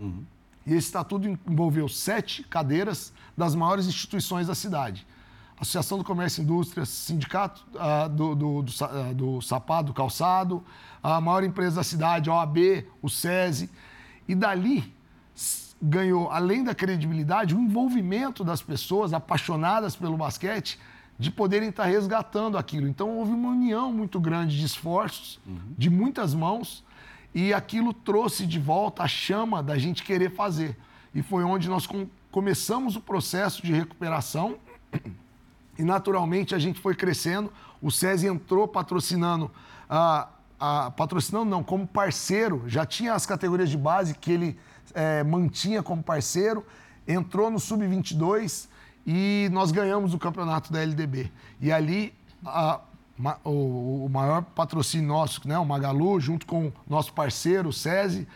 E 0.65 0.73
esse 0.73 0.87
estatuto 0.87 1.27
envolveu 1.47 1.87
sete 1.87 2.43
cadeiras 2.43 3.13
das 3.37 3.55
maiores 3.55 3.85
instituições 3.87 4.47
da 4.47 4.55
cidade. 4.55 5.07
Associação 5.59 5.97
do 5.97 6.03
Comércio 6.03 6.41
e 6.41 6.43
Indústria, 6.43 6.85
Sindicato 6.85 7.65
ah, 7.79 8.07
do, 8.07 8.35
do, 8.35 8.61
do, 8.61 8.71
ah, 8.81 9.13
do 9.13 9.41
Sapato, 9.41 9.87
do 9.87 9.93
Calçado, 9.93 10.63
a 11.01 11.19
maior 11.19 11.43
empresa 11.43 11.77
da 11.77 11.83
cidade, 11.83 12.29
a 12.29 12.35
OAB, 12.35 12.85
o 13.01 13.09
SESI. 13.09 13.69
E 14.27 14.35
dali 14.35 14.93
ganhou, 15.81 16.29
além 16.29 16.63
da 16.63 16.75
credibilidade, 16.75 17.55
o 17.55 17.59
envolvimento 17.59 18.43
das 18.43 18.61
pessoas 18.61 19.13
apaixonadas 19.13 19.95
pelo 19.95 20.17
basquete 20.17 20.79
de 21.19 21.31
poderem 21.31 21.69
estar 21.69 21.85
resgatando 21.85 22.57
aquilo. 22.57 22.87
Então 22.87 23.17
houve 23.17 23.31
uma 23.31 23.49
união 23.49 23.91
muito 23.91 24.19
grande 24.19 24.57
de 24.57 24.65
esforços, 24.65 25.39
de 25.77 25.89
muitas 25.89 26.35
mãos, 26.35 26.83
e 27.33 27.53
aquilo 27.53 27.93
trouxe 27.93 28.45
de 28.45 28.59
volta 28.59 29.03
a 29.03 29.07
chama 29.07 29.63
da 29.63 29.77
gente 29.77 30.03
querer 30.03 30.31
fazer. 30.35 30.77
E 31.13 31.23
foi 31.23 31.43
onde 31.43 31.67
nós 31.67 31.87
com- 31.87 32.07
começamos 32.31 32.95
o 32.95 33.01
processo 33.01 33.63
de 33.63 33.73
recuperação 33.73 34.57
e 35.77 35.83
naturalmente 35.83 36.55
a 36.55 36.59
gente 36.59 36.79
foi 36.79 36.95
crescendo. 36.95 37.51
O 37.81 37.91
SESI 37.91 38.27
entrou 38.27 38.67
patrocinando, 38.67 39.51
ah, 39.89 40.27
ah, 40.59 40.91
patrocinando 40.95 41.45
não, 41.49 41.63
como 41.63 41.85
parceiro, 41.85 42.63
já 42.67 42.85
tinha 42.85 43.13
as 43.13 43.25
categorias 43.25 43.69
de 43.69 43.77
base 43.77 44.13
que 44.15 44.31
ele 44.31 44.59
eh, 44.93 45.23
mantinha 45.23 45.83
como 45.83 46.01
parceiro, 46.01 46.65
entrou 47.07 47.51
no 47.51 47.59
Sub-22 47.59 48.67
e 49.05 49.47
nós 49.51 49.71
ganhamos 49.71 50.13
o 50.13 50.17
campeonato 50.17 50.71
da 50.73 50.81
LDB. 50.81 51.31
E 51.61 51.71
ali 51.71 52.13
a- 52.45 52.81
o, 53.43 54.05
o 54.05 54.09
maior 54.09 54.43
patrocínio 54.43 55.07
nosso, 55.07 55.47
né, 55.47 55.57
o 55.57 55.65
Magalu, 55.65 56.19
junto 56.19 56.45
com 56.45 56.67
o 56.67 56.73
nosso 56.87 57.13
parceiro, 57.13 57.69
o 57.69 57.73
SESI, 57.73 58.27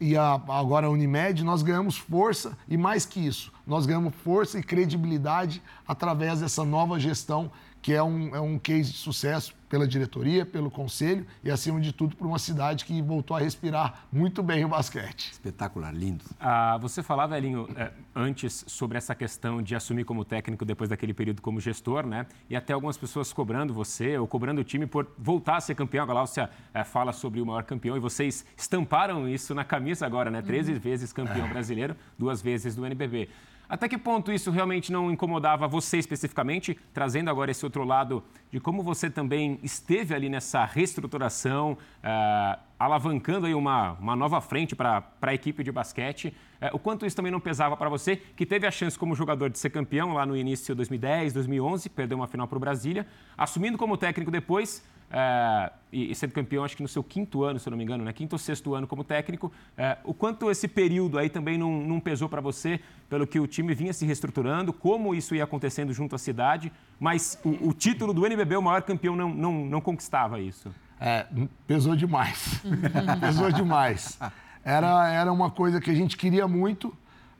e 0.00 0.16
a, 0.16 0.40
agora 0.48 0.86
a 0.86 0.90
Unimed, 0.90 1.44
nós 1.44 1.62
ganhamos 1.62 1.96
força 1.96 2.56
e 2.68 2.76
mais 2.76 3.04
que 3.06 3.24
isso, 3.24 3.52
nós 3.66 3.86
ganhamos 3.86 4.14
força 4.22 4.58
e 4.58 4.62
credibilidade 4.62 5.62
através 5.86 6.40
dessa 6.40 6.64
nova 6.64 6.98
gestão 6.98 7.50
que 7.80 7.92
é 7.92 8.02
um, 8.02 8.34
é 8.34 8.40
um 8.40 8.58
case 8.58 8.92
de 8.92 8.96
sucesso 8.96 9.54
pela 9.74 9.88
diretoria, 9.88 10.46
pelo 10.46 10.70
conselho 10.70 11.26
e, 11.42 11.50
acima 11.50 11.80
de 11.80 11.92
tudo, 11.92 12.14
por 12.14 12.28
uma 12.28 12.38
cidade 12.38 12.84
que 12.84 13.02
voltou 13.02 13.36
a 13.36 13.40
respirar 13.40 14.06
muito 14.12 14.40
bem 14.40 14.64
o 14.64 14.68
basquete. 14.68 15.32
Espetacular, 15.32 15.92
lindo. 15.92 16.24
Ah, 16.38 16.78
você 16.80 17.02
falava, 17.02 17.36
Elinho, 17.36 17.68
eh, 17.74 17.90
antes 18.14 18.64
sobre 18.68 18.96
essa 18.96 19.16
questão 19.16 19.60
de 19.60 19.74
assumir 19.74 20.04
como 20.04 20.24
técnico 20.24 20.64
depois 20.64 20.88
daquele 20.88 21.12
período 21.12 21.42
como 21.42 21.58
gestor, 21.58 22.06
né? 22.06 22.24
E 22.48 22.54
até 22.54 22.72
algumas 22.72 22.96
pessoas 22.96 23.32
cobrando 23.32 23.74
você 23.74 24.16
ou 24.16 24.28
cobrando 24.28 24.60
o 24.60 24.64
time 24.64 24.86
por 24.86 25.10
voltar 25.18 25.56
a 25.56 25.60
ser 25.60 25.74
campeão. 25.74 26.04
A 26.04 26.06
Galácia 26.06 26.48
eh, 26.72 26.84
fala 26.84 27.12
sobre 27.12 27.40
o 27.40 27.46
maior 27.46 27.64
campeão 27.64 27.96
e 27.96 28.00
vocês 28.00 28.46
estamparam 28.56 29.28
isso 29.28 29.56
na 29.56 29.64
camisa 29.64 30.06
agora, 30.06 30.30
né? 30.30 30.40
13 30.40 30.74
uhum. 30.74 30.78
vezes 30.78 31.12
campeão 31.12 31.48
brasileiro, 31.48 31.96
duas 32.16 32.40
vezes 32.40 32.76
do 32.76 32.86
NBB. 32.86 33.28
Até 33.68 33.88
que 33.88 33.96
ponto 33.96 34.30
isso 34.30 34.50
realmente 34.50 34.92
não 34.92 35.10
incomodava 35.10 35.66
você 35.66 35.98
especificamente, 35.98 36.78
trazendo 36.92 37.30
agora 37.30 37.50
esse 37.50 37.64
outro 37.64 37.82
lado 37.82 38.22
de 38.50 38.60
como 38.60 38.82
você 38.82 39.08
também 39.08 39.58
esteve 39.62 40.14
ali 40.14 40.28
nessa 40.28 40.64
reestruturação, 40.64 41.72
uh, 41.72 42.60
alavancando 42.78 43.46
aí 43.46 43.54
uma, 43.54 43.92
uma 43.92 44.14
nova 44.14 44.40
frente 44.40 44.76
para 44.76 45.02
a 45.20 45.34
equipe 45.34 45.64
de 45.64 45.72
basquete. 45.72 46.34
Uh, 46.60 46.76
o 46.76 46.78
quanto 46.78 47.06
isso 47.06 47.16
também 47.16 47.32
não 47.32 47.40
pesava 47.40 47.76
para 47.76 47.88
você, 47.88 48.16
que 48.16 48.44
teve 48.44 48.66
a 48.66 48.70
chance 48.70 48.98
como 48.98 49.14
jogador 49.14 49.48
de 49.48 49.58
ser 49.58 49.70
campeão 49.70 50.12
lá 50.12 50.26
no 50.26 50.36
início 50.36 50.66
de 50.66 50.74
2010, 50.74 51.32
2011, 51.32 51.88
perdeu 51.88 52.18
uma 52.18 52.26
final 52.26 52.46
para 52.46 52.56
o 52.56 52.60
Brasília, 52.60 53.06
assumindo 53.36 53.78
como 53.78 53.96
técnico 53.96 54.30
depois, 54.30 54.84
é, 55.16 55.70
e, 55.92 56.12
sendo 56.12 56.32
campeão, 56.32 56.64
acho 56.64 56.76
que 56.76 56.82
no 56.82 56.88
seu 56.88 57.04
quinto 57.04 57.44
ano, 57.44 57.60
se 57.60 57.68
eu 57.68 57.70
não 57.70 57.78
me 57.78 57.84
engano, 57.84 58.02
né? 58.02 58.12
quinto 58.12 58.34
ou 58.34 58.38
sexto 58.38 58.74
ano 58.74 58.84
como 58.84 59.04
técnico. 59.04 59.52
É, 59.78 59.96
o 60.02 60.12
quanto 60.12 60.50
esse 60.50 60.66
período 60.66 61.20
aí 61.20 61.30
também 61.30 61.56
não, 61.56 61.70
não 61.70 62.00
pesou 62.00 62.28
para 62.28 62.40
você, 62.40 62.80
pelo 63.08 63.24
que 63.24 63.38
o 63.38 63.46
time 63.46 63.72
vinha 63.76 63.92
se 63.92 64.04
reestruturando, 64.04 64.72
como 64.72 65.14
isso 65.14 65.32
ia 65.32 65.44
acontecendo 65.44 65.92
junto 65.92 66.16
à 66.16 66.18
cidade, 66.18 66.72
mas 66.98 67.38
o, 67.44 67.68
o 67.68 67.72
título 67.72 68.12
do 68.12 68.26
NBB, 68.26 68.56
o 68.56 68.62
maior 68.62 68.82
campeão, 68.82 69.14
não, 69.14 69.32
não, 69.32 69.52
não 69.64 69.80
conquistava 69.80 70.40
isso? 70.40 70.74
É, 71.00 71.26
pesou 71.64 71.94
demais. 71.94 72.60
pesou 73.20 73.52
demais. 73.52 74.18
Era, 74.64 75.08
era 75.08 75.32
uma 75.32 75.48
coisa 75.48 75.80
que 75.80 75.92
a 75.92 75.94
gente 75.94 76.16
queria 76.16 76.48
muito. 76.48 76.88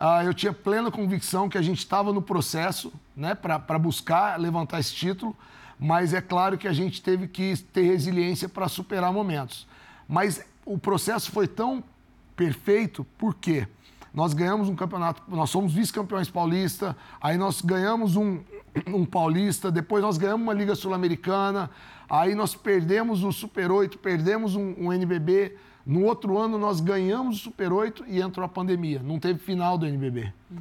Uh, 0.01 0.23
eu 0.25 0.35
tinha 0.35 0.53
plena 0.53 0.93
convicção 0.93 1.49
que 1.49 1.59
a 1.59 1.63
gente 1.63 1.79
estava 1.79 2.13
no 2.13 2.23
processo 2.23 2.93
né, 3.17 3.35
para 3.35 3.79
buscar 3.81 4.39
levantar 4.39 4.79
esse 4.79 4.95
título 4.95 5.37
mas 5.79 6.15
é 6.15 6.21
claro 6.21 6.57
que 6.57 6.69
a 6.69 6.73
gente 6.73 7.03
teve 7.03 7.27
que 7.29 7.57
ter 7.73 7.83
resiliência 7.83 8.49
para 8.49 8.69
superar 8.69 9.13
momentos. 9.13 9.67
Mas 10.09 10.45
o 10.65 10.79
processo 10.79 11.31
foi 11.31 11.47
tão 11.47 11.83
perfeito, 12.37 13.05
por 13.19 13.35
quê? 13.35 13.67
Nós 14.13 14.33
ganhamos 14.33 14.69
um 14.69 14.77
campeonato, 14.77 15.23
nós 15.29 15.51
somos 15.51 15.73
vice-campeões 15.73 16.31
paulista, 16.31 16.97
aí 17.21 17.37
nós 17.37 17.61
ganhamos 17.61 18.15
um, 18.15 18.41
um 18.87 19.05
paulista, 19.05 19.73
depois 19.73 20.03
nós 20.03 20.17
ganhamos 20.17 20.43
uma 20.43 20.53
Liga 20.53 20.75
Sul-Americana, 20.77 21.69
aí 22.09 22.35
nós 22.35 22.55
perdemos 22.55 23.25
o 23.25 23.33
Super 23.33 23.73
8, 23.73 23.99
perdemos 23.99 24.55
um, 24.55 24.75
um 24.79 24.93
NBB. 24.93 25.57
No 25.85 26.05
outro 26.05 26.39
ano 26.39 26.57
nós 26.59 26.81
ganhamos 26.81 27.39
o 27.39 27.41
Super 27.41 27.73
8 27.73 28.05
e 28.07 28.21
entrou 28.21 28.47
a 28.47 28.49
pandemia, 28.49 29.03
não 29.03 29.19
teve 29.19 29.41
final 29.41 29.77
do 29.77 29.85
NBB. 29.85 30.33
Uhum. 30.51 30.59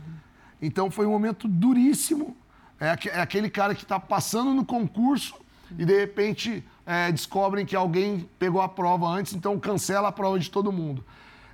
Então 0.60 0.90
foi 0.90 1.06
um 1.06 1.12
momento 1.12 1.48
duríssimo, 1.48 2.36
é, 2.84 3.18
é 3.18 3.22
aquele 3.22 3.50
cara 3.50 3.74
que 3.74 3.84
está 3.84 4.00
passando 4.00 4.54
no 4.54 4.66
concurso 4.66 5.36
e 5.78 5.86
de 5.86 5.98
repente 5.98 6.64
é, 6.86 7.12
descobrem 7.12 7.66
que 7.66 7.76
alguém 7.76 8.30
pegou 8.38 8.62
a 8.62 8.68
prova 8.68 9.08
antes, 9.08 9.34
então 9.34 9.58
cancela 9.58 10.10
a 10.10 10.12
prova 10.12 10.38
de 10.38 10.52
todo 10.52 10.72
mundo. 10.72 11.04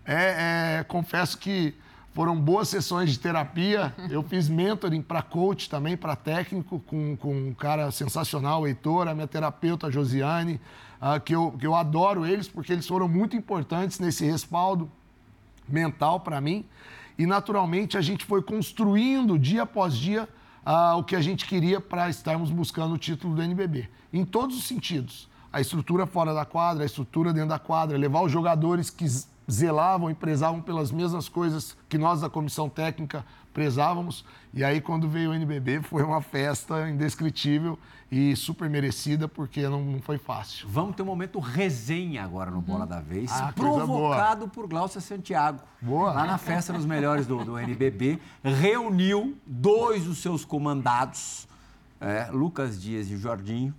É, 0.04 0.80
é, 0.80 0.84
confesso 0.84 1.38
que 1.38 1.76
foram 2.16 2.36
boas 2.36 2.68
sessões 2.68 3.12
de 3.12 3.20
terapia. 3.20 3.94
Eu 4.10 4.24
fiz 4.24 4.50
mentoring 4.50 5.04
para 5.04 5.22
coach 5.22 5.70
também, 5.70 5.96
para 5.96 6.16
técnico, 6.16 6.80
com, 6.80 7.16
com 7.16 7.50
um 7.50 7.54
cara 7.54 7.92
sensacional, 7.92 8.64
o 8.64 8.68
Heitor, 8.68 9.08
a 9.08 9.14
minha 9.14 9.28
terapeuta, 9.28 9.88
a 9.88 9.92
Josiane, 9.92 10.60
uh, 11.00 11.20
que, 11.22 11.36
eu, 11.36 11.52
que 11.52 11.68
eu 11.68 11.76
adoro 11.76 12.26
eles, 12.26 12.48
porque 12.48 12.74
eles 12.74 12.88
foram 12.88 13.08
muito 13.08 13.36
importantes 13.36 14.00
nesse 14.00 14.26
respaldo 14.26 14.90
mental 15.68 16.20
para 16.22 16.42
mim. 16.42 16.66
E, 17.18 17.26
naturalmente, 17.28 17.98
a 17.98 18.02
gente 18.02 18.26
foi 18.26 18.42
construindo 18.42 19.38
dia 19.38 19.62
após 19.62 19.96
dia 19.96 20.28
ah, 20.72 20.96
o 20.96 21.04
que 21.04 21.16
a 21.16 21.22
gente 21.22 21.48
queria 21.48 21.82
para 21.82 22.12
estarmos 22.12 22.52
buscando 22.52 22.94
o 22.94 22.98
título 23.00 23.34
do 23.34 23.42
NBB. 23.42 23.90
Em 24.14 24.24
todos 24.24 24.56
os 24.56 24.66
sentidos. 24.66 25.28
A 25.52 25.60
estrutura 25.60 26.06
fora 26.06 26.32
da 26.32 26.46
quadra, 26.46 26.84
a 26.84 26.86
estrutura 26.86 27.34
dentro 27.34 27.50
da 27.50 27.58
quadra, 27.58 27.98
levar 27.98 28.22
os 28.22 28.32
jogadores 28.32 28.92
que 28.92 29.04
zelavam 29.50 30.10
e 30.10 30.14
prezavam 30.14 30.62
pelas 30.62 30.92
mesmas 30.92 31.28
coisas 31.28 31.76
que 31.88 31.98
nós 31.98 32.22
da 32.22 32.30
comissão 32.30 32.70
técnica 32.70 33.26
prezávamos. 33.54 34.24
E 34.54 34.64
aí, 34.64 34.80
quando 34.80 35.10
veio 35.10 35.32
o 35.32 35.34
NBB, 35.34 35.82
foi 35.82 36.04
uma 36.04 36.22
festa 36.22 36.90
indescritível 36.90 37.78
e 38.12 38.36
super 38.36 38.70
merecida, 38.70 39.28
porque 39.28 39.68
não, 39.68 39.84
não 39.84 40.02
foi 40.02 40.18
fácil. 40.18 40.68
Vamos 40.68 40.96
ter 40.96 41.04
um 41.04 41.06
momento 41.06 41.40
resenha 41.40 42.24
agora 42.24 42.50
no 42.50 42.62
Bola 42.62 42.86
da 42.86 43.00
Vez, 43.00 43.32
ah, 43.32 43.52
provocado 43.56 44.48
por 44.48 44.68
Glaucia 44.68 45.02
Santiago. 45.02 45.60
Boa. 45.82 46.12
Lá 46.14 46.26
na 46.26 46.38
festa 46.38 46.74
dos 46.74 46.86
melhores 46.86 47.28
do, 47.28 47.44
do 47.44 47.58
NBB, 47.60 48.20
reuniu 48.44 49.38
dois 49.46 50.06
dos 50.06 50.20
seus 50.20 50.44
comandados, 50.44 51.48
é, 52.02 52.30
Lucas 52.32 52.82
Dias 52.82 53.10
e 53.12 53.18
Jorginho, 53.18 53.76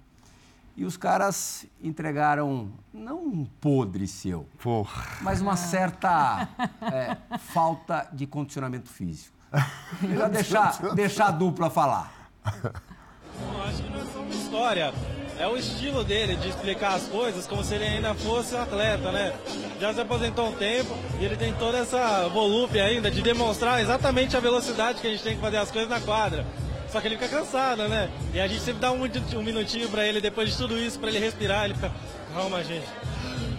e 0.77 0.85
os 0.85 0.97
caras 0.97 1.67
entregaram, 1.83 2.73
não 2.93 3.19
um 3.19 3.45
podre 3.45 4.07
seu, 4.07 4.47
Porra. 4.63 5.19
mas 5.21 5.41
uma 5.41 5.57
certa 5.57 6.49
é, 6.83 7.17
falta 7.39 8.09
de 8.13 8.27
condicionamento 8.27 8.89
físico. 8.89 9.37
Já 10.17 10.29
deixar, 10.29 10.95
deixar 10.95 11.27
a 11.27 11.31
dupla 11.33 11.69
falar. 11.69 12.31
Bom, 12.45 13.63
acho 13.63 13.83
que 13.83 13.91
não 13.91 14.01
é 14.01 14.05
só 14.05 14.21
uma 14.21 14.35
história. 14.35 14.95
É 15.39 15.47
o 15.47 15.57
estilo 15.57 16.05
dele 16.05 16.37
de 16.37 16.49
explicar 16.51 16.95
as 16.95 17.05
coisas 17.05 17.47
como 17.47 17.65
se 17.65 17.75
ele 17.75 17.85
ainda 17.85 18.15
fosse 18.15 18.55
um 18.55 18.61
atleta, 18.61 19.11
né? 19.11 19.35
Já 19.81 19.95
se 19.95 20.01
aposentou 20.01 20.51
um 20.51 20.53
tempo 20.53 20.95
e 21.19 21.25
ele 21.25 21.37
tem 21.37 21.55
toda 21.55 21.79
essa 21.79 22.29
volúpia 22.29 22.85
ainda 22.85 23.11
de 23.11 23.23
demonstrar 23.23 23.81
exatamente 23.81 24.37
a 24.37 24.41
velocidade 24.41 25.01
que 25.01 25.07
a 25.07 25.11
gente 25.11 25.23
tem 25.23 25.37
que 25.37 25.41
fazer 25.41 25.57
as 25.57 25.71
coisas 25.71 25.89
na 25.89 26.01
quadra. 26.01 26.45
Só 26.93 27.01
que 27.01 27.07
ele 27.07 27.17
fica 27.17 27.29
cansado, 27.29 27.89
né? 27.89 28.11
E 28.35 28.41
a 28.41 28.49
gente 28.49 28.63
sempre 28.63 28.81
dá 28.81 28.91
um, 28.91 29.03
um 29.05 29.43
minutinho 29.43 29.89
pra 29.89 30.05
ele 30.05 30.21
depois 30.21 30.51
de 30.51 30.57
tudo 30.57 30.77
isso, 30.77 30.99
pra 30.99 31.09
ele 31.09 31.21
respirar, 31.21 31.65
ele 31.65 31.75
fica, 31.75 31.93
calma, 32.35 32.65
gente. 32.65 32.87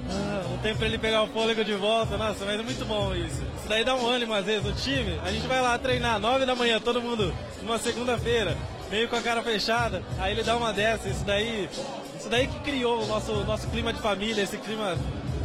Ah, 0.10 0.44
um 0.54 0.58
tempo 0.58 0.80
pra 0.80 0.88
ele 0.88 0.98
pegar 0.98 1.24
o 1.24 1.28
fôlego 1.28 1.64
de 1.64 1.74
volta, 1.74 2.18
nossa, 2.18 2.44
mas 2.44 2.60
é 2.60 2.64
muito 2.64 2.86
bom 2.86 3.16
isso. 3.16 3.42
Isso 3.58 3.70
daí 3.70 3.86
dá 3.86 3.96
um 3.96 4.06
ânimo 4.06 4.34
às 4.34 4.46
vezes. 4.46 4.66
O 4.68 4.74
time, 4.74 5.18
a 5.24 5.32
gente 5.32 5.48
vai 5.48 5.62
lá 5.62 5.78
treinar 5.78 6.20
9 6.20 6.46
da 6.46 6.56
manhã, 6.56 6.82
todo 6.82 7.02
mundo, 7.02 7.34
numa 7.62 7.80
segunda-feira, 7.80 8.58
meio 8.90 9.08
com 9.08 9.16
a 9.16 9.22
cara 9.22 9.42
fechada, 9.42 10.04
aí 10.20 10.34
ele 10.34 10.44
dá 10.44 10.58
uma 10.58 10.74
dessa, 10.74 11.08
isso 11.08 11.24
daí. 11.24 11.70
Isso 12.20 12.30
daí 12.30 12.48
que 12.48 12.60
criou 12.60 13.02
o 13.02 13.08
nosso, 13.08 13.32
nosso 13.46 13.68
clima 13.70 13.94
de 13.94 14.02
família, 14.02 14.44
esse 14.44 14.58
clima 14.58 14.98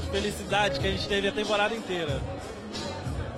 de 0.02 0.10
felicidade 0.10 0.80
que 0.80 0.86
a 0.86 0.90
gente 0.90 1.06
teve 1.06 1.28
a 1.28 1.32
temporada 1.32 1.74
inteira. 1.74 2.20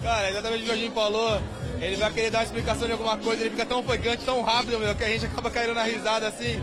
Cara, 0.02 0.30
exatamente 0.30 0.62
o 0.62 0.64
que 0.64 0.70
o 0.70 0.74
Jorginho 0.74 0.92
falou. 0.92 1.40
Ele 1.80 1.96
vai 1.96 2.12
querer 2.12 2.30
dar 2.30 2.38
uma 2.38 2.44
explicação 2.44 2.86
de 2.86 2.92
alguma 2.92 3.16
coisa, 3.16 3.42
ele 3.42 3.50
fica 3.50 3.64
tão 3.64 3.80
ofegante, 3.80 4.24
tão 4.24 4.42
rápido, 4.42 4.78
meu, 4.78 4.94
que 4.94 5.04
a 5.04 5.08
gente 5.08 5.26
acaba 5.26 5.50
caindo 5.50 5.74
na 5.74 5.84
risada 5.84 6.26
assim. 6.26 6.60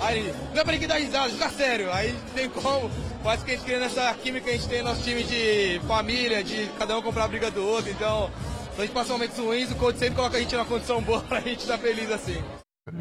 Aí, 0.00 0.32
não 0.52 0.60
é 0.60 0.64
pra 0.64 0.72
ninguém 0.72 0.88
dar 0.88 0.96
risada, 0.96 1.30
fica 1.30 1.50
sério. 1.50 1.92
Aí 1.92 2.12
não 2.12 2.34
tem 2.34 2.48
como. 2.48 2.90
Faz 3.22 3.42
que 3.42 3.50
a 3.50 3.54
gente 3.54 3.64
cria 3.64 3.80
nessa 3.80 4.14
química 4.14 4.44
que 4.44 4.50
a 4.50 4.54
gente 4.54 4.68
tem 4.68 4.82
no 4.82 4.90
nosso 4.90 5.02
time 5.02 5.24
de 5.24 5.80
família, 5.88 6.44
de 6.44 6.68
cada 6.78 6.96
um 6.96 7.02
comprar 7.02 7.24
a 7.24 7.28
briga 7.28 7.50
do 7.50 7.64
outro. 7.66 7.90
Então, 7.90 8.30
se 8.76 8.82
a 8.82 8.84
gente 8.84 8.94
passa 8.94 9.12
momentos 9.12 9.38
ruins, 9.38 9.70
o 9.70 9.74
coach 9.74 9.98
sempre 9.98 10.14
coloca 10.14 10.36
a 10.36 10.40
gente 10.40 10.54
numa 10.54 10.64
condição 10.64 11.00
boa 11.02 11.20
pra 11.20 11.40
gente 11.42 11.60
estar 11.60 11.78
feliz 11.78 12.10
assim. 12.10 12.42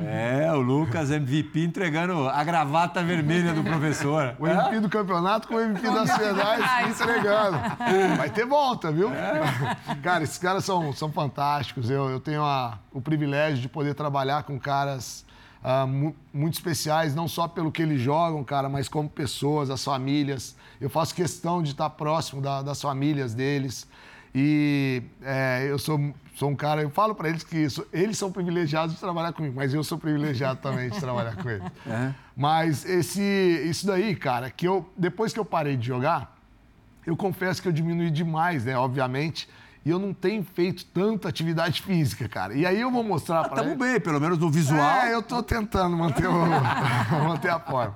É, 0.05 0.51
o 0.53 0.59
Lucas 0.59 1.11
MVP 1.11 1.63
entregando 1.63 2.27
a 2.27 2.43
gravata 2.43 3.03
vermelha 3.03 3.53
do 3.53 3.63
professor. 3.63 4.35
O 4.39 4.47
MVP 4.47 4.75
é? 4.75 4.79
do 4.79 4.89
campeonato 4.89 5.47
com 5.47 5.55
o 5.55 5.59
MVP 5.59 5.89
da 5.89 6.05
cidade 6.05 6.89
entregando. 6.89 7.57
Vai 8.17 8.29
ter 8.29 8.45
volta, 8.45 8.91
viu? 8.91 9.11
É. 9.13 9.95
Cara, 10.03 10.23
esses 10.23 10.37
caras 10.37 10.65
são, 10.65 10.91
são 10.93 11.11
fantásticos. 11.11 11.89
Eu, 11.89 12.09
eu 12.09 12.19
tenho 12.19 12.43
a, 12.43 12.79
o 12.91 13.01
privilégio 13.01 13.61
de 13.61 13.69
poder 13.69 13.93
trabalhar 13.93 14.43
com 14.43 14.59
caras 14.59 15.25
uh, 15.63 15.87
mu 15.87 16.15
muito 16.33 16.53
especiais, 16.53 17.15
não 17.15 17.27
só 17.27 17.47
pelo 17.47 17.71
que 17.71 17.81
eles 17.81 17.99
jogam, 17.99 18.43
cara, 18.43 18.69
mas 18.69 18.87
como 18.87 19.09
pessoas, 19.09 19.69
as 19.69 19.83
famílias. 19.83 20.55
Eu 20.79 20.89
faço 20.89 21.15
questão 21.15 21.63
de 21.63 21.71
estar 21.71 21.89
próximo 21.89 22.41
da, 22.41 22.61
das 22.61 22.81
famílias 22.81 23.33
deles. 23.33 23.87
E 24.35 25.01
é, 25.23 25.65
eu 25.67 25.79
sou, 25.79 26.13
sou 26.37 26.51
um 26.51 26.55
cara, 26.55 26.83
eu 26.83 26.89
falo 26.91 27.15
para 27.15 27.29
eles 27.29 27.43
que 27.43 27.57
isso, 27.57 27.83
eles 27.91 28.15
são 28.15 28.31
privilegiados 28.31 28.93
de 28.93 29.01
trabalhar 29.01 29.33
comigo, 29.33 29.55
mas 29.55 29.73
eu 29.73 29.83
sou 29.83 29.97
privilegiado 29.97 30.59
também 30.61 30.87
de 30.87 30.99
trabalhar 30.99 31.35
com 31.35 31.49
eles. 31.49 31.67
É. 31.87 32.13
Mas 32.35 32.85
esse, 32.85 33.21
isso 33.21 33.87
daí, 33.87 34.15
cara, 34.15 34.51
que 34.51 34.67
eu 34.67 34.87
depois 34.95 35.33
que 35.33 35.39
eu 35.39 35.45
parei 35.45 35.75
de 35.75 35.87
jogar, 35.87 36.37
eu 37.05 37.15
confesso 37.15 37.61
que 37.61 37.67
eu 37.67 37.71
diminui 37.71 38.11
demais, 38.11 38.65
né, 38.65 38.77
obviamente. 38.77 39.49
E 39.87 39.89
eu 39.89 39.97
não 39.97 40.13
tenho 40.13 40.43
feito 40.43 40.85
tanta 40.87 41.29
atividade 41.29 41.81
física, 41.81 42.27
cara. 42.27 42.53
E 42.53 42.65
aí 42.65 42.79
eu 42.81 42.91
vou 42.91 43.03
mostrar 43.03 43.39
Ah, 43.41 43.47
para 43.47 43.63
tamo 43.63 43.75
bem, 43.77 43.99
pelo 44.01 44.19
menos 44.19 44.37
no 44.37 44.49
visual. 44.51 44.81
É, 44.81 45.13
eu 45.13 45.21
tô 45.23 45.41
tentando 45.41 45.95
manter, 45.95 46.27
o, 46.27 46.33
manter 47.23 47.49
a 47.49 47.59
forma. 47.59 47.95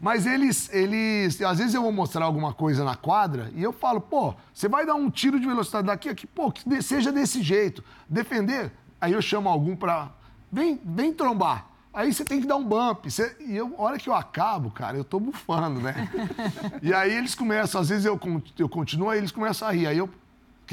Mas 0.00 0.26
eles, 0.26 0.68
eles, 0.72 1.40
às 1.40 1.58
vezes 1.58 1.74
eu 1.74 1.82
vou 1.82 1.92
mostrar 1.92 2.24
alguma 2.24 2.52
coisa 2.52 2.82
na 2.84 2.96
quadra 2.96 3.50
e 3.54 3.62
eu 3.62 3.72
falo, 3.72 4.00
pô, 4.00 4.34
você 4.52 4.68
vai 4.68 4.84
dar 4.84 4.94
um 4.96 5.08
tiro 5.08 5.38
de 5.38 5.46
velocidade 5.46 5.86
daqui, 5.86 6.08
aqui, 6.08 6.26
pô, 6.26 6.50
que 6.50 6.82
seja 6.82 7.12
desse 7.12 7.42
jeito. 7.42 7.84
Defender, 8.08 8.72
aí 9.00 9.12
eu 9.12 9.22
chamo 9.22 9.48
algum 9.48 9.76
pra, 9.76 10.10
vem, 10.50 10.80
vem 10.84 11.12
trombar. 11.12 11.66
Aí 11.92 12.12
você 12.12 12.24
tem 12.24 12.40
que 12.40 12.46
dar 12.46 12.56
um 12.56 12.64
bump. 12.64 13.10
Você- 13.10 13.36
e 13.40 13.56
eu, 13.56 13.74
a 13.78 13.82
hora 13.82 13.98
que 13.98 14.08
eu 14.08 14.14
acabo, 14.14 14.70
cara, 14.70 14.96
eu 14.96 15.02
tô 15.04 15.18
bufando, 15.18 15.80
né? 15.80 16.08
E 16.82 16.94
aí 16.94 17.12
eles 17.12 17.34
começam, 17.34 17.80
às 17.80 17.88
vezes 17.88 18.04
eu, 18.04 18.18
eu 18.58 18.68
continuo, 18.68 19.10
aí 19.10 19.18
eles 19.18 19.32
começam 19.32 19.66
a 19.66 19.72
rir. 19.72 19.86
Aí 19.88 19.98
eu, 19.98 20.08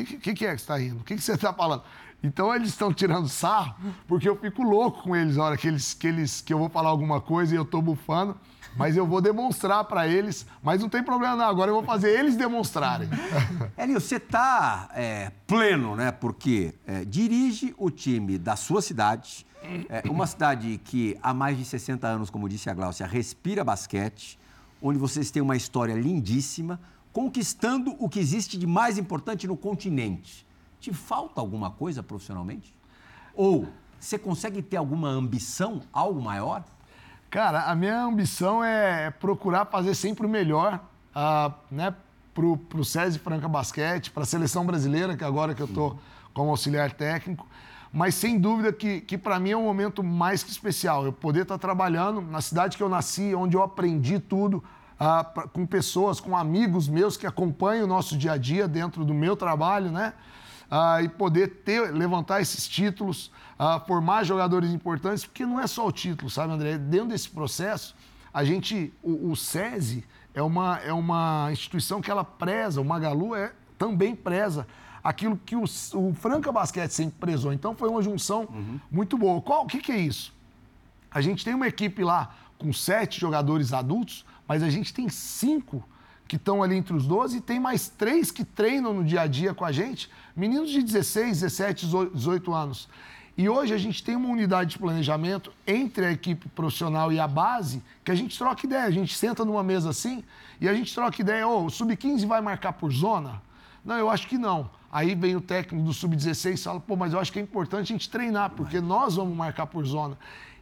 que, 0.06 0.18
que, 0.18 0.34
que 0.34 0.46
é 0.46 0.56
que 0.56 0.62
você 0.62 0.64
está 0.64 0.78
rindo? 0.78 1.02
O 1.02 1.04
que, 1.04 1.16
que 1.16 1.22
você 1.22 1.34
está 1.34 1.54
falando? 1.54 1.84
Então 2.22 2.54
eles 2.54 2.70
estão 2.70 2.92
tirando 2.92 3.30
sarro, 3.30 3.76
porque 4.08 4.28
eu 4.28 4.36
fico 4.36 4.64
louco 4.64 5.04
com 5.04 5.16
eles 5.16 5.38
na 5.38 5.44
hora 5.44 5.58
que, 5.58 5.68
eles, 5.68 5.94
que, 5.94 6.08
eles, 6.08 6.42
que 6.42 6.54
eu 6.54 6.58
vou 6.58 6.70
falar 6.70 6.90
alguma 6.90 7.22
coisa 7.22 7.54
e 7.54 7.58
eu 7.58 7.64
estou 7.64 7.82
bufando. 7.82 8.36
Mas 8.76 8.96
eu 8.96 9.08
vou 9.08 9.20
demonstrar 9.22 9.84
para 9.86 10.08
eles. 10.08 10.46
Mas 10.62 10.82
não 10.82 10.90
tem 10.90 11.02
problema, 11.02 11.36
não. 11.36 11.46
Agora 11.46 11.72
eu 11.72 11.76
vou 11.76 11.84
fazer 11.84 12.12
eles 12.12 12.36
demonstrarem. 12.36 13.10
Hélio, 13.76 14.00
você 14.00 14.18
está 14.18 14.90
pleno, 15.48 15.96
né? 15.96 16.12
Porque 16.12 16.76
é, 16.86 17.04
dirige 17.04 17.74
o 17.76 17.90
time 17.90 18.38
da 18.38 18.56
sua 18.56 18.82
cidade, 18.82 19.48
é, 19.90 20.04
uma 20.08 20.28
cidade 20.28 20.80
que 20.84 21.18
há 21.24 21.34
mais 21.34 21.58
de 21.58 21.66
60 21.66 22.08
anos, 22.08 22.30
como 22.30 22.48
disse 22.48 22.70
a 22.70 22.74
Gláucia, 22.74 23.08
respira 23.08 23.64
basquete, 23.64 24.38
onde 24.80 25.00
vocês 25.00 25.32
têm 25.32 25.42
uma 25.42 25.56
história 25.56 25.96
lindíssima, 25.96 26.80
conquistando 27.18 27.96
o 27.98 28.08
que 28.08 28.20
existe 28.20 28.60
de 28.60 28.68
mais 28.68 29.00
importante 29.00 29.48
no 29.48 29.58
continente. 29.58 30.46
Te 30.80 30.94
falta 30.94 31.42
alguma 31.42 31.72
coisa 31.72 32.04
profissionalmente? 32.04 32.76
Ou 33.34 33.68
você 34.00 34.20
consegue 34.20 34.62
ter 34.62 34.78
alguma 34.78 35.10
ambição, 35.10 35.82
algo 35.92 36.22
maior? 36.22 36.64
Cara, 37.32 37.64
a 37.64 37.74
minha 37.74 38.04
ambição 38.04 38.64
é 38.64 39.10
procurar 39.10 39.66
fazer 39.66 39.96
sempre 39.96 40.28
o 40.28 40.30
melhor, 40.30 40.80
ah, 41.16 41.56
né, 41.72 41.92
pro, 42.36 42.56
pro 42.56 42.86
SESI 42.86 43.18
Franca 43.18 43.48
Basquete, 43.48 44.12
para 44.12 44.22
a 44.22 44.28
seleção 44.28 44.64
brasileira, 44.64 45.18
que 45.18 45.24
agora 45.24 45.56
que 45.56 45.62
eu 45.64 45.68
tô 45.68 45.96
como 46.36 46.52
auxiliar 46.52 46.92
técnico. 46.92 47.48
Mas 47.92 48.14
sem 48.14 48.40
dúvida 48.40 48.72
que, 48.72 49.02
que 49.02 49.18
para 49.18 49.40
mim 49.40 49.50
é 49.50 49.58
um 49.58 49.64
momento 49.64 50.04
mais 50.04 50.44
que 50.44 50.52
especial. 50.52 51.04
Eu 51.04 51.14
poder 51.14 51.42
estar 51.42 51.58
trabalhando 51.58 52.22
na 52.22 52.42
cidade 52.42 52.78
que 52.78 52.84
eu 52.84 52.90
nasci, 52.90 53.34
onde 53.34 53.58
eu 53.58 53.64
aprendi 53.64 54.20
tudo, 54.20 54.64
ah, 55.00 55.24
pra- 55.24 55.48
com 55.48 55.66
pessoas, 55.66 56.20
com 56.20 56.36
amigos 56.36 56.88
meus 56.88 57.16
que 57.18 57.28
acompanham 57.28 57.86
o 57.86 57.88
nosso 57.88 58.18
dia 58.18 58.34
a 58.34 58.38
dia 58.38 58.68
dentro 58.68 59.04
do 59.06 59.14
meu 59.14 59.36
trabalho, 59.36 59.92
né? 59.92 60.14
ah, 60.70 61.02
e 61.02 61.08
poder 61.08 61.48
ter, 61.64 61.94
levantar 61.94 62.42
esses 62.42 62.68
títulos, 62.68 63.32
ah, 63.58 63.80
formar 63.80 64.24
jogadores 64.26 64.72
importantes, 64.72 65.26
porque 65.26 65.46
não 65.46 65.60
é 65.62 65.66
só 65.68 65.88
o 65.88 65.92
título, 65.92 66.30
sabe, 66.30 66.52
André? 66.54 66.78
Dentro 66.78 67.08
desse 67.10 67.30
processo, 67.30 67.96
a 68.34 68.44
gente, 68.44 68.92
o, 69.02 69.32
o 69.32 69.36
SESI 69.36 70.04
é 70.34 70.42
uma, 70.42 70.78
é 70.80 70.92
uma 70.92 71.48
instituição 71.54 72.02
que 72.02 72.12
ela 72.12 72.24
preza, 72.24 72.82
o 72.82 72.86
Magalu 72.86 73.34
é, 73.34 73.54
também 73.78 74.14
preza 74.14 74.68
aquilo 75.04 75.40
que 75.46 75.56
o, 75.56 75.64
o 75.94 76.14
Franca 76.14 76.52
Basquete 76.52 76.92
sempre 76.92 77.18
prezou. 77.18 77.54
Então 77.54 77.74
foi 77.74 77.88
uma 77.88 78.02
junção 78.02 78.46
muito 78.92 79.18
boa. 79.18 79.42
Qual, 79.42 79.64
o 79.64 79.68
que, 79.68 79.80
que 79.80 79.92
é 79.94 79.98
isso? 79.98 80.34
A 81.10 81.22
gente 81.22 81.46
tem 81.46 81.54
uma 81.54 81.68
equipe 81.68 82.04
lá 82.04 82.36
com 82.60 82.74
sete 82.74 83.22
jogadores 83.22 83.72
adultos, 83.72 84.26
mas 84.48 84.64
a 84.64 84.70
gente 84.70 84.94
tem 84.94 85.10
cinco 85.10 85.84
que 86.28 86.36
estão 86.36 86.62
ali 86.62 86.76
entre 86.76 86.94
os 86.94 87.06
12 87.06 87.38
e 87.38 87.42
tem 87.42 87.60
mais 87.60 87.88
três 87.88 88.32
que 88.32 88.44
treinam 88.44 88.94
no 88.94 89.04
dia 89.04 89.22
a 89.22 89.28
dia 89.28 89.54
com 89.54 89.64
a 89.64 89.72
gente, 89.72 90.10
meninos 90.36 90.70
de 90.70 90.84
16, 90.84 91.42
17, 91.42 91.88
18 92.14 92.54
anos. 92.54 92.90
E 93.38 93.48
hoje 93.48 93.72
a 93.72 93.78
gente 93.78 94.04
tem 94.04 94.16
uma 94.16 94.30
unidade 94.30 94.72
de 94.72 94.80
planejamento 94.80 95.54
entre 95.66 96.06
a 96.06 96.12
equipe 96.12 96.50
profissional 96.50 97.14
e 97.14 97.20
a 97.20 97.28
base, 97.28 97.84
que 98.04 98.10
a 98.10 98.16
gente 98.16 98.36
troca 98.36 98.66
ideia. 98.66 98.86
A 98.86 98.92
gente 98.92 99.16
senta 99.16 99.46
numa 99.46 99.64
mesa 99.64 99.92
assim 99.92 100.24
e 100.60 100.68
a 100.68 100.74
gente 100.74 100.94
troca 100.94 101.22
ideia. 101.22 101.48
Ô, 101.48 101.66
o 101.66 101.70
sub-15 101.70 102.26
vai 102.26 102.42
marcar 102.42 102.74
por 102.74 102.92
zona? 102.92 103.40
Não, 103.86 103.96
eu 103.96 104.10
acho 104.10 104.28
que 104.28 104.40
não. 104.40 104.72
Aí 104.92 105.14
vem 105.14 105.36
o 105.36 105.42
técnico 105.42 105.86
do 105.86 105.94
sub-16 105.94 106.54
e 106.54 106.58
fala, 106.58 106.80
pô, 106.80 106.96
mas 106.96 107.14
eu 107.14 107.20
acho 107.20 107.32
que 107.32 107.38
é 107.38 107.42
importante 107.42 107.94
a 107.94 107.96
gente 107.96 108.10
treinar, 108.10 108.50
porque 108.50 108.82
nós 108.82 109.16
vamos 109.16 109.38
marcar 109.38 109.68
por 109.68 109.86
zona. 109.86 110.18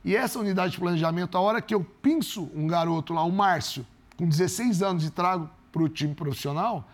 E 0.05 0.15
essa 0.15 0.37
unidade 0.37 0.73
de 0.73 0.79
planejamento, 0.79 1.35
a 1.35 1.41
hora 1.41 1.59
que 1.59 1.73
eu 1.73 1.83
pinço 1.83 2.47
um 2.53 2.67
garoto 2.67 3.11
lá, 3.11 3.23
o 3.23 3.31
Márcio, 3.31 3.83
com 4.15 4.29
16 4.29 4.83
anos 4.83 5.03
e 5.03 5.09
trago 5.09 5.49
para 5.71 5.81
o 5.81 5.89
time 5.89 6.13
profissional, 6.13 6.87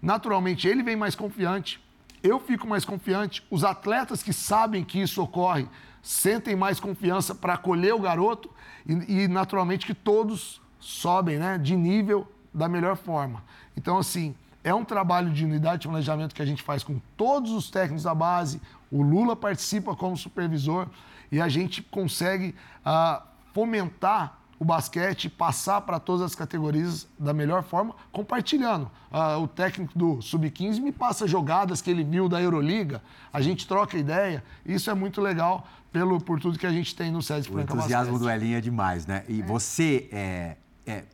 naturalmente 0.00 0.68
ele 0.68 0.80
vem 0.80 0.94
mais 0.94 1.16
confiante, 1.16 1.82
eu 2.22 2.38
fico 2.38 2.64
mais 2.64 2.84
confiante, 2.84 3.44
os 3.50 3.64
atletas 3.64 4.22
que 4.22 4.32
sabem 4.32 4.84
que 4.84 5.02
isso 5.02 5.20
ocorre 5.20 5.66
sentem 6.00 6.54
mais 6.54 6.78
confiança 6.78 7.34
para 7.34 7.54
acolher 7.54 7.94
o 7.94 7.98
garoto 7.98 8.48
e, 8.86 9.24
e, 9.24 9.28
naturalmente 9.28 9.84
que 9.84 9.94
todos 9.94 10.60
sobem 10.78 11.38
né, 11.38 11.58
de 11.58 11.74
nível 11.74 12.30
da 12.54 12.68
melhor 12.68 12.96
forma. 12.96 13.42
Então, 13.76 13.98
assim, 13.98 14.36
é 14.62 14.72
um 14.72 14.84
trabalho 14.84 15.32
de 15.32 15.44
unidade 15.44 15.82
de 15.82 15.88
planejamento 15.88 16.32
que 16.32 16.42
a 16.42 16.46
gente 16.46 16.62
faz 16.62 16.84
com 16.84 17.00
todos 17.16 17.50
os 17.50 17.70
técnicos 17.70 18.04
da 18.04 18.14
base, 18.14 18.62
o 18.88 19.02
Lula 19.02 19.34
participa 19.34 19.96
como 19.96 20.16
supervisor 20.16 20.86
e 21.32 21.40
a 21.40 21.48
gente 21.48 21.82
consegue 21.82 22.54
ah, 22.84 23.22
fomentar 23.54 24.38
o 24.58 24.64
basquete, 24.64 25.28
passar 25.28 25.80
para 25.80 25.98
todas 25.98 26.22
as 26.22 26.34
categorias 26.36 27.08
da 27.18 27.32
melhor 27.32 27.64
forma, 27.64 27.96
compartilhando. 28.12 28.88
Ah, 29.10 29.38
o 29.38 29.48
técnico 29.48 29.98
do 29.98 30.22
Sub-15 30.22 30.78
me 30.80 30.92
passa 30.92 31.26
jogadas 31.26 31.82
que 31.82 31.90
ele 31.90 32.04
viu 32.04 32.28
da 32.28 32.40
Euroliga, 32.40 33.02
a 33.32 33.40
gente 33.40 33.66
troca 33.66 33.96
ideia, 33.96 34.44
isso 34.64 34.88
é 34.88 34.94
muito 34.94 35.20
legal 35.20 35.66
pelo, 35.90 36.20
por 36.20 36.38
tudo 36.38 36.58
que 36.58 36.66
a 36.66 36.70
gente 36.70 36.94
tem 36.94 37.10
no 37.10 37.20
SESI 37.20 37.50
O 37.50 37.60
entusiasmo 37.60 38.12
Basquete. 38.12 38.18
do 38.18 38.30
Elinho 38.30 38.58
é 38.58 38.60
demais, 38.60 39.06
né? 39.06 39.24
E 39.26 39.42
você 39.42 40.08
é, 40.12 40.56
é, 40.86 41.04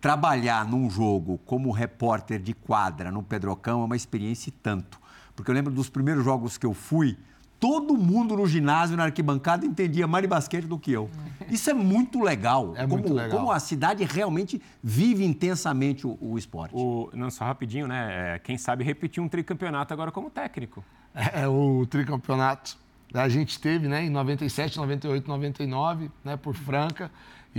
trabalhar 0.00 0.64
num 0.64 0.88
jogo 0.88 1.38
como 1.44 1.70
repórter 1.70 2.38
de 2.38 2.54
quadra 2.54 3.10
no 3.10 3.22
Pedrocão 3.22 3.82
é 3.82 3.84
uma 3.84 3.96
experiência 3.96 4.50
e 4.50 4.52
tanto. 4.52 5.00
Porque 5.34 5.50
eu 5.50 5.54
lembro 5.54 5.72
dos 5.72 5.88
primeiros 5.88 6.24
jogos 6.24 6.56
que 6.56 6.66
eu 6.66 6.74
fui, 6.74 7.16
todo 7.60 7.96
mundo 7.96 8.36
no 8.36 8.46
ginásio, 8.46 8.96
na 8.96 9.04
arquibancada, 9.04 9.66
entendia 9.66 10.06
mais 10.06 10.22
de 10.22 10.28
basquete 10.28 10.66
do 10.66 10.78
que 10.78 10.92
eu. 10.92 11.10
Isso 11.50 11.68
é 11.70 11.74
muito 11.74 12.22
legal. 12.22 12.74
É 12.76 12.82
como, 12.82 12.94
muito 12.94 13.12
legal. 13.12 13.38
Como 13.38 13.50
a 13.50 13.58
cidade 13.58 14.04
realmente 14.04 14.60
vive 14.82 15.24
intensamente 15.24 16.06
o, 16.06 16.16
o 16.20 16.38
esporte. 16.38 16.74
O, 16.74 17.10
não, 17.14 17.30
só 17.30 17.44
rapidinho, 17.44 17.88
né? 17.88 18.34
É, 18.34 18.38
Quem 18.38 18.56
sabe 18.56 18.84
repetir 18.84 19.22
um 19.22 19.28
tricampeonato 19.28 19.92
agora 19.92 20.12
como 20.12 20.30
técnico. 20.30 20.84
É, 21.14 21.48
o 21.48 21.84
tricampeonato 21.86 22.76
a 23.12 23.28
gente 23.28 23.58
teve 23.58 23.88
né, 23.88 24.04
em 24.04 24.10
97, 24.10 24.76
98, 24.76 25.26
99, 25.26 26.10
né, 26.24 26.36
por 26.36 26.54
Franca. 26.54 27.10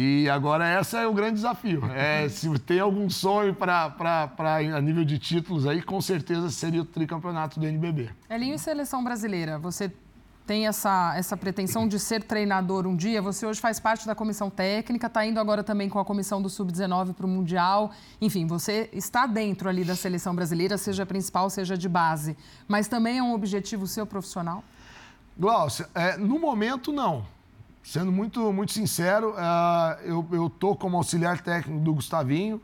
E 0.02 0.30
agora 0.30 0.80
esse 0.80 0.95
é 0.95 1.06
o 1.06 1.14
grande 1.14 1.34
desafio. 1.34 1.84
É, 1.88 2.28
se 2.32 2.47
tem 2.60 2.80
algum 2.80 3.10
sonho 3.10 3.54
para 3.54 3.93
a 4.39 4.82
nível 4.82 5.04
de 5.04 5.20
títulos 5.20 5.68
aí, 5.68 5.82
com 5.82 6.00
certeza 6.00 6.50
seria 6.50 6.82
o 6.82 6.86
tricampeonato 6.86 7.60
do 7.60 7.68
NBB. 7.68 8.10
Elinho 8.30 8.56
e 8.56 8.60
seleção 8.60 9.04
brasileira, 9.04 9.60
você 9.60 9.91
tem 10.47 10.68
essa, 10.68 11.14
essa 11.18 11.36
pretensão 11.36 11.86
de 11.86 12.00
ser 12.00 12.24
treinador 12.24 12.88
um 12.88 12.95
dia? 12.95 13.22
Você 13.22 13.45
hoje 13.45 13.60
faz 13.60 13.78
parte 13.78 14.08
da 14.08 14.16
comissão 14.16 14.50
técnica, 14.50 15.08
está 15.08 15.26
indo 15.26 15.38
agora 15.38 15.66
também 15.66 15.89
com 15.89 16.00
a 16.00 16.06
comissão 16.06 16.41
do 16.41 16.50
Sub-19 16.50 17.14
para 17.14 17.26
o 17.26 17.30
Mundial. 17.30 17.91
Enfim, 18.22 18.47
você 18.47 18.89
está 18.93 19.28
dentro 19.28 19.68
ali 19.68 19.84
da 19.84 19.97
seleção 19.97 20.34
brasileira, 20.34 20.78
seja 20.78 21.06
principal, 21.06 21.50
seja 21.50 21.78
de 21.78 21.89
base. 21.89 22.38
Mas 22.70 22.88
também 22.88 23.18
é 23.18 23.22
um 23.22 23.34
objetivo 23.34 23.86
seu 23.86 24.06
profissional? 24.06 24.64
Glaucia, 25.38 25.89
é, 25.93 26.16
no 26.16 26.39
momento 26.39 26.93
não. 26.93 27.26
Sendo 27.84 28.12
muito, 28.12 28.52
muito 28.54 28.72
sincero, 28.72 29.34
ah, 29.38 29.98
eu 30.04 30.48
estou 30.48 30.76
como 30.76 30.98
auxiliar 30.98 31.42
técnico 31.42 31.80
do 31.84 31.94
Gustavinho, 31.94 32.62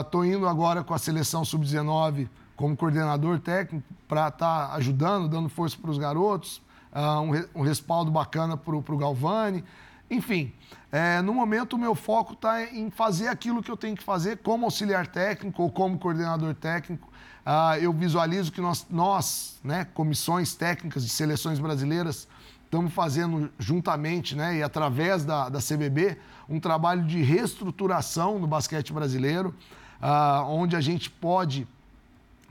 estou 0.00 0.24
indo 0.24 0.46
agora 0.46 0.84
com 0.84 0.94
a 0.94 0.98
seleção 0.98 1.44
sub-19 1.44 2.28
como 2.54 2.76
coordenador 2.76 3.40
técnico 3.40 3.84
para 4.06 4.28
estar 4.28 4.72
ajudando, 4.74 5.28
dando 5.28 5.48
força 5.48 5.76
para 5.80 5.90
os 5.90 5.98
garotos, 5.98 6.62
ah, 6.92 7.20
um, 7.20 7.30
re- 7.30 7.48
um 7.54 7.62
respaldo 7.62 8.10
bacana 8.10 8.56
para 8.56 8.76
o 8.76 8.96
Galvani. 8.96 9.64
Enfim, 10.08 10.52
é, 10.92 11.20
no 11.22 11.34
momento 11.34 11.72
o 11.72 11.78
meu 11.78 11.94
foco 11.96 12.34
está 12.34 12.62
em 12.62 12.90
fazer 12.90 13.26
aquilo 13.28 13.60
que 13.62 13.70
eu 13.70 13.76
tenho 13.76 13.96
que 13.96 14.04
fazer 14.04 14.36
como 14.38 14.66
auxiliar 14.66 15.06
técnico 15.08 15.62
ou 15.62 15.70
como 15.70 15.98
coordenador 15.98 16.54
técnico. 16.54 17.08
Ah, 17.44 17.76
eu 17.80 17.92
visualizo 17.92 18.52
que 18.52 18.60
nós, 18.60 18.86
nós 18.88 19.58
né, 19.64 19.84
comissões 19.94 20.54
técnicas 20.54 21.02
de 21.02 21.08
seleções 21.08 21.58
brasileiras, 21.58 22.28
estamos 22.74 22.92
fazendo 22.92 23.48
juntamente 23.56 24.34
né, 24.34 24.56
e 24.56 24.62
através 24.62 25.24
da, 25.24 25.48
da 25.48 25.60
CBB 25.60 26.18
um 26.48 26.58
trabalho 26.58 27.04
de 27.04 27.22
reestruturação 27.22 28.36
no 28.40 28.48
basquete 28.48 28.92
brasileiro, 28.92 29.54
ah, 30.02 30.44
onde 30.48 30.74
a 30.74 30.80
gente 30.80 31.08
pode 31.08 31.68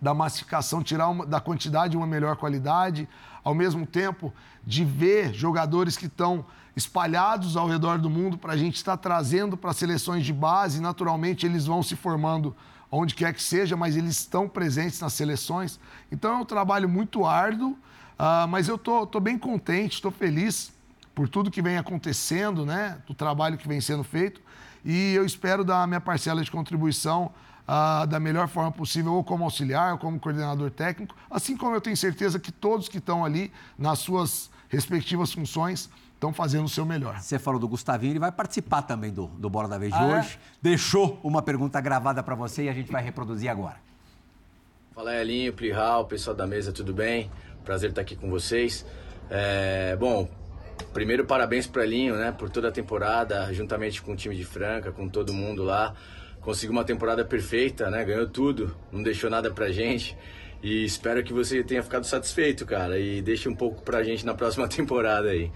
da 0.02 0.14
massificação, 0.14 0.82
tirar 0.82 1.10
uma, 1.10 1.26
da 1.26 1.42
quantidade 1.42 1.98
uma 1.98 2.08
melhor 2.08 2.38
qualidade, 2.38 3.08
ao 3.44 3.54
mesmo 3.54 3.86
tempo 3.86 4.34
de 4.66 4.86
ver 4.86 5.34
jogadores 5.34 5.98
que 5.98 6.06
estão 6.06 6.46
espalhados 6.74 7.58
ao 7.58 7.68
redor 7.68 7.98
do 7.98 8.10
mundo 8.10 8.38
para 8.38 8.54
a 8.54 8.58
gente 8.58 8.78
estar 8.78 8.96
trazendo 8.96 9.58
para 9.58 9.74
seleções 9.74 10.26
de 10.26 10.32
base. 10.32 10.82
Naturalmente, 10.82 11.46
eles 11.46 11.66
vão 11.66 11.84
se 11.84 11.98
formando 11.98 12.56
onde 12.90 13.14
quer 13.14 13.34
que 13.34 13.44
seja, 13.44 13.76
mas 13.76 13.98
eles 13.98 14.20
estão 14.20 14.48
presentes 14.48 15.02
nas 15.02 15.12
seleções. 15.12 15.80
Então, 16.10 16.32
é 16.34 16.38
um 16.38 16.46
trabalho 16.46 16.88
muito 16.88 17.26
árduo, 17.26 17.78
uh, 18.24 18.48
mas 18.48 18.68
eu 18.68 18.76
estou 18.76 19.02
tô, 19.02 19.14
tô 19.14 19.20
bem 19.20 19.38
contente, 19.38 19.94
estou 19.94 20.12
feliz 20.12 20.72
por 21.14 21.30
tudo 21.30 21.52
que 21.52 21.62
vem 21.62 21.78
acontecendo, 21.78 22.66
né? 22.66 22.98
Do 23.06 23.14
trabalho 23.14 23.58
que 23.58 23.68
vem 23.68 23.80
sendo 23.80 24.04
feito. 24.04 24.42
E 24.84 25.14
eu 25.14 25.26
espero 25.26 25.64
dar 25.64 25.84
a 25.84 25.88
minha 25.88 26.02
parcela 26.02 26.44
de 26.44 26.52
contribuição 26.52 27.32
uh, 27.68 28.06
da 28.08 28.20
melhor 28.20 28.48
forma 28.48 28.72
possível, 28.72 29.14
ou 29.14 29.24
como 29.24 29.44
auxiliar, 29.44 29.94
ou 29.94 29.98
como 29.98 30.20
coordenador 30.20 30.72
técnico, 30.72 31.16
assim 31.30 31.56
como 31.56 31.76
eu 31.76 31.82
tenho 31.82 31.96
certeza 31.96 32.40
que 32.40 32.52
todos 32.52 32.90
que 32.90 32.98
estão 32.98 33.24
ali 33.24 33.52
nas 33.78 34.00
suas 34.00 34.50
respectivas 34.70 35.32
funções 35.32 35.90
estão 36.14 36.34
fazendo 36.34 36.66
o 36.66 36.70
seu 36.70 36.86
melhor. 36.86 37.20
Você 37.20 37.38
falou 37.38 37.60
do 37.60 37.68
Gustavinho, 37.68 38.14
ele 38.14 38.20
vai 38.20 38.32
participar 38.32 38.82
também 38.84 39.12
do, 39.12 39.28
do 39.28 39.50
Bola 39.50 39.68
da 39.68 39.78
Vez 39.78 39.92
de 39.92 40.00
ah, 40.00 40.04
é? 40.04 40.20
hoje. 40.20 40.36
É? 40.36 40.40
Deixou 40.62 41.20
uma 41.24 41.42
pergunta 41.42 41.80
gravada 41.82 42.24
para 42.24 42.34
você 42.34 42.64
e 42.64 42.70
a 42.70 42.74
gente 42.74 42.92
vai 42.92 43.04
reproduzir 43.04 43.50
agora. 43.50 43.78
Fala, 44.96 45.16
Elinho, 45.16 45.52
Plihal, 45.54 46.06
pessoal 46.06 46.36
da 46.36 46.46
mesa, 46.46 46.72
tudo 46.72 46.94
bem? 46.94 47.30
Prazer 47.64 47.90
estar 47.90 48.02
aqui 48.02 48.16
com 48.16 48.30
vocês. 48.30 48.86
É, 49.30 49.96
bom, 49.96 50.30
primeiro 50.94 51.26
parabéns 51.26 51.66
para 51.68 51.84
Elinho, 51.84 52.16
né, 52.16 52.32
por 52.38 52.50
toda 52.50 52.68
a 52.68 52.72
temporada, 52.72 53.52
juntamente 53.54 54.02
com 54.02 54.14
o 54.14 54.16
time 54.16 54.36
de 54.36 54.44
Franca, 54.44 54.92
com 54.92 55.08
todo 55.08 55.34
mundo 55.34 55.64
lá 55.64 55.96
conseguiu 56.44 56.74
uma 56.74 56.84
temporada 56.84 57.24
perfeita, 57.26 57.90
né? 57.90 58.04
Ganhou 58.04 58.28
tudo, 58.28 58.76
não 58.92 59.02
deixou 59.02 59.30
nada 59.30 59.50
pra 59.50 59.72
gente. 59.72 60.16
E 60.62 60.86
espero 60.86 61.24
que 61.24 61.34
você 61.34 61.64
tenha 61.64 61.82
ficado 61.82 62.06
satisfeito, 62.06 62.66
cara, 62.66 63.00
e 63.00 63.22
deixe 63.22 63.50
um 63.50 63.56
pouco 63.56 63.82
pra 63.82 64.04
gente 64.04 64.26
na 64.26 64.34
próxima 64.34 64.68
temporada 64.70 65.30
aí. 65.30 65.52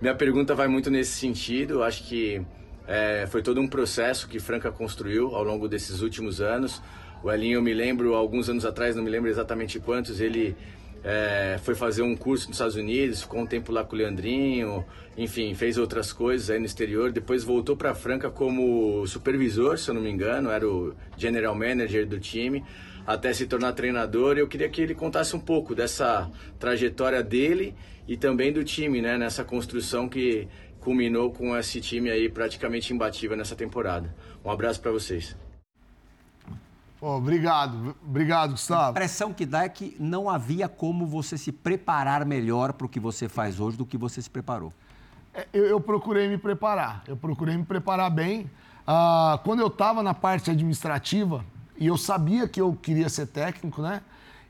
Minha 0.00 0.14
pergunta 0.14 0.54
vai 0.54 0.68
muito 0.68 0.90
nesse 0.90 1.12
sentido, 1.12 1.82
acho 1.82 2.04
que 2.04 2.40
é, 2.86 3.26
foi 3.28 3.42
todo 3.42 3.60
um 3.60 3.66
processo 3.66 4.28
que 4.28 4.38
Franca 4.38 4.70
construiu 4.70 5.34
ao 5.34 5.42
longo 5.42 5.68
desses 5.68 6.00
últimos 6.00 6.40
anos. 6.40 6.82
O 7.22 7.32
Elinho, 7.32 7.56
eu 7.56 7.62
me 7.62 7.74
lembro, 7.74 8.14
alguns 8.14 8.48
anos 8.48 8.64
atrás, 8.64 8.94
não 8.94 9.02
me 9.02 9.10
lembro 9.10 9.28
exatamente 9.28 9.80
quantos, 9.80 10.20
ele 10.20 10.54
é, 11.08 11.56
foi 11.62 11.76
fazer 11.76 12.02
um 12.02 12.16
curso 12.16 12.48
nos 12.48 12.56
Estados 12.56 12.74
Unidos, 12.74 13.22
ficou 13.22 13.38
um 13.38 13.46
tempo 13.46 13.70
lá 13.70 13.84
com 13.84 13.94
o 13.94 13.98
Leandrinho, 13.98 14.84
enfim, 15.16 15.54
fez 15.54 15.78
outras 15.78 16.12
coisas 16.12 16.50
aí 16.50 16.58
no 16.58 16.66
exterior. 16.66 17.12
Depois 17.12 17.44
voltou 17.44 17.76
para 17.76 17.94
Franca 17.94 18.28
como 18.28 19.06
supervisor, 19.06 19.78
se 19.78 19.88
eu 19.88 19.94
não 19.94 20.02
me 20.02 20.10
engano, 20.10 20.50
era 20.50 20.68
o 20.68 20.96
general 21.16 21.54
manager 21.54 22.04
do 22.08 22.18
time, 22.18 22.64
até 23.06 23.32
se 23.32 23.46
tornar 23.46 23.72
treinador. 23.72 24.36
Eu 24.36 24.48
queria 24.48 24.68
que 24.68 24.82
ele 24.82 24.96
contasse 24.96 25.36
um 25.36 25.40
pouco 25.40 25.76
dessa 25.76 26.28
trajetória 26.58 27.22
dele 27.22 27.76
e 28.08 28.16
também 28.16 28.52
do 28.52 28.64
time, 28.64 29.00
né, 29.00 29.16
nessa 29.16 29.44
construção 29.44 30.08
que 30.08 30.48
culminou 30.80 31.30
com 31.30 31.56
esse 31.56 31.80
time 31.80 32.10
aí 32.10 32.28
praticamente 32.28 32.92
imbatível 32.92 33.36
nessa 33.36 33.54
temporada. 33.54 34.12
Um 34.44 34.50
abraço 34.50 34.80
para 34.80 34.90
vocês. 34.90 35.36
Oh, 37.00 37.16
obrigado, 37.16 37.94
obrigado, 38.02 38.52
Gustavo. 38.52 38.88
A 38.88 38.90
impressão 38.90 39.32
que 39.32 39.44
dá 39.44 39.64
é 39.64 39.68
que 39.68 39.96
não 40.00 40.30
havia 40.30 40.68
como 40.68 41.06
você 41.06 41.36
se 41.36 41.52
preparar 41.52 42.24
melhor 42.24 42.72
para 42.72 42.86
o 42.86 42.88
que 42.88 42.98
você 42.98 43.28
faz 43.28 43.60
hoje 43.60 43.76
do 43.76 43.84
que 43.84 43.98
você 43.98 44.22
se 44.22 44.30
preparou. 44.30 44.72
É, 45.34 45.46
eu, 45.52 45.66
eu 45.66 45.80
procurei 45.80 46.26
me 46.26 46.38
preparar, 46.38 47.02
eu 47.06 47.16
procurei 47.16 47.56
me 47.56 47.64
preparar 47.64 48.10
bem. 48.10 48.50
Ah, 48.86 49.38
quando 49.44 49.60
eu 49.60 49.66
estava 49.66 50.02
na 50.02 50.14
parte 50.14 50.50
administrativa, 50.50 51.44
e 51.78 51.86
eu 51.86 51.98
sabia 51.98 52.48
que 52.48 52.60
eu 52.60 52.76
queria 52.80 53.08
ser 53.08 53.26
técnico, 53.26 53.82
né? 53.82 54.00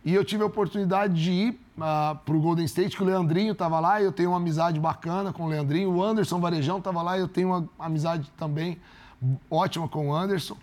E 0.04 0.14
eu 0.14 0.24
tive 0.24 0.44
a 0.44 0.46
oportunidade 0.46 1.14
de 1.14 1.32
ir 1.32 1.60
ah, 1.80 2.16
para 2.24 2.36
o 2.36 2.40
Golden 2.40 2.64
State, 2.66 2.96
que 2.96 3.02
o 3.02 3.06
Leandrinho 3.06 3.52
estava 3.52 3.80
lá, 3.80 4.00
e 4.00 4.04
eu 4.04 4.12
tenho 4.12 4.30
uma 4.30 4.36
amizade 4.36 4.78
bacana 4.78 5.32
com 5.32 5.46
o 5.46 5.48
Leandrinho. 5.48 5.90
O 5.90 6.04
Anderson 6.04 6.38
Varejão 6.38 6.78
estava 6.78 7.02
lá, 7.02 7.18
e 7.18 7.20
eu 7.22 7.28
tenho 7.28 7.48
uma 7.48 7.68
amizade 7.78 8.30
também 8.36 8.78
ótima 9.50 9.88
com 9.88 10.10
o 10.10 10.14
Anderson. 10.14 10.56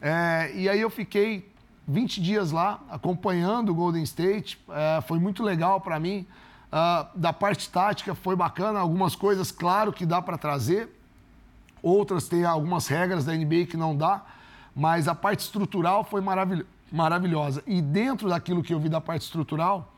É, 0.00 0.50
e 0.54 0.68
aí 0.68 0.80
eu 0.80 0.90
fiquei 0.90 1.50
20 1.86 2.20
dias 2.20 2.50
lá 2.50 2.80
acompanhando 2.90 3.70
o 3.70 3.74
Golden 3.74 4.02
State. 4.02 4.58
É, 4.68 5.00
foi 5.02 5.18
muito 5.18 5.42
legal 5.42 5.80
para 5.80 5.98
mim. 5.98 6.26
Uh, 6.70 7.18
da 7.18 7.32
parte 7.32 7.68
tática 7.68 8.14
foi 8.14 8.36
bacana, 8.36 8.78
algumas 8.78 9.16
coisas, 9.16 9.50
claro, 9.50 9.92
que 9.92 10.06
dá 10.06 10.22
para 10.22 10.38
trazer. 10.38 10.88
Outras 11.82 12.28
tem 12.28 12.44
algumas 12.44 12.86
regras 12.86 13.24
da 13.24 13.34
NBA 13.34 13.66
que 13.68 13.76
não 13.76 13.96
dá, 13.96 14.24
mas 14.74 15.08
a 15.08 15.14
parte 15.14 15.40
estrutural 15.40 16.04
foi 16.04 16.20
maravil 16.20 16.64
maravilhosa. 16.92 17.62
E 17.66 17.80
dentro 17.80 18.28
daquilo 18.28 18.62
que 18.62 18.74
eu 18.74 18.80
vi 18.80 18.88
da 18.88 19.00
parte 19.00 19.22
estrutural, 19.22 19.92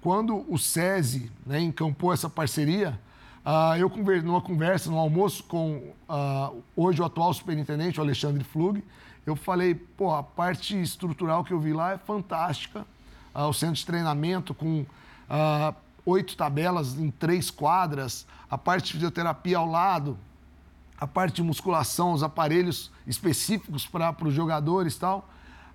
quando 0.00 0.44
o 0.48 0.58
SESI 0.58 1.30
né, 1.44 1.60
encampou 1.60 2.12
essa 2.12 2.30
parceria, 2.30 2.98
uh, 3.44 3.76
eu 3.76 3.90
numa 4.22 4.40
conversa, 4.40 4.90
no 4.90 4.98
almoço 4.98 5.44
com 5.44 5.92
uh, 6.08 6.62
hoje 6.74 7.02
o 7.02 7.04
atual 7.04 7.32
superintendente, 7.34 8.00
o 8.00 8.02
Alexandre 8.02 8.42
Flug, 8.42 8.82
eu 9.30 9.36
falei, 9.36 9.74
pô, 9.74 10.14
a 10.14 10.22
parte 10.22 10.80
estrutural 10.80 11.44
que 11.44 11.52
eu 11.52 11.60
vi 11.60 11.72
lá 11.72 11.92
é 11.92 11.98
fantástica. 11.98 12.84
Ah, 13.32 13.46
o 13.46 13.52
centro 13.52 13.76
de 13.76 13.86
treinamento 13.86 14.52
com 14.52 14.84
ah, 15.28 15.72
oito 16.04 16.36
tabelas 16.36 16.98
em 16.98 17.10
três 17.10 17.50
quadras, 17.50 18.26
a 18.50 18.58
parte 18.58 18.86
de 18.86 18.92
fisioterapia 18.94 19.58
ao 19.58 19.66
lado, 19.66 20.18
a 20.98 21.06
parte 21.06 21.36
de 21.36 21.42
musculação, 21.42 22.12
os 22.12 22.22
aparelhos 22.22 22.90
específicos 23.06 23.86
para 23.86 24.14
os 24.24 24.34
jogadores 24.34 24.96
e 24.96 25.00
tal. 25.00 25.28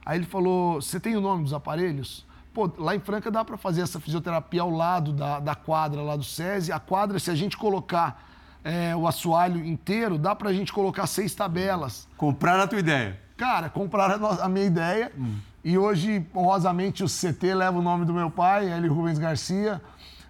Aí 0.05 0.19
ele 0.19 0.25
falou: 0.25 0.81
Você 0.81 0.99
tem 0.99 1.15
o 1.15 1.21
nome 1.21 1.43
dos 1.43 1.53
aparelhos? 1.53 2.25
Pô, 2.53 2.71
lá 2.77 2.95
em 2.95 2.99
Franca 2.99 3.31
dá 3.31 3.43
para 3.43 3.57
fazer 3.57 3.81
essa 3.81 3.99
fisioterapia 3.99 4.61
ao 4.61 4.69
lado 4.69 5.11
da, 5.11 5.39
da 5.39 5.55
quadra 5.55 6.01
lá 6.01 6.15
do 6.15 6.23
SESI. 6.23 6.71
A 6.71 6.79
quadra, 6.79 7.19
se 7.19 7.31
a 7.31 7.35
gente 7.35 7.57
colocar 7.57 8.23
é, 8.63 8.95
o 8.95 9.07
assoalho 9.07 9.65
inteiro, 9.65 10.17
dá 10.17 10.33
para 10.33 10.49
a 10.49 10.53
gente 10.53 10.71
colocar 10.71 11.05
seis 11.07 11.35
tabelas. 11.35 12.07
Comprar 12.17 12.59
a 12.59 12.67
tua 12.67 12.79
ideia. 12.79 13.24
Cara, 13.37 13.69
compraram 13.69 14.25
a 14.41 14.47
minha 14.47 14.65
ideia 14.65 15.11
hum. 15.17 15.37
e 15.63 15.77
hoje, 15.77 16.25
honrosamente, 16.33 17.03
o 17.03 17.07
CT 17.07 17.53
leva 17.53 17.77
o 17.77 17.81
nome 17.81 18.05
do 18.05 18.13
meu 18.13 18.31
pai, 18.31 18.69
L. 18.69 18.87
Rubens 18.87 19.19
Garcia. 19.19 19.81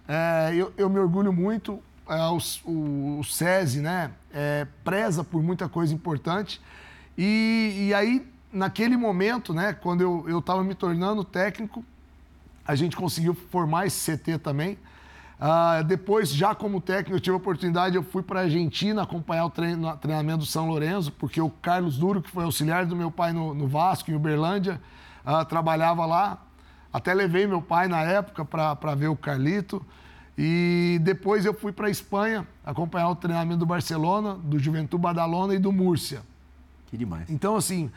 É, 0.08 0.52
eu, 0.54 0.72
eu, 0.76 0.88
me 0.88 0.98
orgulho 0.98 1.32
muito. 1.32 1.80
É, 2.08 2.16
o, 2.26 2.38
o, 3.18 3.24
SESI, 3.24 3.80
né, 3.80 4.10
é, 4.32 4.66
preza 4.84 5.22
por 5.22 5.42
muita 5.42 5.68
coisa 5.68 5.94
importante. 5.94 6.60
E, 7.16 7.88
e 7.88 7.94
aí, 7.94 8.26
naquele 8.52 8.96
momento, 8.96 9.54
né, 9.54 9.72
quando 9.72 10.24
eu 10.28 10.38
estava 10.38 10.62
me 10.64 10.74
tornando 10.74 11.24
técnico, 11.24 11.84
a 12.66 12.74
gente 12.74 12.96
conseguiu 12.96 13.34
formar 13.34 13.86
esse 13.86 14.16
CT 14.16 14.38
também. 14.38 14.78
Uh, 15.38 15.84
depois, 15.84 16.32
já 16.32 16.54
como 16.54 16.80
técnico, 16.80 17.16
eu 17.16 17.20
tive 17.20 17.34
a 17.34 17.36
oportunidade, 17.36 17.94
eu 17.94 18.02
fui 18.02 18.22
para 18.22 18.40
a 18.40 18.42
Argentina 18.44 19.02
acompanhar 19.02 19.44
o 19.44 19.50
treino, 19.50 19.94
treinamento 19.98 20.38
do 20.38 20.46
São 20.46 20.66
Lourenço, 20.66 21.12
porque 21.12 21.40
o 21.40 21.50
Carlos 21.50 21.98
Duro, 21.98 22.22
que 22.22 22.30
foi 22.30 22.44
auxiliar 22.44 22.86
do 22.86 22.96
meu 22.96 23.10
pai 23.10 23.32
no, 23.32 23.52
no 23.52 23.68
Vasco, 23.68 24.10
em 24.10 24.14
Uberlândia, 24.14 24.80
uh, 25.26 25.44
trabalhava 25.44 26.06
lá. 26.06 26.42
Até 26.90 27.12
levei 27.12 27.46
meu 27.46 27.60
pai 27.60 27.88
na 27.88 28.02
época 28.02 28.44
para 28.44 28.94
ver 28.94 29.08
o 29.08 29.16
Carlito. 29.16 29.84
E 30.38 30.98
depois 31.02 31.44
eu 31.44 31.52
fui 31.52 31.72
para 31.72 31.88
a 31.88 31.90
Espanha 31.90 32.46
acompanhar 32.64 33.08
o 33.08 33.16
treinamento 33.16 33.58
do 33.58 33.66
Barcelona, 33.66 34.34
do 34.34 34.58
Juventude 34.58 35.02
Badalona 35.02 35.54
e 35.54 35.58
do 35.58 35.72
Múrcia. 35.72 36.22
Que 36.86 36.96
demais. 36.96 37.28
Então, 37.28 37.56
assim, 37.56 37.90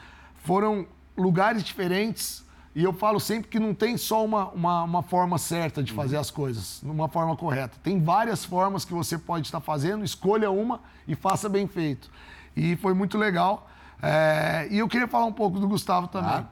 foram 0.44 0.86
lugares 1.18 1.64
diferentes, 1.64 2.46
e 2.80 2.84
eu 2.86 2.94
falo 2.94 3.20
sempre 3.20 3.50
que 3.50 3.60
não 3.60 3.74
tem 3.74 3.98
só 3.98 4.24
uma, 4.24 4.48
uma, 4.52 4.84
uma 4.84 5.04
forma 5.04 5.38
certa 5.38 5.84
de 5.84 5.92
fazer 5.92 6.16
uhum. 6.16 6.22
as 6.22 6.32
coisas, 6.32 6.82
uma 6.82 7.10
forma 7.10 7.36
correta. 7.36 7.78
Tem 7.84 8.02
várias 8.02 8.46
formas 8.46 8.86
que 8.86 8.94
você 8.94 9.18
pode 9.18 9.48
estar 9.48 9.60
fazendo, 9.60 10.02
escolha 10.02 10.50
uma 10.50 10.80
e 11.06 11.14
faça 11.14 11.50
bem 11.50 11.68
feito. 11.68 12.10
E 12.56 12.78
foi 12.78 12.94
muito 12.94 13.18
legal. 13.18 13.70
É, 14.02 14.66
e 14.72 14.78
eu 14.78 14.88
queria 14.88 15.10
falar 15.10 15.26
um 15.26 15.34
pouco 15.34 15.60
do 15.60 15.68
Gustavo 15.68 16.08
também. 16.08 16.32
Ah. 16.32 16.46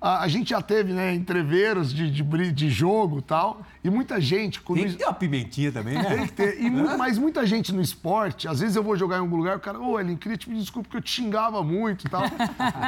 A, 0.00 0.22
a, 0.22 0.28
gente 0.28 0.50
já 0.50 0.62
teve, 0.62 0.92
né, 0.92 1.12
entreveiros 1.12 1.92
de, 1.92 2.08
de, 2.08 2.52
de 2.52 2.70
jogo 2.70 3.18
e 3.18 3.22
tal, 3.22 3.62
e 3.82 3.90
muita 3.90 4.20
gente... 4.20 4.60
Tem 4.60 4.86
que 4.86 4.94
ter 4.94 5.04
uma 5.04 5.12
pimentinha 5.12 5.72
também, 5.72 5.94
né? 5.94 6.04
Tem 6.04 6.26
que 6.26 6.32
ter. 6.32 6.62
E 6.62 6.70
mas 6.70 7.18
muita 7.18 7.44
gente 7.44 7.72
no 7.72 7.80
esporte, 7.80 8.46
às 8.46 8.60
vezes 8.60 8.76
eu 8.76 8.82
vou 8.82 8.96
jogar 8.96 9.16
em 9.16 9.20
algum 9.20 9.36
lugar, 9.36 9.56
o 9.56 9.60
cara, 9.60 9.80
ô, 9.80 9.98
Elin, 9.98 10.16
queria 10.16 10.38
te 10.38 10.46
pedir 10.46 10.60
desculpa 10.60 10.88
porque 10.88 10.98
eu 10.98 11.02
te 11.02 11.10
xingava 11.10 11.64
muito 11.64 12.06
e 12.06 12.10
tal. 12.10 12.22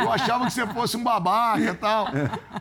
Eu 0.02 0.12
achava 0.12 0.46
que 0.46 0.52
você 0.52 0.64
fosse 0.68 0.96
um 0.96 1.02
babaca 1.02 1.60
e 1.60 1.74
tal. 1.74 2.06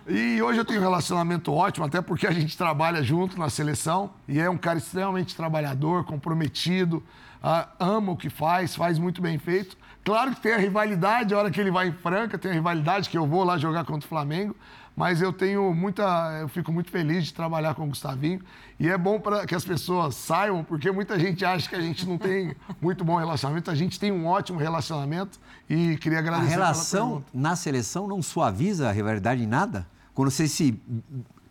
E 0.08 0.42
hoje 0.42 0.60
eu 0.60 0.66
tenho 0.66 0.80
um 0.80 0.84
relacionamento 0.84 1.54
ótimo, 1.54 1.86
até 1.86 2.02
porque 2.02 2.26
a 2.26 2.32
gente 2.32 2.58
trabalha 2.58 3.04
junto 3.04 3.38
na 3.38 3.50
seleção, 3.50 4.10
e 4.28 4.40
é 4.40 4.50
um 4.50 4.58
cara 4.58 4.80
extremamente 4.80 5.36
trabalhador, 5.36 6.04
comprometido, 6.06 7.04
uh, 7.44 7.68
ama 7.80 8.14
o 8.14 8.18
que 8.18 8.30
faz, 8.30 8.76
faz 8.76 8.98
muito 8.98 9.22
bem 9.22 9.38
feito. 9.38 9.78
Claro 10.10 10.34
que 10.34 10.42
tem 10.42 10.54
a 10.54 10.58
rivalidade, 10.58 11.34
a 11.34 11.38
hora 11.38 11.52
que 11.52 11.62
ele 11.62 11.70
vai 11.70 11.88
em 11.88 11.92
Franca, 11.92 12.36
tem 12.36 12.50
a 12.50 12.54
rivalidade 12.56 13.10
que 13.10 13.18
eu 13.18 13.28
vou 13.28 13.44
lá 13.44 13.60
jogar 13.60 13.86
contra 13.86 14.06
o 14.06 14.10
Flamengo, 14.10 14.56
mas 14.96 15.22
eu 15.22 15.32
tenho 15.32 15.72
muita, 15.72 16.40
eu 16.42 16.48
fico 16.48 16.72
muito 16.72 16.90
feliz 16.90 17.26
de 17.26 17.34
trabalhar 17.34 17.76
com 17.76 17.84
o 17.84 17.88
Gustavinho 17.88 18.42
e 18.80 18.90
é 18.90 18.98
bom 18.98 19.20
para 19.20 19.46
que 19.46 19.54
as 19.54 19.64
pessoas 19.64 20.16
saibam, 20.16 20.64
porque 20.64 20.92
muita 20.92 21.20
gente 21.20 21.46
acha 21.46 21.70
que 21.70 21.76
a 21.76 21.82
gente 21.82 22.08
não 22.08 22.18
tem 22.18 22.56
muito 22.82 23.04
bom 23.06 23.18
relacionamento, 23.18 23.70
a 23.70 23.76
gente 23.76 24.00
tem 24.00 24.12
um 24.12 24.26
ótimo 24.26 24.58
relacionamento 24.58 25.40
e 25.70 25.96
queria 25.98 26.18
agradecer. 26.18 26.54
A 26.54 26.58
relação 26.58 27.24
na 27.32 27.56
seleção 27.56 28.08
não 28.08 28.24
suaviza 28.24 28.90
a 28.90 28.92
rivalidade 28.92 29.44
em 29.44 29.48
nada? 29.48 29.86
quando 30.20 30.32
vocês 30.32 30.52
se 30.52 30.78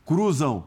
cruzam 0.04 0.66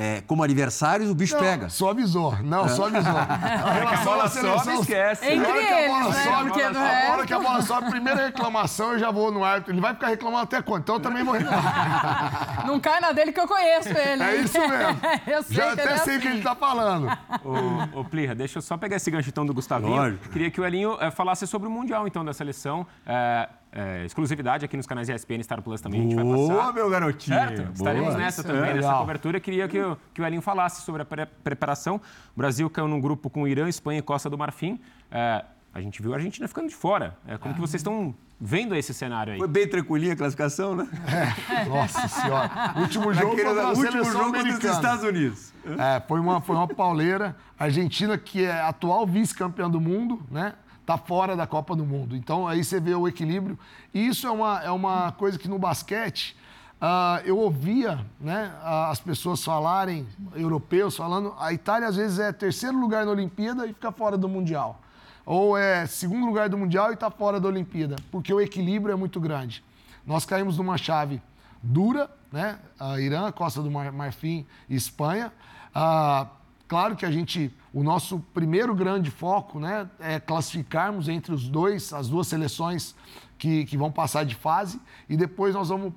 é, 0.00 0.22
como 0.26 0.42
adversários, 0.42 1.10
o 1.10 1.14
bicho 1.14 1.34
Não, 1.34 1.42
pega. 1.42 1.68
Só 1.68 1.90
avisou. 1.90 2.34
Não, 2.42 2.66
só 2.70 2.86
avisou. 2.86 3.18
A 3.18 3.72
relação 3.72 4.04
bola 4.04 4.24
à 4.24 4.28
seleção... 4.30 4.58
sobe, 4.60 4.80
esquece. 4.80 5.36
Na 5.36 5.48
hora 5.48 5.60
que 5.60 5.72
a 5.74 5.88
bola 5.88 6.04
eles, 6.04 6.16
né? 6.16 6.22
sobe, 6.22 6.32
a 6.32 7.12
hora 7.12 7.26
que 7.26 7.34
a 7.34 7.38
bola 7.38 7.62
sobe, 7.62 7.86
a 7.86 7.90
primeira 7.90 8.24
reclamação, 8.24 8.92
eu 8.92 8.98
já 8.98 9.10
vou 9.10 9.30
no 9.30 9.44
árbitro. 9.44 9.74
Ele 9.74 9.80
vai 9.82 9.92
ficar 9.92 10.08
reclamando 10.08 10.44
até 10.44 10.62
quando? 10.62 10.84
Então 10.84 10.94
eu 10.94 11.00
também 11.02 11.22
vou 11.22 11.34
reclamar. 11.34 12.64
Não 12.66 12.80
cai 12.80 12.98
na 12.98 13.12
dele 13.12 13.30
que 13.30 13.40
eu 13.40 13.46
conheço 13.46 13.90
ele. 13.90 14.22
É 14.22 14.36
isso 14.36 14.58
mesmo. 14.58 15.00
eu 15.28 15.42
sei 15.42 15.56
Já 15.56 15.74
que 15.74 15.80
até 15.82 15.92
é 15.92 15.96
sei 15.98 16.16
o 16.16 16.20
que 16.20 16.28
assim. 16.28 16.36
ele 16.36 16.44
tá 16.44 16.54
falando. 16.54 17.06
Ô, 17.44 18.00
ô 18.00 18.04
Plirra, 18.04 18.34
deixa 18.34 18.56
eu 18.56 18.62
só 18.62 18.78
pegar 18.78 18.96
esse 18.96 19.10
gancho 19.10 19.28
então 19.28 19.44
do 19.44 19.52
Gustavinho. 19.52 19.96
Lógico. 19.96 20.30
Queria 20.30 20.50
que 20.50 20.62
o 20.62 20.64
Elinho 20.64 20.96
eh, 20.98 21.10
falasse 21.10 21.46
sobre 21.46 21.68
o 21.68 21.70
Mundial 21.70 22.08
então 22.08 22.24
da 22.24 22.32
seleção. 22.32 22.86
É, 23.06 23.50
é, 23.72 24.04
exclusividade 24.04 24.64
aqui 24.64 24.76
nos 24.76 24.86
canais 24.86 25.08
ESPN 25.08 25.40
e 25.40 25.44
Star 25.44 25.62
Plus 25.62 25.80
também, 25.80 26.00
a 26.00 26.02
gente 26.02 26.14
vai 26.16 26.24
Boa, 26.24 26.56
passar. 26.58 26.72
meu 26.72 26.90
garotinho. 26.90 27.36
Certo? 27.38 27.72
Estaremos 27.72 28.08
Boa. 28.10 28.18
nessa 28.18 28.40
Isso, 28.40 28.48
também, 28.50 28.70
é 28.70 28.74
nessa 28.74 28.94
cobertura. 28.94 29.38
Queria 29.40 29.68
que, 29.68 29.80
o- 29.80 29.96
que 30.12 30.20
o 30.20 30.26
Elinho 30.26 30.42
falasse 30.42 30.82
sobre 30.82 31.02
a 31.02 31.04
pre- 31.04 31.26
preparação. 31.26 31.96
O 32.34 32.38
Brasil 32.38 32.68
caiu 32.68 32.88
num 32.88 33.00
grupo 33.00 33.30
com 33.30 33.46
Irã, 33.46 33.68
Espanha 33.68 34.00
e 34.00 34.02
Costa 34.02 34.28
do 34.28 34.36
Marfim. 34.36 34.80
É, 35.10 35.44
a 35.72 35.80
gente 35.80 36.02
viu 36.02 36.12
a 36.12 36.16
Argentina 36.16 36.48
ficando 36.48 36.68
de 36.68 36.74
fora. 36.74 37.16
É, 37.28 37.38
como 37.38 37.54
que 37.54 37.60
vocês 37.60 37.80
estão 37.80 38.12
vendo 38.40 38.74
esse 38.74 38.92
cenário 38.92 39.34
aí? 39.34 39.38
Foi 39.38 39.46
bem 39.46 39.68
tranquilinha 39.68 40.14
a 40.14 40.16
classificação, 40.16 40.74
né? 40.74 40.88
Nossa 41.68 42.08
senhora. 42.08 42.50
Último 42.76 43.12
jogo 43.14 43.28
Naquele 43.28 43.48
contra 43.48 43.62
a 43.62 43.68
último 43.68 43.90
seleção 43.92 44.12
jogo 44.12 44.32
dos. 44.42 44.64
Estados 44.64 45.04
Unidos. 45.04 45.52
É, 45.78 46.00
foi 46.08 46.18
uma, 46.18 46.40
foi 46.40 46.56
uma 46.56 46.66
pauleira. 46.66 47.36
A 47.58 47.64
Argentina, 47.64 48.16
que 48.18 48.44
é 48.44 48.60
atual 48.62 49.06
vice-campeã 49.06 49.70
do 49.70 49.80
mundo, 49.80 50.20
né? 50.30 50.54
Tá 50.90 50.98
fora 50.98 51.36
da 51.36 51.46
Copa 51.46 51.76
do 51.76 51.86
Mundo. 51.86 52.16
Então 52.16 52.48
aí 52.48 52.64
você 52.64 52.80
vê 52.80 52.96
o 52.96 53.06
equilíbrio. 53.06 53.56
E 53.94 54.08
isso 54.08 54.26
é 54.26 54.30
uma, 54.32 54.60
é 54.60 54.72
uma 54.72 55.12
coisa 55.12 55.38
que 55.38 55.46
no 55.46 55.56
basquete 55.56 56.36
ah, 56.80 57.22
eu 57.24 57.38
ouvia 57.38 58.04
né, 58.20 58.52
as 58.90 58.98
pessoas 58.98 59.44
falarem, 59.44 60.04
europeus 60.34 60.96
falando, 60.96 61.32
a 61.38 61.52
Itália 61.52 61.86
às 61.86 61.94
vezes 61.94 62.18
é 62.18 62.32
terceiro 62.32 62.76
lugar 62.76 63.06
na 63.06 63.12
Olimpíada 63.12 63.66
e 63.66 63.72
fica 63.72 63.92
fora 63.92 64.18
do 64.18 64.28
Mundial. 64.28 64.80
Ou 65.24 65.56
é 65.56 65.86
segundo 65.86 66.26
lugar 66.26 66.48
do 66.48 66.58
Mundial 66.58 66.90
e 66.90 66.94
está 66.94 67.08
fora 67.08 67.38
da 67.38 67.46
Olimpíada, 67.46 67.94
porque 68.10 68.34
o 68.34 68.40
equilíbrio 68.40 68.92
é 68.92 68.96
muito 68.96 69.20
grande. 69.20 69.62
Nós 70.04 70.24
caímos 70.24 70.58
numa 70.58 70.76
chave 70.76 71.22
dura, 71.62 72.10
né? 72.32 72.58
Irã, 72.98 73.30
Costa 73.30 73.62
do 73.62 73.70
Mar- 73.70 73.92
Marfim 73.92 74.44
e 74.68 74.74
Espanha. 74.74 75.32
Ah, 75.72 76.26
claro 76.70 76.94
que 76.94 77.04
a 77.04 77.10
gente, 77.10 77.52
o 77.74 77.82
nosso 77.82 78.20
primeiro 78.32 78.72
grande 78.76 79.10
foco, 79.10 79.58
né, 79.58 79.90
é 79.98 80.20
classificarmos 80.20 81.08
entre 81.08 81.34
os 81.34 81.48
dois, 81.48 81.92
as 81.92 82.08
duas 82.08 82.28
seleções 82.28 82.94
que, 83.36 83.64
que 83.64 83.76
vão 83.76 83.90
passar 83.90 84.24
de 84.24 84.36
fase 84.36 84.80
e 85.08 85.16
depois 85.16 85.52
nós 85.52 85.68
vamos 85.68 85.92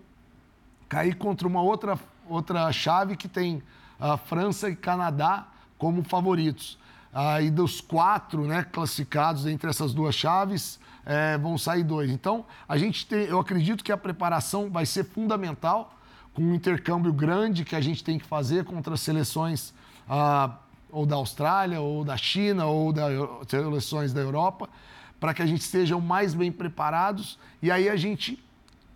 cair 0.90 1.16
contra 1.16 1.48
uma 1.48 1.62
outra, 1.62 2.00
outra 2.28 2.72
chave 2.72 3.16
que 3.16 3.28
tem 3.28 3.62
a 4.00 4.18
França 4.18 4.68
e 4.68 4.76
Canadá 4.76 5.48
como 5.78 6.04
favoritos. 6.04 6.80
Aí 7.14 7.52
dos 7.52 7.80
quatro 7.80 8.48
né, 8.48 8.64
classificados 8.64 9.46
entre 9.46 9.70
essas 9.70 9.94
duas 9.94 10.16
chaves, 10.16 10.80
eh, 11.06 11.38
vão 11.38 11.56
sair 11.56 11.84
dois. 11.84 12.10
Então, 12.10 12.48
a 12.68 12.80
gente 12.80 13.06
tem, 13.06 13.26
eu 13.26 13.40
acredito 13.40 13.84
que 13.84 13.92
a 13.92 13.98
preparação 13.98 14.72
vai 14.72 14.88
ser 14.88 15.04
fundamental, 15.04 15.96
com 16.34 16.42
um 16.42 16.56
intercâmbio 16.56 17.14
grande 17.14 17.64
que 17.64 17.76
a 17.76 17.82
gente 17.82 18.04
tem 18.04 18.18
que 18.18 18.26
fazer 18.26 18.66
contra 18.66 18.96
as 18.96 19.02
seleções 19.02 19.72
ah, 20.10 20.58
ou 20.94 21.06
da 21.06 21.16
Austrália, 21.16 21.82
ou 21.82 22.06
da 22.06 22.16
China, 22.16 22.68
ou 22.68 22.94
das 22.94 23.12
seleções 23.48 24.14
da 24.14 24.22
Europa, 24.22 24.70
para 25.20 25.34
que 25.34 25.42
a 25.42 25.46
gente 25.46 25.62
esteja 25.62 25.96
o 25.96 26.02
mais 26.02 26.34
bem 26.34 26.52
preparados 26.52 27.40
e 27.62 27.72
aí 27.72 27.90
a 27.90 27.96
gente 27.96 28.42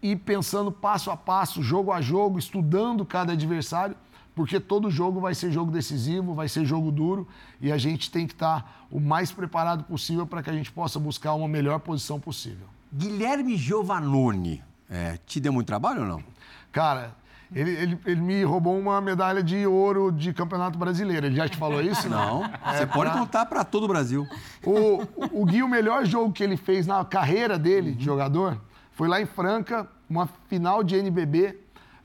ir 0.01 0.17
pensando 0.17 0.71
passo 0.71 1.09
a 1.09 1.17
passo, 1.17 1.63
jogo 1.63 1.91
a 1.91 1.99
jogo, 1.99 2.37
estudando 2.37 3.03
cada 3.03 3.33
adversário, 3.33 3.95
porque 4.35 4.59
todo 4.59 4.91
jogo 4.91 5.19
vai 5.19 5.33
ser 5.33 5.51
jogo 5.51 5.71
decisivo, 5.71 6.35
vai 6.35 6.47
ser 6.47 6.63
jogo 6.63 6.91
duro 6.91 7.27
e 7.59 7.71
a 7.71 7.77
gente 7.77 8.11
tem 8.11 8.27
que 8.27 8.33
estar 8.33 8.85
o 8.91 8.99
mais 8.99 9.31
preparado 9.31 9.83
possível 9.83 10.27
para 10.27 10.43
que 10.43 10.49
a 10.49 10.53
gente 10.53 10.71
possa 10.71 10.99
buscar 10.99 11.33
uma 11.33 11.47
melhor 11.47 11.79
posição 11.79 12.19
possível. 12.19 12.67
Guilherme 12.93 13.57
Giovannone, 13.57 14.63
é, 14.87 15.17
te 15.25 15.39
deu 15.39 15.51
muito 15.51 15.67
trabalho 15.67 16.01
ou 16.01 16.07
não? 16.07 16.23
Cara, 16.71 17.15
ele, 17.53 17.71
ele, 17.71 17.99
ele 18.05 18.21
me 18.21 18.43
roubou 18.43 18.77
uma 18.77 18.99
medalha 19.01 19.41
de 19.41 19.65
ouro 19.65 20.11
de 20.11 20.33
campeonato 20.33 20.77
brasileiro. 20.77 21.25
Ele 21.27 21.35
já 21.35 21.47
te 21.47 21.57
falou 21.57 21.81
isso? 21.81 22.07
Não. 22.09 22.43
Você 22.65 22.85
pode 22.85 23.09
pra- 23.11 23.19
contar 23.19 23.45
para 23.45 23.63
todo 23.63 23.83
o 23.83 23.87
Brasil. 23.87 24.25
O, 24.63 25.03
o 25.41 25.45
Gui, 25.45 25.63
o 25.63 25.67
melhor 25.67 26.05
jogo 26.05 26.31
que 26.33 26.43
ele 26.43 26.57
fez 26.57 26.85
na 26.85 27.03
carreira 27.05 27.57
dele 27.57 27.91
de 27.93 28.03
jogador 28.03 28.57
foi 28.91 29.07
lá 29.07 29.21
em 29.21 29.25
Franca, 29.25 29.87
uma 30.09 30.27
final 30.49 30.83
de 30.83 30.95
NBB. 30.95 31.57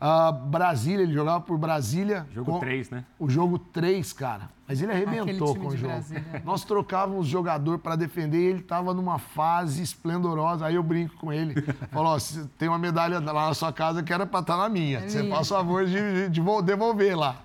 Ah, 0.04 0.32
Brasília, 0.32 1.04
ele 1.04 1.12
jogava 1.12 1.40
por 1.40 1.56
Brasília. 1.56 2.26
Jogo 2.32 2.52
com- 2.54 2.58
3, 2.58 2.90
né? 2.90 3.04
O 3.20 3.30
jogo 3.30 3.56
3, 3.56 4.12
cara. 4.12 4.50
Mas 4.66 4.82
ele 4.82 4.90
arrebentou 4.90 5.54
com 5.54 5.68
o 5.68 5.76
jogo. 5.76 5.92
Brasília. 5.92 6.42
Nós 6.44 6.64
trocávamos 6.64 7.26
jogador 7.28 7.78
para 7.78 7.94
defender 7.94 8.38
e 8.38 8.44
ele 8.46 8.58
estava 8.60 8.92
numa 8.92 9.18
fase 9.18 9.80
esplendorosa. 9.82 10.66
Aí 10.66 10.74
eu 10.74 10.82
brinco 10.82 11.14
com 11.18 11.32
ele. 11.32 11.54
Falo, 11.92 12.08
ó, 12.08 12.18
se 12.18 12.44
tem 12.58 12.68
uma 12.68 12.78
medalha 12.78 13.20
lá 13.20 13.46
na 13.48 13.54
sua 13.54 13.72
casa 13.72 14.02
que 14.02 14.12
era 14.12 14.26
para 14.26 14.40
estar 14.40 14.56
na 14.56 14.68
minha. 14.68 15.08
Você 15.08 15.22
minha. 15.22 15.34
faz 15.36 15.50
o 15.50 15.54
favor 15.54 15.84
de, 15.86 15.92
de- 15.92 16.28
de 16.30 16.40
vo- 16.40 16.62
devolver 16.62 17.16
lá. 17.16 17.36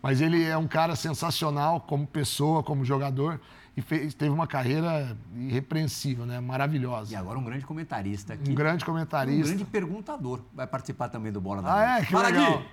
Mas 0.00 0.20
ele 0.20 0.44
é 0.44 0.56
um 0.56 0.68
cara 0.68 0.94
sensacional 0.94 1.80
como 1.80 2.06
pessoa, 2.06 2.62
como 2.62 2.84
jogador. 2.84 3.40
E 3.78 3.80
fez- 3.80 4.12
teve 4.12 4.32
uma 4.32 4.46
carreira 4.48 5.16
irrepreensível, 5.36 6.26
né? 6.26 6.40
Maravilhosa. 6.40 7.12
E 7.12 7.16
agora 7.16 7.38
um 7.38 7.44
grande 7.44 7.64
comentarista 7.64 8.32
aqui. 8.34 8.50
Um 8.50 8.54
grande 8.54 8.82
Um 8.82 8.86
comentarista. 8.86 9.46
grande 9.46 9.64
perguntador. 9.64 10.40
Vai 10.52 10.66
participar 10.66 11.08
também 11.08 11.30
do 11.30 11.40
Bola 11.40 11.62
da 11.62 11.72
Ah, 11.74 11.82
é? 11.82 11.94
Vez. 11.96 12.06
Que 12.06 12.12
Fala, 12.12 12.26
legal. 12.26 12.58
Gui. 12.58 12.64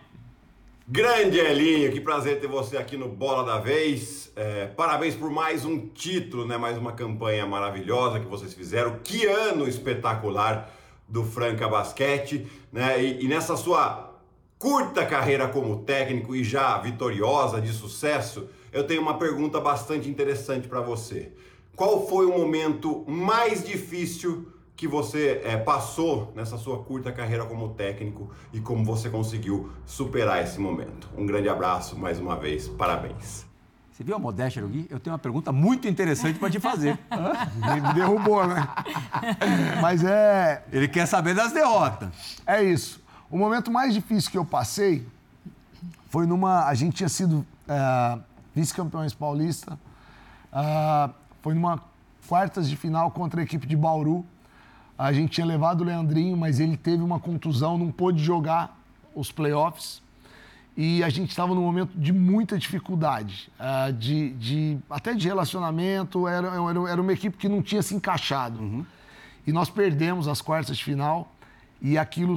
Grande 0.88 1.38
Elinho, 1.38 1.92
que 1.92 2.02
prazer 2.02 2.40
ter 2.42 2.48
você 2.48 2.76
aqui 2.78 2.98
no 2.98 3.08
Bola 3.08 3.44
da 3.46 3.60
Vez. 3.60 4.32
É, 4.36 4.66
parabéns 4.66 5.14
por 5.14 5.30
mais 5.30 5.64
um 5.64 5.88
título, 5.90 6.44
né? 6.48 6.58
Mais 6.58 6.76
uma 6.76 6.92
campanha 6.94 7.46
maravilhosa 7.46 8.20
que 8.20 8.26
vocês 8.26 8.54
fizeram. 8.56 8.98
Que 9.04 9.28
ano 9.28 9.68
espetacular 9.68 10.72
do 11.08 11.24
Franca 11.24 11.68
Basquete, 11.70 12.48
né? 12.72 13.00
E, 13.04 13.26
e 13.26 13.28
nessa 13.28 13.56
sua 13.56 14.12
curta 14.58 15.06
carreira 15.06 15.48
como 15.48 15.84
técnico 15.84 16.36
e 16.36 16.44
já 16.44 16.80
vitoriosa, 16.80 17.62
de 17.62 17.72
sucesso, 17.72 18.48
eu 18.76 18.86
tenho 18.86 19.02
uma 19.02 19.18
pergunta 19.18 19.62
bastante 19.62 20.10
interessante 20.10 20.68
para 20.68 20.82
você. 20.82 21.32
Qual 21.78 22.06
foi 22.10 22.26
o 22.26 22.38
momento 22.38 23.06
mais 23.08 23.64
difícil 23.64 24.52
que 24.76 24.86
você 24.86 25.42
é, 25.46 25.56
passou 25.56 26.34
nessa 26.36 26.58
sua 26.58 26.84
curta 26.84 27.10
carreira 27.10 27.46
como 27.46 27.70
técnico 27.70 28.30
e 28.52 28.60
como 28.60 28.84
você 28.84 29.10
conseguiu 29.10 29.72
superar 29.86 30.44
esse 30.44 30.60
momento? 30.60 31.10
Um 31.18 31.26
grande 31.26 31.48
abraço 31.48 31.98
mais 31.98 32.20
uma 32.20 32.36
vez, 32.36 32.68
parabéns. 32.68 33.46
Você 33.94 34.04
viu 34.04 34.14
a 34.14 34.20
modéstia 34.20 34.62
do 34.62 34.68
Gui? 34.68 34.88
Eu 34.90 35.00
tenho 35.00 35.14
uma 35.14 35.20
pergunta 35.20 35.54
muito 35.54 35.88
interessante 35.88 36.38
para 36.38 36.50
te 36.50 36.60
fazer. 36.60 37.00
Me 37.56 37.80
me 37.80 37.94
derrubou, 37.94 38.46
né? 38.46 38.68
Mas 39.82 40.04
é, 40.04 40.66
Ele 40.70 40.90
quer 40.90 41.06
saber 41.06 41.34
das 41.34 41.54
derrotas. 41.54 42.10
É 42.46 42.62
isso. 42.62 43.02
O 43.32 43.38
momento 43.38 43.72
mais 43.72 43.94
difícil 43.94 44.30
que 44.30 44.38
eu 44.38 44.44
passei 44.44 45.08
foi 46.10 46.28
numa. 46.28 46.66
A 46.66 46.74
gente 46.74 46.98
tinha 46.98 47.08
sido 47.08 47.46
é, 47.70 48.20
vice-campeões 48.56 49.14
paulista. 49.14 49.78
ah, 50.52 51.10
foi 51.42 51.54
numa 51.54 51.80
quartas 52.28 52.68
de 52.70 52.76
final 52.76 53.12
contra 53.12 53.42
a 53.42 53.44
equipe 53.44 53.68
de 53.68 53.76
Bauru. 53.76 54.26
A 54.98 55.12
gente 55.14 55.32
tinha 55.34 55.46
levado 55.46 55.82
o 55.82 55.84
Leandrinho, 55.84 56.36
mas 56.38 56.60
ele 56.60 56.78
teve 56.78 57.04
uma 57.04 57.20
contusão, 57.20 57.78
não 57.78 57.92
pôde 57.92 58.24
jogar 58.24 58.80
os 59.14 59.32
playoffs. 59.32 60.02
E 60.78 61.04
a 61.04 61.10
gente 61.10 61.30
estava 61.30 61.54
num 61.54 61.62
momento 61.62 61.98
de 61.98 62.12
muita 62.12 62.58
dificuldade, 62.58 63.50
ah, 63.60 63.92
de, 63.92 64.32
de- 64.32 64.78
até 64.90 65.14
de 65.14 65.28
relacionamento. 65.28 66.28
Era, 66.28 66.48
era, 66.48 66.90
era 66.92 67.02
uma 67.02 67.14
equipe 67.14 67.38
que 67.38 67.48
não 67.48 67.62
tinha 67.62 67.82
se 67.82 67.94
encaixado. 67.94 68.86
E 69.46 69.52
nós 69.52 69.70
perdemos 69.70 70.28
as 70.28 70.42
quartas 70.42 70.76
de 70.78 70.84
final. 70.84 71.32
E 71.82 71.98
aquilo, 71.98 72.36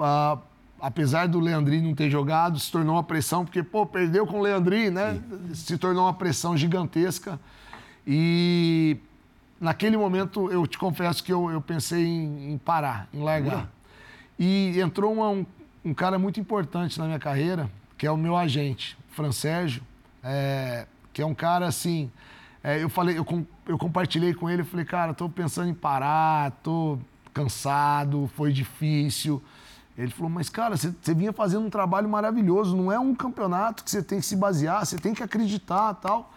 ah, 0.00 0.38
apesar 0.80 1.26
do 1.28 1.40
Leandrinho 1.40 1.84
não 1.88 1.94
ter 1.94 2.08
jogado, 2.10 2.58
se 2.58 2.70
tornou 2.70 2.94
uma 2.96 3.02
pressão, 3.02 3.44
porque, 3.44 3.62
pô, 3.62 3.84
perdeu 3.86 4.26
com 4.26 4.38
o 4.38 4.42
Leandrinho, 4.42 4.92
né? 4.92 5.20
Se 5.54 5.76
tornou 5.78 6.04
uma 6.04 6.14
pressão 6.14 6.56
gigantesca. 6.56 7.38
E 8.06 8.96
naquele 9.60 9.96
momento, 9.96 10.50
eu 10.50 10.66
te 10.66 10.78
confesso 10.78 11.22
que 11.22 11.32
eu, 11.32 11.50
eu 11.50 11.60
pensei 11.60 12.04
em, 12.06 12.52
em 12.52 12.58
parar, 12.58 13.08
em 13.12 13.20
largar. 13.22 13.68
E 14.38 14.80
entrou 14.80 15.12
uma- 15.12 15.28
um, 15.30 15.46
um 15.84 15.92
cara 15.94 16.18
muito 16.18 16.38
importante 16.40 16.98
na 16.98 17.06
minha 17.06 17.18
carreira, 17.18 17.68
que 17.96 18.06
é 18.06 18.10
o 18.10 18.16
meu 18.16 18.36
agente, 18.36 18.96
Fran 19.10 19.32
Sérgio, 19.32 19.82
é, 20.22 20.86
que 21.12 21.20
é 21.20 21.26
um 21.26 21.34
cara 21.34 21.66
assim. 21.66 22.10
é, 22.62 22.82
eu 22.82 22.88
falei, 22.88 23.18
eu, 23.18 23.24
com- 23.24 23.44
eu 23.66 23.76
compartilhei 23.78 24.32
com 24.34 24.48
ele, 24.48 24.62
falei, 24.64 24.84
cara, 24.84 25.12
tô 25.14 25.28
pensando 25.28 25.68
em 25.68 25.74
parar, 25.74 26.50
tô 26.62 26.98
cansado, 27.34 28.30
foi 28.36 28.52
difícil. 28.52 29.42
Ele 29.98 30.12
falou, 30.12 30.30
mas 30.30 30.48
cara, 30.48 30.76
você 30.76 30.94
você 31.02 31.12
vinha 31.12 31.32
fazendo 31.32 31.66
um 31.66 31.70
trabalho 31.70 32.08
maravilhoso, 32.08 32.76
não 32.76 32.92
é 32.92 32.98
um 33.00 33.14
campeonato 33.14 33.82
que 33.82 33.90
você 33.90 34.00
tem 34.00 34.20
que 34.20 34.26
se 34.26 34.36
basear, 34.36 34.86
você 34.86 34.96
tem 34.96 35.12
que 35.12 35.24
acreditar 35.24 35.92
tal. 35.94 36.32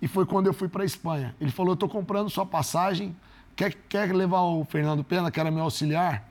E 0.00 0.06
foi 0.06 0.24
quando 0.24 0.46
eu 0.46 0.54
fui 0.54 0.68
para 0.68 0.84
Espanha. 0.84 1.34
Ele 1.40 1.50
falou, 1.50 1.72
eu 1.72 1.76
tô 1.76 1.88
comprando 1.88 2.30
sua 2.30 2.46
passagem, 2.46 3.14
quer, 3.56 3.74
quer 3.88 4.14
levar 4.14 4.42
o 4.42 4.64
Fernando 4.64 5.02
Pena, 5.02 5.30
que 5.30 5.40
era 5.40 5.50
meu 5.50 5.64
auxiliar? 5.64 6.24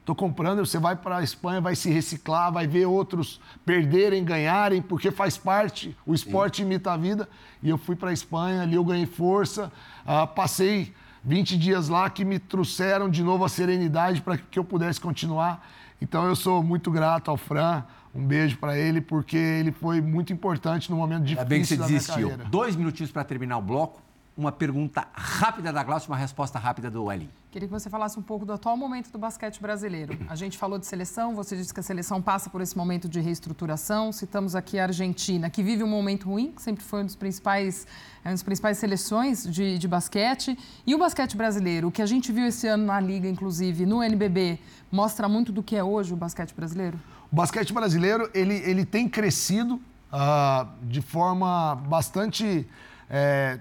Estou 0.00 0.16
comprando, 0.16 0.66
você 0.66 0.80
vai 0.80 0.96
para 0.96 1.18
a 1.18 1.22
Espanha, 1.22 1.60
vai 1.60 1.76
se 1.76 1.88
reciclar, 1.88 2.50
vai 2.50 2.66
ver 2.66 2.86
outros 2.86 3.40
perderem, 3.64 4.24
ganharem, 4.24 4.82
porque 4.82 5.12
faz 5.12 5.38
parte, 5.38 5.96
o 6.04 6.12
esporte 6.12 6.56
Sim. 6.56 6.62
imita 6.64 6.92
a 6.92 6.96
vida. 6.96 7.28
E 7.62 7.68
eu 7.68 7.78
fui 7.78 7.94
para 7.94 8.10
a 8.10 8.12
Espanha, 8.12 8.62
ali 8.62 8.74
eu 8.74 8.84
ganhei 8.84 9.06
força, 9.06 9.70
uh, 10.04 10.26
passei 10.26 10.92
20 11.22 11.56
dias 11.56 11.88
lá 11.88 12.10
que 12.10 12.24
me 12.24 12.40
trouxeram 12.40 13.08
de 13.08 13.22
novo 13.22 13.44
a 13.44 13.48
serenidade 13.48 14.20
para 14.20 14.36
que 14.36 14.58
eu 14.58 14.64
pudesse 14.64 15.00
continuar. 15.00 15.64
Então 16.02 16.26
eu 16.26 16.34
sou 16.34 16.64
muito 16.64 16.90
grato 16.90 17.30
ao 17.30 17.36
Fran, 17.36 17.84
um 18.12 18.26
beijo 18.26 18.58
para 18.58 18.76
ele, 18.76 19.00
porque 19.00 19.36
ele 19.36 19.70
foi 19.70 20.00
muito 20.00 20.32
importante 20.32 20.90
no 20.90 20.96
momento 20.96 21.22
difícil 21.22 21.40
Ainda 21.42 21.48
bem 21.48 21.60
que 21.60 21.66
você 21.68 21.76
da 21.76 21.86
desistiu. 21.86 22.36
Dois 22.50 22.74
minutinhos 22.74 23.12
para 23.12 23.22
terminar 23.22 23.58
o 23.58 23.62
bloco. 23.62 24.02
Uma 24.34 24.50
pergunta 24.50 25.06
rápida 25.12 25.70
da 25.70 25.82
Glaucia, 25.82 26.08
uma 26.08 26.16
resposta 26.16 26.58
rápida 26.58 26.90
do 26.90 27.12
Elin. 27.12 27.28
Queria 27.50 27.68
que 27.68 27.72
você 27.72 27.90
falasse 27.90 28.18
um 28.18 28.22
pouco 28.22 28.46
do 28.46 28.52
atual 28.54 28.78
momento 28.78 29.12
do 29.12 29.18
basquete 29.18 29.60
brasileiro. 29.60 30.18
A 30.26 30.34
gente 30.34 30.56
falou 30.56 30.78
de 30.78 30.86
seleção, 30.86 31.34
você 31.34 31.54
disse 31.54 31.72
que 31.72 31.80
a 31.80 31.82
seleção 31.82 32.22
passa 32.22 32.48
por 32.48 32.62
esse 32.62 32.74
momento 32.74 33.10
de 33.10 33.20
reestruturação. 33.20 34.10
Citamos 34.10 34.56
aqui 34.56 34.78
a 34.78 34.84
Argentina, 34.84 35.50
que 35.50 35.62
vive 35.62 35.84
um 35.84 35.86
momento 35.86 36.30
ruim, 36.30 36.50
que 36.50 36.62
sempre 36.62 36.82
foi 36.82 37.02
um 37.02 37.04
dos 37.04 37.14
principais, 37.14 37.86
é 38.24 38.28
uma 38.28 38.32
das 38.32 38.42
principais 38.42 38.78
seleções 38.78 39.44
de, 39.44 39.76
de 39.76 39.86
basquete. 39.86 40.58
E 40.86 40.94
o 40.94 40.98
basquete 40.98 41.36
brasileiro, 41.36 41.88
o 41.88 41.92
que 41.92 42.00
a 42.00 42.06
gente 42.06 42.32
viu 42.32 42.46
esse 42.46 42.66
ano 42.66 42.86
na 42.86 42.98
Liga, 42.98 43.28
inclusive, 43.28 43.84
no 43.84 44.02
NBB, 44.02 44.58
mostra 44.90 45.28
muito 45.28 45.52
do 45.52 45.62
que 45.62 45.76
é 45.76 45.84
hoje 45.84 46.14
o 46.14 46.16
basquete 46.16 46.54
brasileiro? 46.54 46.98
O 47.30 47.36
basquete 47.36 47.70
brasileiro, 47.74 48.30
ele, 48.32 48.54
ele 48.54 48.86
tem 48.86 49.06
crescido 49.06 49.74
uh, 50.10 50.66
de 50.84 51.02
forma 51.02 51.74
bastante... 51.74 52.66
É, 53.10 53.58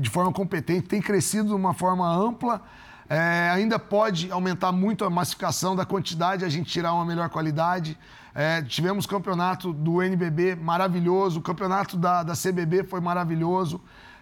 de 0.00 0.10
forma 0.10 0.32
competente, 0.32 0.88
tem 0.88 1.00
crescido 1.00 1.48
de 1.48 1.54
uma 1.54 1.74
forma 1.74 2.08
ampla. 2.08 2.62
É, 3.08 3.50
ainda 3.50 3.78
pode 3.78 4.30
aumentar 4.30 4.70
muito 4.70 5.04
a 5.04 5.10
massificação 5.10 5.74
da 5.74 5.86
quantidade, 5.86 6.44
a 6.44 6.48
gente 6.48 6.70
tirar 6.70 6.92
uma 6.92 7.04
melhor 7.04 7.28
qualidade. 7.30 7.98
É, 8.34 8.62
tivemos 8.62 9.06
campeonato 9.06 9.72
do 9.72 10.02
NBB 10.02 10.54
maravilhoso, 10.56 11.40
o 11.40 11.42
campeonato 11.42 11.96
da, 11.96 12.22
da 12.22 12.34
CBB 12.34 12.84
foi 12.84 13.00
maravilhoso. 13.00 13.80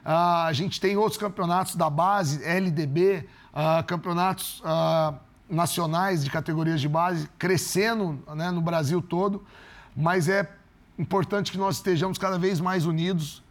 Ah, 0.09 0.47
a 0.47 0.53
gente 0.53 0.81
tem 0.81 0.97
outros 0.97 1.19
campeonatos 1.19 1.75
da 1.75 1.91
base, 1.91 2.43
LDB, 2.45 3.29
ah, 3.53 3.83
campeonatos 3.85 4.63
ah, 4.65 5.15
nacionais 5.51 6.23
de 6.23 6.31
categorias 6.31 6.81
de 6.81 6.89
base, 6.89 7.29
crescendo 7.37 8.23
né, 8.37 8.53
no 8.53 8.61
Brasil 8.61 9.03
todo. 9.03 9.45
Mas 9.97 10.29
é 10.29 10.49
importante 10.97 11.51
que 11.51 11.59
nós 11.59 11.77
estejamos 11.77 12.19
cada 12.19 12.39
vez 12.39 12.61
mais 12.61 12.87
unidos 12.87 13.43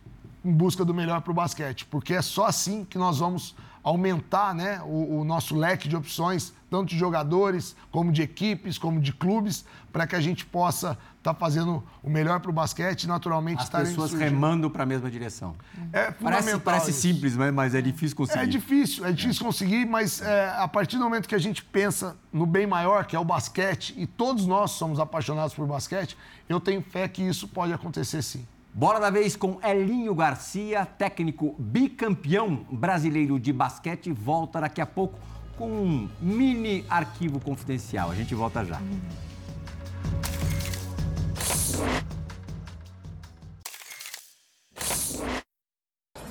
em 0.45 0.51
busca 0.51 0.85
do 0.85 0.93
melhor 0.93 1.21
para 1.21 1.31
o 1.31 1.33
basquete, 1.33 1.85
porque 1.85 2.13
é 2.13 2.21
só 2.21 2.45
assim 2.45 2.85
que 2.85 2.99
nós 2.99 3.17
vamos 3.17 3.55
aumentar 3.85 4.53
né, 4.55 4.81
o, 4.83 5.19
o, 5.19 5.23
nosso 5.23 5.55
leque 5.55 5.87
de 5.87 5.95
opções, 5.95 6.51
tanto 6.71 6.89
de 6.89 6.97
jogadores, 6.97 7.75
como 7.91 8.11
de 8.11 8.23
equipes, 8.23 8.79
como 8.79 8.99
de 8.99 9.13
clubes, 9.13 9.63
para 9.93 10.07
que 10.07 10.15
a 10.15 10.19
gente 10.19 10.43
possa 10.43 10.97
estar 11.19 11.33
tá 11.33 11.39
fazendo 11.39 11.83
o 12.01 12.09
melhor 12.09 12.39
para 12.39 12.49
o 12.49 12.53
basquete 12.53 13.03
e, 13.03 13.07
naturalmente, 13.07 13.61
As 13.61 13.69
pessoas 13.69 14.13
remando 14.13 14.71
para 14.71 14.81
a 14.81 14.85
mesma 14.87 15.09
direção. 15.09 15.55
É 15.93 16.09
parece, 16.09 16.57
parece 16.57 16.93
simples, 16.93 17.37
mas 17.37 17.75
é 17.75 17.81
difícil 17.81 18.17
conseguir. 18.17 18.39
É 18.39 18.45
difícil, 18.47 19.05
é 19.05 19.11
difícil 19.11 19.43
é. 19.43 19.45
conseguir, 19.45 19.85
mas 19.85 20.19
é, 20.19 20.49
a 20.57 20.67
partir 20.67 20.97
do 20.97 21.03
momento 21.03 21.27
que 21.27 21.35
a 21.35 21.39
gente 21.39 21.63
pensa 21.63 22.15
no 22.33 22.47
bem 22.47 22.65
maior, 22.65 23.05
que 23.05 23.15
é 23.15 23.19
o 23.19 23.25
basquete, 23.25 23.93
e 23.97 24.07
todos 24.07 24.47
nós 24.47 24.71
somos 24.71 24.99
apaixonados 24.99 25.53
por 25.53 25.67
basquete, 25.67 26.17
eu 26.49 26.59
tenho 26.59 26.81
fé 26.81 27.07
que 27.07 27.21
isso 27.21 27.47
pode 27.47 27.71
acontecer 27.71 28.23
sim. 28.23 28.47
Bola 28.77 28.99
da 28.99 29.09
vez 29.09 29.37
com 29.37 29.57
Elinho 29.63 30.13
Garcia, 30.13 30.85
técnico 30.85 31.55
bicampeão 31.57 32.67
brasileiro 32.69 33.39
de 33.39 33.53
basquete, 33.53 34.11
volta 34.11 34.59
daqui 34.59 34.81
a 34.81 34.85
pouco 34.85 35.17
com 35.57 35.71
um 35.71 36.09
mini 36.19 36.85
arquivo 36.89 37.39
confidencial. 37.39 38.11
A 38.11 38.15
gente 38.15 38.35
volta 38.35 38.65
já. 38.65 38.81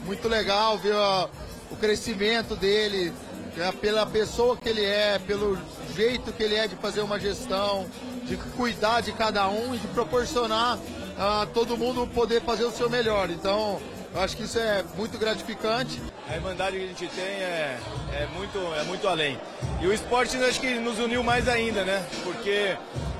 Muito 0.05 0.29
legal 0.29 0.77
ver 0.77 0.97
o 1.71 1.77
crescimento 1.77 2.55
dele, 2.55 3.11
é 3.57 3.73
pela 3.73 4.05
pessoa 4.05 4.55
que 4.55 4.69
ele 4.69 4.85
é, 4.85 5.19
pelo 5.19 5.57
jeito 5.95 6.31
que 6.31 6.43
ele 6.43 6.57
é 6.57 6.69
de 6.69 6.77
fazer 6.77 7.01
uma 7.01 7.19
gestão, 7.19 7.87
de 8.25 8.37
cuidar 8.37 9.01
de 9.01 9.13
cada 9.13 9.49
um 9.49 9.75
e 9.75 9.79
de 9.79 9.87
proporcionar 9.89 10.79
a 11.19 11.47
todo 11.53 11.77
mundo 11.77 12.07
poder 12.07 12.41
fazer 12.43 12.65
o 12.65 12.71
seu 12.71 12.91
melhor. 12.91 13.31
Então, 13.31 13.81
eu 14.15 14.21
acho 14.21 14.37
que 14.37 14.45
isso 14.45 14.59
é 14.59 14.85
muito 14.97 15.19
gratificante. 15.19 16.01
A 16.29 16.37
irmandade 16.37 16.77
que 16.79 16.85
a 16.85 16.87
gente 16.87 17.09
tem 17.09 17.25
é, 17.25 17.79
é, 18.13 18.29
muito, 18.35 18.59
é 18.75 18.83
muito 18.85 19.09
além. 19.09 19.39
E 19.81 19.87
o 19.87 19.93
esporte 19.93 20.37
acho 20.37 20.61
que 20.61 20.75
nos 20.75 20.99
uniu 20.99 21.23
mais 21.23 21.49
ainda, 21.49 21.85
né? 21.85 22.05
Porque 22.23 22.77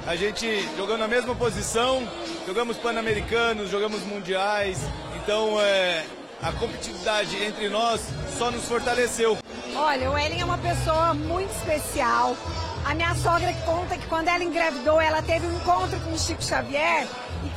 a 0.07 0.17
gente 0.17 0.69
jogando 0.77 1.01
na 1.01 1.09
mesma 1.09 1.35
posição, 1.35 2.07
jogamos 2.47 2.77
pan-americanos, 2.77 3.71
jogamos 3.71 4.03
mundiais, 4.03 4.79
então 5.17 5.61
é, 5.61 6.05
a 6.43 6.53
competitividade 6.53 7.43
entre 7.43 7.69
nós 7.69 8.01
só 8.39 8.51
nos 8.51 8.65
fortaleceu. 8.65 9.39
Olha, 9.75 10.11
o 10.11 10.17
Ellen 10.17 10.41
é 10.41 10.45
uma 10.45 10.59
pessoa 10.59 11.13
muito 11.15 11.51
especial. 11.51 12.37
A 12.85 12.95
minha 12.95 13.15
sogra 13.17 13.53
conta 13.65 13.97
que 13.97 14.07
quando 14.07 14.29
ela 14.29 14.45
engravidou, 14.45 15.01
ela 15.01 15.23
teve 15.23 15.47
um 15.47 15.57
encontro 15.57 15.99
com 16.01 16.13
o 16.13 16.19
Chico 16.19 16.45
Xavier 16.45 17.09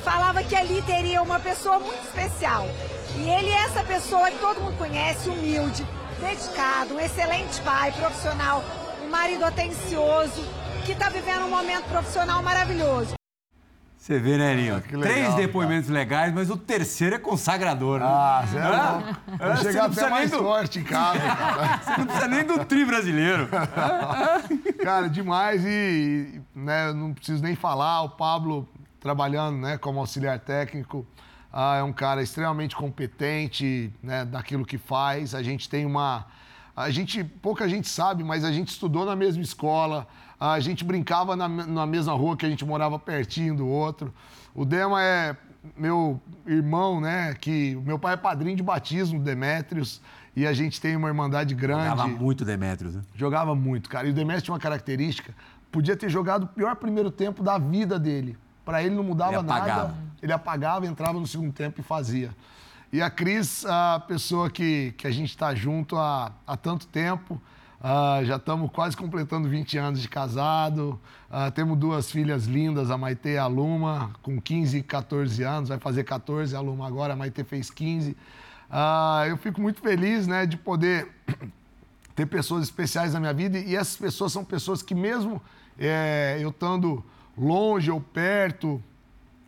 falava 0.03 0.43
que 0.43 0.55
ali 0.55 0.81
teria 0.81 1.21
uma 1.21 1.39
pessoa 1.39 1.79
muito 1.79 2.03
especial. 2.03 2.67
E 3.15 3.29
ele 3.29 3.49
é 3.49 3.63
essa 3.63 3.83
pessoa 3.83 4.29
que 4.29 4.37
todo 4.39 4.61
mundo 4.61 4.77
conhece, 4.77 5.29
humilde, 5.29 5.85
dedicado, 6.19 6.95
um 6.95 6.99
excelente 6.99 7.59
pai, 7.61 7.91
profissional, 7.91 8.63
um 9.05 9.09
marido 9.09 9.43
atencioso, 9.43 10.45
que 10.85 10.91
está 10.91 11.09
vivendo 11.09 11.45
um 11.45 11.49
momento 11.49 11.85
profissional 11.85 12.41
maravilhoso. 12.41 13.17
Você 14.07 14.19
vê, 14.19 14.37
né, 14.37 14.55
Ninho? 14.55 14.75
Ah, 14.75 14.77
legal, 14.77 15.01
Três 15.01 15.35
depoimentos 15.35 15.87
cara. 15.87 15.99
legais, 15.99 16.33
mas 16.33 16.49
o 16.49 16.55
terceiro 16.55 17.15
é 17.15 17.19
consagrador, 17.19 17.99
né? 17.99 18.05
Ah, 18.07 18.45
você 18.47 18.57
é, 18.57 18.61
é, 18.61 19.53
Vou 19.53 19.57
chegar 19.57 19.85
até 19.87 20.09
mais 20.09 20.31
do... 20.31 20.37
forte 20.37 20.79
em 20.79 20.83
casa, 20.83 21.19
cara. 21.27 21.77
Você 21.83 21.97
não 21.97 22.05
precisa 22.05 22.27
nem 22.29 22.43
do 22.45 22.63
tri 22.63 22.85
brasileiro. 22.85 23.49
cara, 24.81 25.09
demais 25.09 25.61
e 25.65 26.41
né, 26.55 26.93
não 26.93 27.13
preciso 27.13 27.43
nem 27.43 27.53
falar, 27.53 28.03
o 28.03 28.11
Pablo 28.11 28.65
trabalhando 28.99 29.57
né, 29.57 29.77
como 29.77 29.99
auxiliar 29.99 30.39
técnico. 30.39 31.05
Ah, 31.51 31.77
é 31.77 31.83
um 31.83 31.93
cara 31.93 32.21
extremamente 32.21 32.75
competente 32.75 33.91
né, 34.03 34.25
daquilo 34.25 34.65
que 34.65 34.77
faz. 34.77 35.33
A 35.33 35.41
gente 35.41 35.69
tem 35.69 35.85
uma. 35.85 36.25
A 36.75 36.89
gente, 36.91 37.23
pouca 37.23 37.67
gente 37.67 37.87
sabe, 37.87 38.23
mas 38.23 38.43
a 38.43 38.51
gente 38.51 38.67
estudou 38.67 39.05
na 39.05 39.15
mesma 39.15 39.41
escola, 39.41 40.07
a 40.39 40.59
gente 40.59 40.83
brincava 40.83 41.35
na, 41.35 41.47
na 41.47 41.85
mesma 41.87 42.13
rua 42.13 42.37
que 42.37 42.45
a 42.45 42.49
gente 42.49 42.63
morava 42.63 42.99
pertinho 42.99 43.55
do 43.55 43.67
outro. 43.67 44.13
O 44.53 44.63
Dema 44.63 45.01
é 45.01 45.35
meu 45.75 46.21
irmão, 46.45 47.01
né? 47.01 47.33
Que 47.33 47.75
meu 47.83 47.97
pai 47.97 48.13
é 48.13 48.17
padrinho 48.17 48.55
de 48.55 48.63
batismo, 48.63 49.19
Demétrios, 49.19 50.01
e 50.35 50.45
a 50.45 50.53
gente 50.53 50.79
tem 50.79 50.95
uma 50.95 51.07
irmandade 51.07 51.55
grande. 51.55 51.89
Jogava 51.89 52.07
muito 52.07 52.45
Demétrios, 52.45 52.95
né? 52.95 53.01
Jogava 53.15 53.55
muito, 53.55 53.89
cara. 53.89 54.07
E 54.07 54.11
o 54.11 54.13
Demétrios 54.13 54.43
tinha 54.43 54.53
uma 54.53 54.59
característica, 54.59 55.33
podia 55.71 55.95
ter 55.97 56.09
jogado 56.09 56.43
o 56.43 56.47
pior 56.47 56.75
primeiro 56.75 57.09
tempo 57.09 57.41
da 57.41 57.57
vida 57.57 57.97
dele. 57.97 58.37
Para 58.67 58.83
ele 58.83 58.93
não 58.93 59.03
mudava 59.03 59.37
ele 59.37 59.43
nada. 59.43 59.95
Ele 60.21 60.33
apagava, 60.33 60.85
entrava 60.85 61.17
no 61.17 61.25
segundo 61.25 61.53
tempo 61.53 61.79
e 61.79 61.83
fazia. 61.83 62.35
E 62.91 63.01
a 63.01 63.09
Cris, 63.09 63.65
a 63.65 64.03
pessoa 64.05 64.49
que, 64.49 64.93
que 64.97 65.07
a 65.07 65.09
gente 65.09 65.29
está 65.29 65.55
junto 65.55 65.95
há, 65.95 66.33
há 66.45 66.57
tanto 66.57 66.85
tempo, 66.85 67.41
uh, 67.79 68.25
já 68.25 68.35
estamos 68.35 68.69
quase 68.69 68.97
completando 68.97 69.47
20 69.47 69.77
anos 69.77 70.01
de 70.01 70.09
casado. 70.09 70.99
Uh, 71.29 71.49
temos 71.51 71.77
duas 71.77 72.11
filhas 72.11 72.43
lindas, 72.43 72.91
a 72.91 72.97
Maite 72.97 73.29
e 73.29 73.37
a 73.37 73.47
Luma, 73.47 74.11
com 74.21 74.41
15 74.41 74.79
e 74.79 74.83
14 74.83 75.43
anos, 75.43 75.69
vai 75.69 75.79
fazer 75.79 76.03
14, 76.03 76.53
a 76.53 76.59
Luma 76.59 76.85
agora, 76.85 77.13
a 77.13 77.15
Maite 77.15 77.45
fez 77.45 77.71
15. 77.71 78.11
Uh, 78.11 78.15
ah, 78.69 79.23
eu 79.29 79.37
fico 79.37 79.61
muito 79.61 79.79
feliz 79.79 80.27
né, 80.27 80.45
de 80.45 80.57
poder 80.57 81.07
ter 82.13 82.25
pessoas 82.25 82.63
especiais 82.63 83.13
na 83.13 83.21
minha 83.21 83.33
vida 83.33 83.57
e 83.57 83.77
essas 83.77 83.95
pessoas 83.95 84.33
são 84.33 84.43
pessoas 84.43 84.81
que, 84.81 84.93
mesmo 84.93 85.41
é, 85.79 86.37
eu 86.41 86.49
estando 86.49 87.01
longe 87.37 87.91
ou 87.91 88.01
perto, 88.01 88.81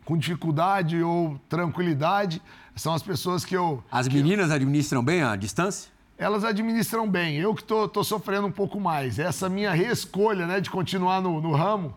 com 0.04 0.16
dificuldade 0.16 1.02
ou 1.02 1.38
tranquilidade, 1.48 2.40
são 2.76 2.94
as 2.94 3.02
pessoas 3.02 3.44
que 3.44 3.56
eu. 3.56 3.82
As 3.90 4.08
meninas 4.08 4.50
eu... 4.50 4.56
administram 4.56 5.04
bem 5.04 5.22
a 5.22 5.36
distância? 5.36 5.90
Elas 6.16 6.44
administram 6.44 7.08
bem. 7.08 7.36
Eu 7.36 7.54
que 7.54 7.62
estou 7.62 8.04
sofrendo 8.04 8.46
um 8.46 8.52
pouco 8.52 8.78
mais. 8.78 9.18
Essa 9.18 9.48
minha 9.48 9.72
reescolha 9.72 10.46
né, 10.46 10.60
de 10.60 10.70
continuar 10.70 11.20
no, 11.22 11.40
no 11.40 11.52
ramo, 11.52 11.94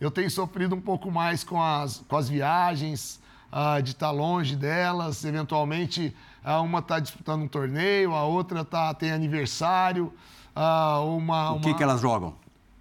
eu 0.00 0.10
tenho 0.10 0.30
sofrido 0.30 0.74
um 0.74 0.80
pouco 0.80 1.10
mais 1.10 1.44
com 1.44 1.62
as, 1.62 2.02
com 2.08 2.16
as 2.16 2.28
viagens, 2.28 3.20
uh, 3.52 3.82
de 3.82 3.90
estar 3.90 4.06
tá 4.06 4.12
longe 4.12 4.56
delas. 4.56 5.24
Eventualmente, 5.24 6.14
uh, 6.44 6.62
uma 6.62 6.78
está 6.78 6.98
disputando 6.98 7.42
um 7.42 7.48
torneio, 7.48 8.14
a 8.14 8.24
outra 8.24 8.64
tá, 8.64 8.94
tem 8.94 9.12
aniversário. 9.12 10.12
Uh, 10.54 11.16
uma, 11.16 11.52
o 11.52 11.60
que, 11.60 11.68
uma... 11.68 11.76
que 11.76 11.82
elas 11.82 12.00
jogam? 12.00 12.34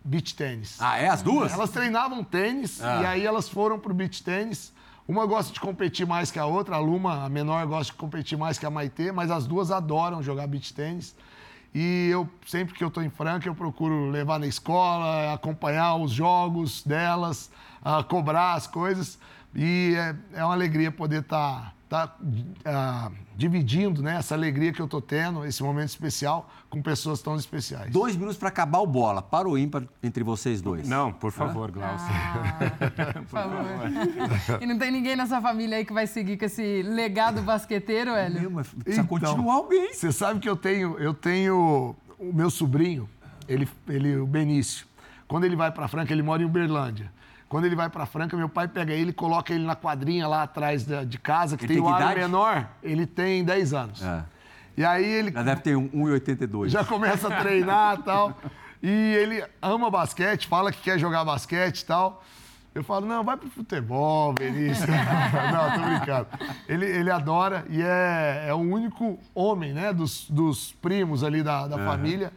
Beach 0.05 0.35
tênis. 0.35 0.77
Ah, 0.79 0.97
é? 0.97 1.09
As 1.09 1.21
duas? 1.21 1.51
Elas 1.51 1.71
treinavam 1.71 2.23
tênis 2.23 2.81
ah. 2.81 3.01
e 3.01 3.05
aí 3.05 3.25
elas 3.25 3.49
foram 3.49 3.79
pro 3.79 3.93
beach 3.93 4.23
tênis. 4.23 4.71
Uma 5.07 5.25
gosta 5.25 5.51
de 5.51 5.59
competir 5.59 6.05
mais 6.05 6.31
que 6.31 6.39
a 6.39 6.45
outra, 6.45 6.75
a 6.75 6.79
Luma, 6.79 7.25
a 7.25 7.29
menor, 7.29 7.65
gosta 7.67 7.91
de 7.91 7.97
competir 7.97 8.37
mais 8.37 8.57
que 8.57 8.65
a 8.65 8.69
Maitê, 8.69 9.11
mas 9.11 9.29
as 9.29 9.45
duas 9.45 9.71
adoram 9.71 10.21
jogar 10.21 10.47
beach 10.47 10.73
tênis. 10.73 11.15
E 11.73 12.07
eu, 12.09 12.29
sempre 12.47 12.73
que 12.73 12.83
eu 12.83 12.87
estou 12.87 13.03
em 13.03 13.09
Franca, 13.09 13.47
eu 13.47 13.53
procuro 13.53 14.09
levar 14.09 14.39
na 14.39 14.47
escola, 14.47 15.33
acompanhar 15.33 15.95
os 15.95 16.11
jogos 16.11 16.81
delas, 16.83 17.51
uh, 17.81 18.03
cobrar 18.05 18.53
as 18.53 18.65
coisas. 18.65 19.19
E 19.53 19.93
é, 19.95 20.39
é 20.39 20.43
uma 20.43 20.53
alegria 20.53 20.91
poder 20.91 21.21
estar 21.21 21.73
tá, 21.89 22.07
tá, 22.07 23.11
uh, 23.11 23.24
dividindo 23.35 24.01
né, 24.01 24.15
essa 24.17 24.33
alegria 24.33 24.71
que 24.71 24.81
eu 24.81 24.85
estou 24.85 25.01
tendo, 25.01 25.45
esse 25.45 25.61
momento 25.61 25.89
especial, 25.89 26.49
com 26.69 26.81
pessoas 26.81 27.21
tão 27.21 27.35
especiais. 27.35 27.91
Dois 27.91 28.15
minutos 28.15 28.37
para 28.37 28.49
acabar 28.49 28.79
o 28.79 28.87
bola. 28.87 29.21
Para 29.21 29.47
o 29.47 29.57
ímpar 29.57 29.83
entre 30.01 30.23
vocês 30.23 30.61
dois. 30.61 30.87
Não, 30.87 31.11
por 31.11 31.31
favor, 31.31 31.69
Glaucio. 31.71 32.07
Ah, 32.09 32.57
por 33.19 33.25
favor. 33.27 34.61
e 34.61 34.65
não 34.65 34.77
tem 34.77 34.91
ninguém 34.91 35.15
nessa 35.15 35.41
família 35.41 35.77
aí 35.77 35.85
que 35.85 35.93
vai 35.93 36.07
seguir 36.07 36.37
com 36.37 36.45
esse 36.45 36.81
legado 36.83 37.41
basqueteiro, 37.41 38.11
Hélio? 38.11 38.41
Meu, 38.41 38.51
mas 38.51 38.67
precisa 38.67 39.01
então, 39.01 39.07
continuar 39.07 39.55
alguém. 39.55 39.93
Você 39.93 40.11
sabe 40.11 40.39
que 40.39 40.49
eu 40.49 40.55
tenho, 40.55 40.97
eu 40.97 41.13
tenho 41.13 41.95
o 42.17 42.33
meu 42.33 42.49
sobrinho, 42.49 43.09
ele, 43.47 43.67
ele, 43.87 44.17
o 44.17 44.25
Benício. 44.25 44.87
Quando 45.27 45.43
ele 45.43 45.55
vai 45.55 45.71
para 45.71 45.87
Franca, 45.87 46.13
ele 46.13 46.21
mora 46.21 46.41
em 46.41 46.45
Uberlândia. 46.45 47.11
Quando 47.55 47.63
ele 47.63 47.75
vai 47.77 47.89
para 47.89 48.05
Franca, 48.05 48.35
meu 48.35 48.49
pai 48.49 48.67
pega 48.67 48.91
ele 48.91 49.11
e 49.11 49.13
coloca 49.13 49.53
ele 49.53 49.63
na 49.63 49.77
quadrinha 49.77 50.27
lá 50.27 50.43
atrás 50.43 50.83
de, 50.83 51.05
de 51.05 51.17
casa, 51.17 51.55
que 51.55 51.63
ele 51.63 51.75
tem, 51.75 51.81
tem 51.81 51.89
um 51.89 51.95
ar 51.95 52.13
menor. 52.13 52.67
Ele 52.83 53.05
tem 53.05 53.45
10 53.45 53.73
anos. 53.73 54.03
É. 54.03 54.25
E 54.75 54.83
aí 54.83 55.05
ele. 55.05 55.31
Já 55.31 55.41
deve 55.41 55.61
ter 55.61 55.73
1,82. 55.73 56.67
Já 56.67 56.83
começa 56.83 57.33
a 57.33 57.39
treinar 57.39 57.97
e 57.97 58.03
tal. 58.03 58.37
E 58.83 58.89
ele 58.89 59.41
ama 59.61 59.89
basquete, 59.89 60.47
fala 60.47 60.69
que 60.69 60.81
quer 60.81 60.99
jogar 60.99 61.23
basquete 61.23 61.79
e 61.79 61.85
tal. 61.85 62.25
Eu 62.73 62.83
falo, 62.83 63.05
não, 63.05 63.23
vai 63.23 63.37
pro 63.37 63.49
futebol, 63.49 64.33
Benício. 64.33 64.85
não, 65.53 65.71
tô 65.71 65.89
brincando. 65.89 66.27
Ele, 66.67 66.85
ele 66.85 67.09
adora 67.09 67.65
e 67.69 67.81
é, 67.81 68.47
é 68.49 68.53
o 68.53 68.57
único 68.57 69.17
homem, 69.33 69.71
né, 69.71 69.93
dos, 69.93 70.29
dos 70.29 70.73
primos 70.73 71.23
ali 71.23 71.41
da, 71.41 71.69
da 71.69 71.77
uhum. 71.77 71.85
família 71.85 72.33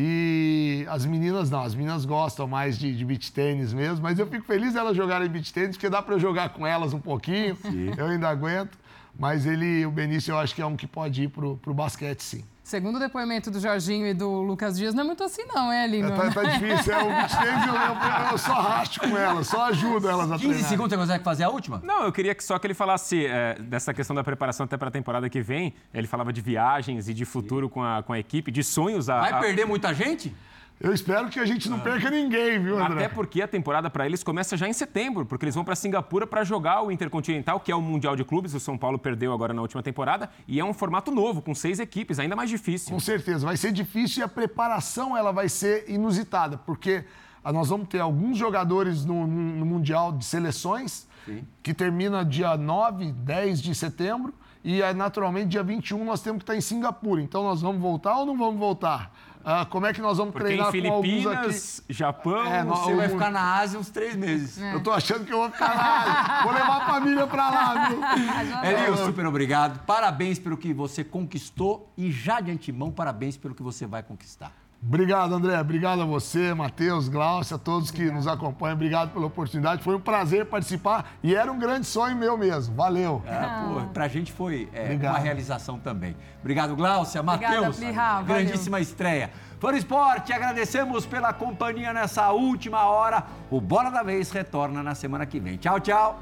e 0.00 0.86
as 0.88 1.04
meninas 1.04 1.50
não, 1.50 1.60
as 1.60 1.74
meninas 1.74 2.04
gostam 2.04 2.46
mais 2.46 2.78
de, 2.78 2.94
de 2.94 3.04
beach 3.04 3.32
tênis 3.32 3.72
mesmo, 3.72 4.00
mas 4.00 4.16
eu 4.16 4.28
fico 4.28 4.44
feliz 4.44 4.76
elas 4.76 4.96
jogarem 4.96 5.28
beach 5.28 5.52
tênis, 5.52 5.76
porque 5.76 5.90
dá 5.90 6.00
para 6.00 6.14
eu 6.14 6.20
jogar 6.20 6.50
com 6.50 6.64
elas 6.64 6.94
um 6.94 7.00
pouquinho, 7.00 7.56
sim. 7.56 7.90
eu 7.98 8.06
ainda 8.06 8.28
aguento. 8.28 8.78
Mas 9.18 9.44
ele, 9.44 9.84
o 9.84 9.90
Benício, 9.90 10.30
eu 10.30 10.38
acho 10.38 10.54
que 10.54 10.62
é 10.62 10.66
um 10.66 10.76
que 10.76 10.86
pode 10.86 11.24
ir 11.24 11.28
pro, 11.28 11.56
pro 11.56 11.74
basquete, 11.74 12.20
sim. 12.20 12.44
Segundo 12.68 12.96
o 12.96 12.98
depoimento 12.98 13.50
do 13.50 13.58
Jorginho 13.58 14.06
e 14.06 14.12
do 14.12 14.42
Lucas 14.42 14.76
Dias, 14.76 14.92
não 14.92 15.00
é 15.00 15.06
muito 15.06 15.24
assim 15.24 15.42
não, 15.46 15.72
é, 15.72 15.86
Lino? 15.86 16.12
É, 16.12 16.16
tá, 16.16 16.30
tá, 16.30 16.42
difícil, 16.42 16.92
é, 16.92 16.98
o 16.98 17.06
tênis 17.06 17.66
eu, 17.66 17.74
eu, 17.74 18.30
eu, 18.32 18.36
só 18.36 18.52
arrasto 18.52 19.00
com 19.00 19.16
elas, 19.16 19.46
só 19.46 19.64
ajudo 19.68 20.06
elas 20.06 20.30
a 20.30 20.34
15 20.34 20.48
treinar. 20.48 20.68
segundos, 20.68 20.90
você 20.90 20.98
consegue 20.98 21.24
fazer 21.24 21.44
a 21.44 21.48
última? 21.48 21.80
Não, 21.82 22.02
eu 22.02 22.12
queria 22.12 22.34
que 22.34 22.44
só 22.44 22.58
que 22.58 22.66
ele 22.66 22.74
falasse 22.74 23.24
é, 23.24 23.54
dessa 23.58 23.94
questão 23.94 24.14
da 24.14 24.22
preparação 24.22 24.64
até 24.64 24.76
para 24.76 24.88
a 24.88 24.90
temporada 24.90 25.30
que 25.30 25.40
vem. 25.40 25.72
Ele 25.94 26.06
falava 26.06 26.30
de 26.30 26.42
viagens 26.42 27.08
e 27.08 27.14
de 27.14 27.24
futuro 27.24 27.70
com 27.70 27.82
a, 27.82 28.02
com 28.02 28.12
a 28.12 28.18
equipe, 28.18 28.50
de 28.50 28.62
sonhos. 28.62 29.08
A, 29.08 29.18
Vai 29.18 29.40
perder 29.40 29.64
muita 29.64 29.94
gente? 29.94 30.36
Eu 30.80 30.94
espero 30.94 31.28
que 31.28 31.40
a 31.40 31.44
gente 31.44 31.68
não 31.68 31.80
perca 31.80 32.08
ninguém, 32.08 32.62
viu, 32.62 32.78
André? 32.78 33.06
Até 33.06 33.08
porque 33.08 33.42
a 33.42 33.48
temporada 33.48 33.90
para 33.90 34.06
eles 34.06 34.22
começa 34.22 34.56
já 34.56 34.68
em 34.68 34.72
setembro, 34.72 35.26
porque 35.26 35.44
eles 35.44 35.54
vão 35.54 35.64
para 35.64 35.74
Singapura 35.74 36.24
para 36.24 36.44
jogar 36.44 36.82
o 36.82 36.92
Intercontinental, 36.92 37.58
que 37.58 37.72
é 37.72 37.74
o 37.74 37.82
Mundial 37.82 38.14
de 38.14 38.24
Clubes. 38.24 38.54
O 38.54 38.60
São 38.60 38.78
Paulo 38.78 38.96
perdeu 38.96 39.32
agora 39.32 39.52
na 39.52 39.60
última 39.60 39.82
temporada. 39.82 40.30
E 40.46 40.60
é 40.60 40.64
um 40.64 40.72
formato 40.72 41.10
novo, 41.10 41.42
com 41.42 41.52
seis 41.52 41.80
equipes, 41.80 42.20
ainda 42.20 42.36
mais 42.36 42.48
difícil. 42.48 42.92
Com 42.92 43.00
certeza, 43.00 43.44
vai 43.44 43.56
ser 43.56 43.72
difícil 43.72 44.20
e 44.20 44.22
a 44.22 44.28
preparação 44.28 45.16
ela 45.16 45.32
vai 45.32 45.48
ser 45.48 45.90
inusitada, 45.90 46.58
porque 46.58 47.04
ah, 47.42 47.52
nós 47.52 47.70
vamos 47.70 47.88
ter 47.88 47.98
alguns 47.98 48.38
jogadores 48.38 49.04
no, 49.04 49.26
no 49.26 49.66
Mundial 49.66 50.12
de 50.12 50.24
Seleções, 50.24 51.08
Sim. 51.26 51.44
que 51.60 51.74
termina 51.74 52.24
dia 52.24 52.56
9, 52.56 53.10
10 53.12 53.60
de 53.60 53.74
setembro. 53.74 54.32
E 54.64 54.80
naturalmente, 54.92 55.48
dia 55.48 55.62
21, 55.62 56.04
nós 56.04 56.20
temos 56.20 56.38
que 56.38 56.42
estar 56.42 56.56
em 56.56 56.60
Singapura. 56.60 57.22
Então, 57.22 57.42
nós 57.42 57.62
vamos 57.62 57.80
voltar 57.80 58.18
ou 58.18 58.26
não 58.26 58.36
vamos 58.36 58.58
voltar? 58.58 59.12
Ah, 59.50 59.64
como 59.64 59.86
é 59.86 59.94
que 59.94 60.02
nós 60.02 60.18
vamos 60.18 60.32
Porque 60.32 60.48
treinar 60.48 60.68
em 60.68 60.72
Filipinas, 60.72 61.24
com 61.24 61.30
alguns 61.30 61.80
aqui? 61.80 61.94
Japão... 61.94 62.44
É, 62.44 62.62
você 62.62 62.94
vai 62.94 63.08
ficar 63.08 63.30
na 63.30 63.54
Ásia 63.54 63.80
uns 63.80 63.88
três 63.88 64.14
meses. 64.14 64.60
É. 64.60 64.74
Eu 64.74 64.82
tô 64.82 64.90
achando 64.90 65.24
que 65.24 65.32
eu 65.32 65.38
vou 65.38 65.50
ficar 65.50 65.74
na 65.74 66.02
Ásia. 66.02 66.42
vou 66.42 66.52
levar 66.52 66.76
a 66.76 66.86
família 66.86 67.26
para 67.26 67.48
lá, 67.48 67.88
viu? 67.88 67.98
Elio, 68.62 69.06
super 69.06 69.24
obrigado. 69.24 69.86
Parabéns 69.86 70.38
pelo 70.38 70.54
que 70.54 70.74
você 70.74 71.02
conquistou 71.02 71.90
e 71.96 72.12
já 72.12 72.42
de 72.42 72.50
antemão, 72.50 72.90
parabéns 72.90 73.38
pelo 73.38 73.54
que 73.54 73.62
você 73.62 73.86
vai 73.86 74.02
conquistar. 74.02 74.52
Obrigado, 74.80 75.34
André. 75.34 75.60
Obrigado 75.60 76.02
a 76.02 76.04
você, 76.04 76.54
Matheus, 76.54 77.08
Glaucia, 77.08 77.56
a 77.56 77.58
todos 77.58 77.90
Obrigado. 77.90 78.10
que 78.10 78.14
nos 78.14 78.26
acompanham. 78.28 78.74
Obrigado 78.74 79.10
pela 79.12 79.26
oportunidade. 79.26 79.82
Foi 79.82 79.96
um 79.96 80.00
prazer 80.00 80.46
participar 80.46 81.12
e 81.22 81.34
era 81.34 81.50
um 81.50 81.58
grande 81.58 81.86
sonho 81.86 82.16
meu 82.16 82.38
mesmo. 82.38 82.74
Valeu. 82.74 83.22
É, 83.26 83.40
pô, 83.64 83.88
pra 83.92 84.06
gente 84.06 84.32
foi 84.32 84.68
é, 84.72 84.94
uma 84.94 85.18
realização 85.18 85.78
também. 85.78 86.16
Obrigado, 86.40 86.76
Glaucia, 86.76 87.22
Matheus. 87.22 87.80
Grandíssima 88.24 88.80
estreia. 88.80 89.30
Fã 89.58 89.76
Esporte, 89.76 90.32
agradecemos 90.32 91.04
pela 91.04 91.32
companhia 91.32 91.92
nessa 91.92 92.30
última 92.30 92.84
hora. 92.86 93.24
O 93.50 93.60
Bola 93.60 93.90
da 93.90 94.04
Vez 94.04 94.30
retorna 94.30 94.82
na 94.82 94.94
semana 94.94 95.26
que 95.26 95.40
vem. 95.40 95.56
Tchau, 95.56 95.80
tchau. 95.80 96.20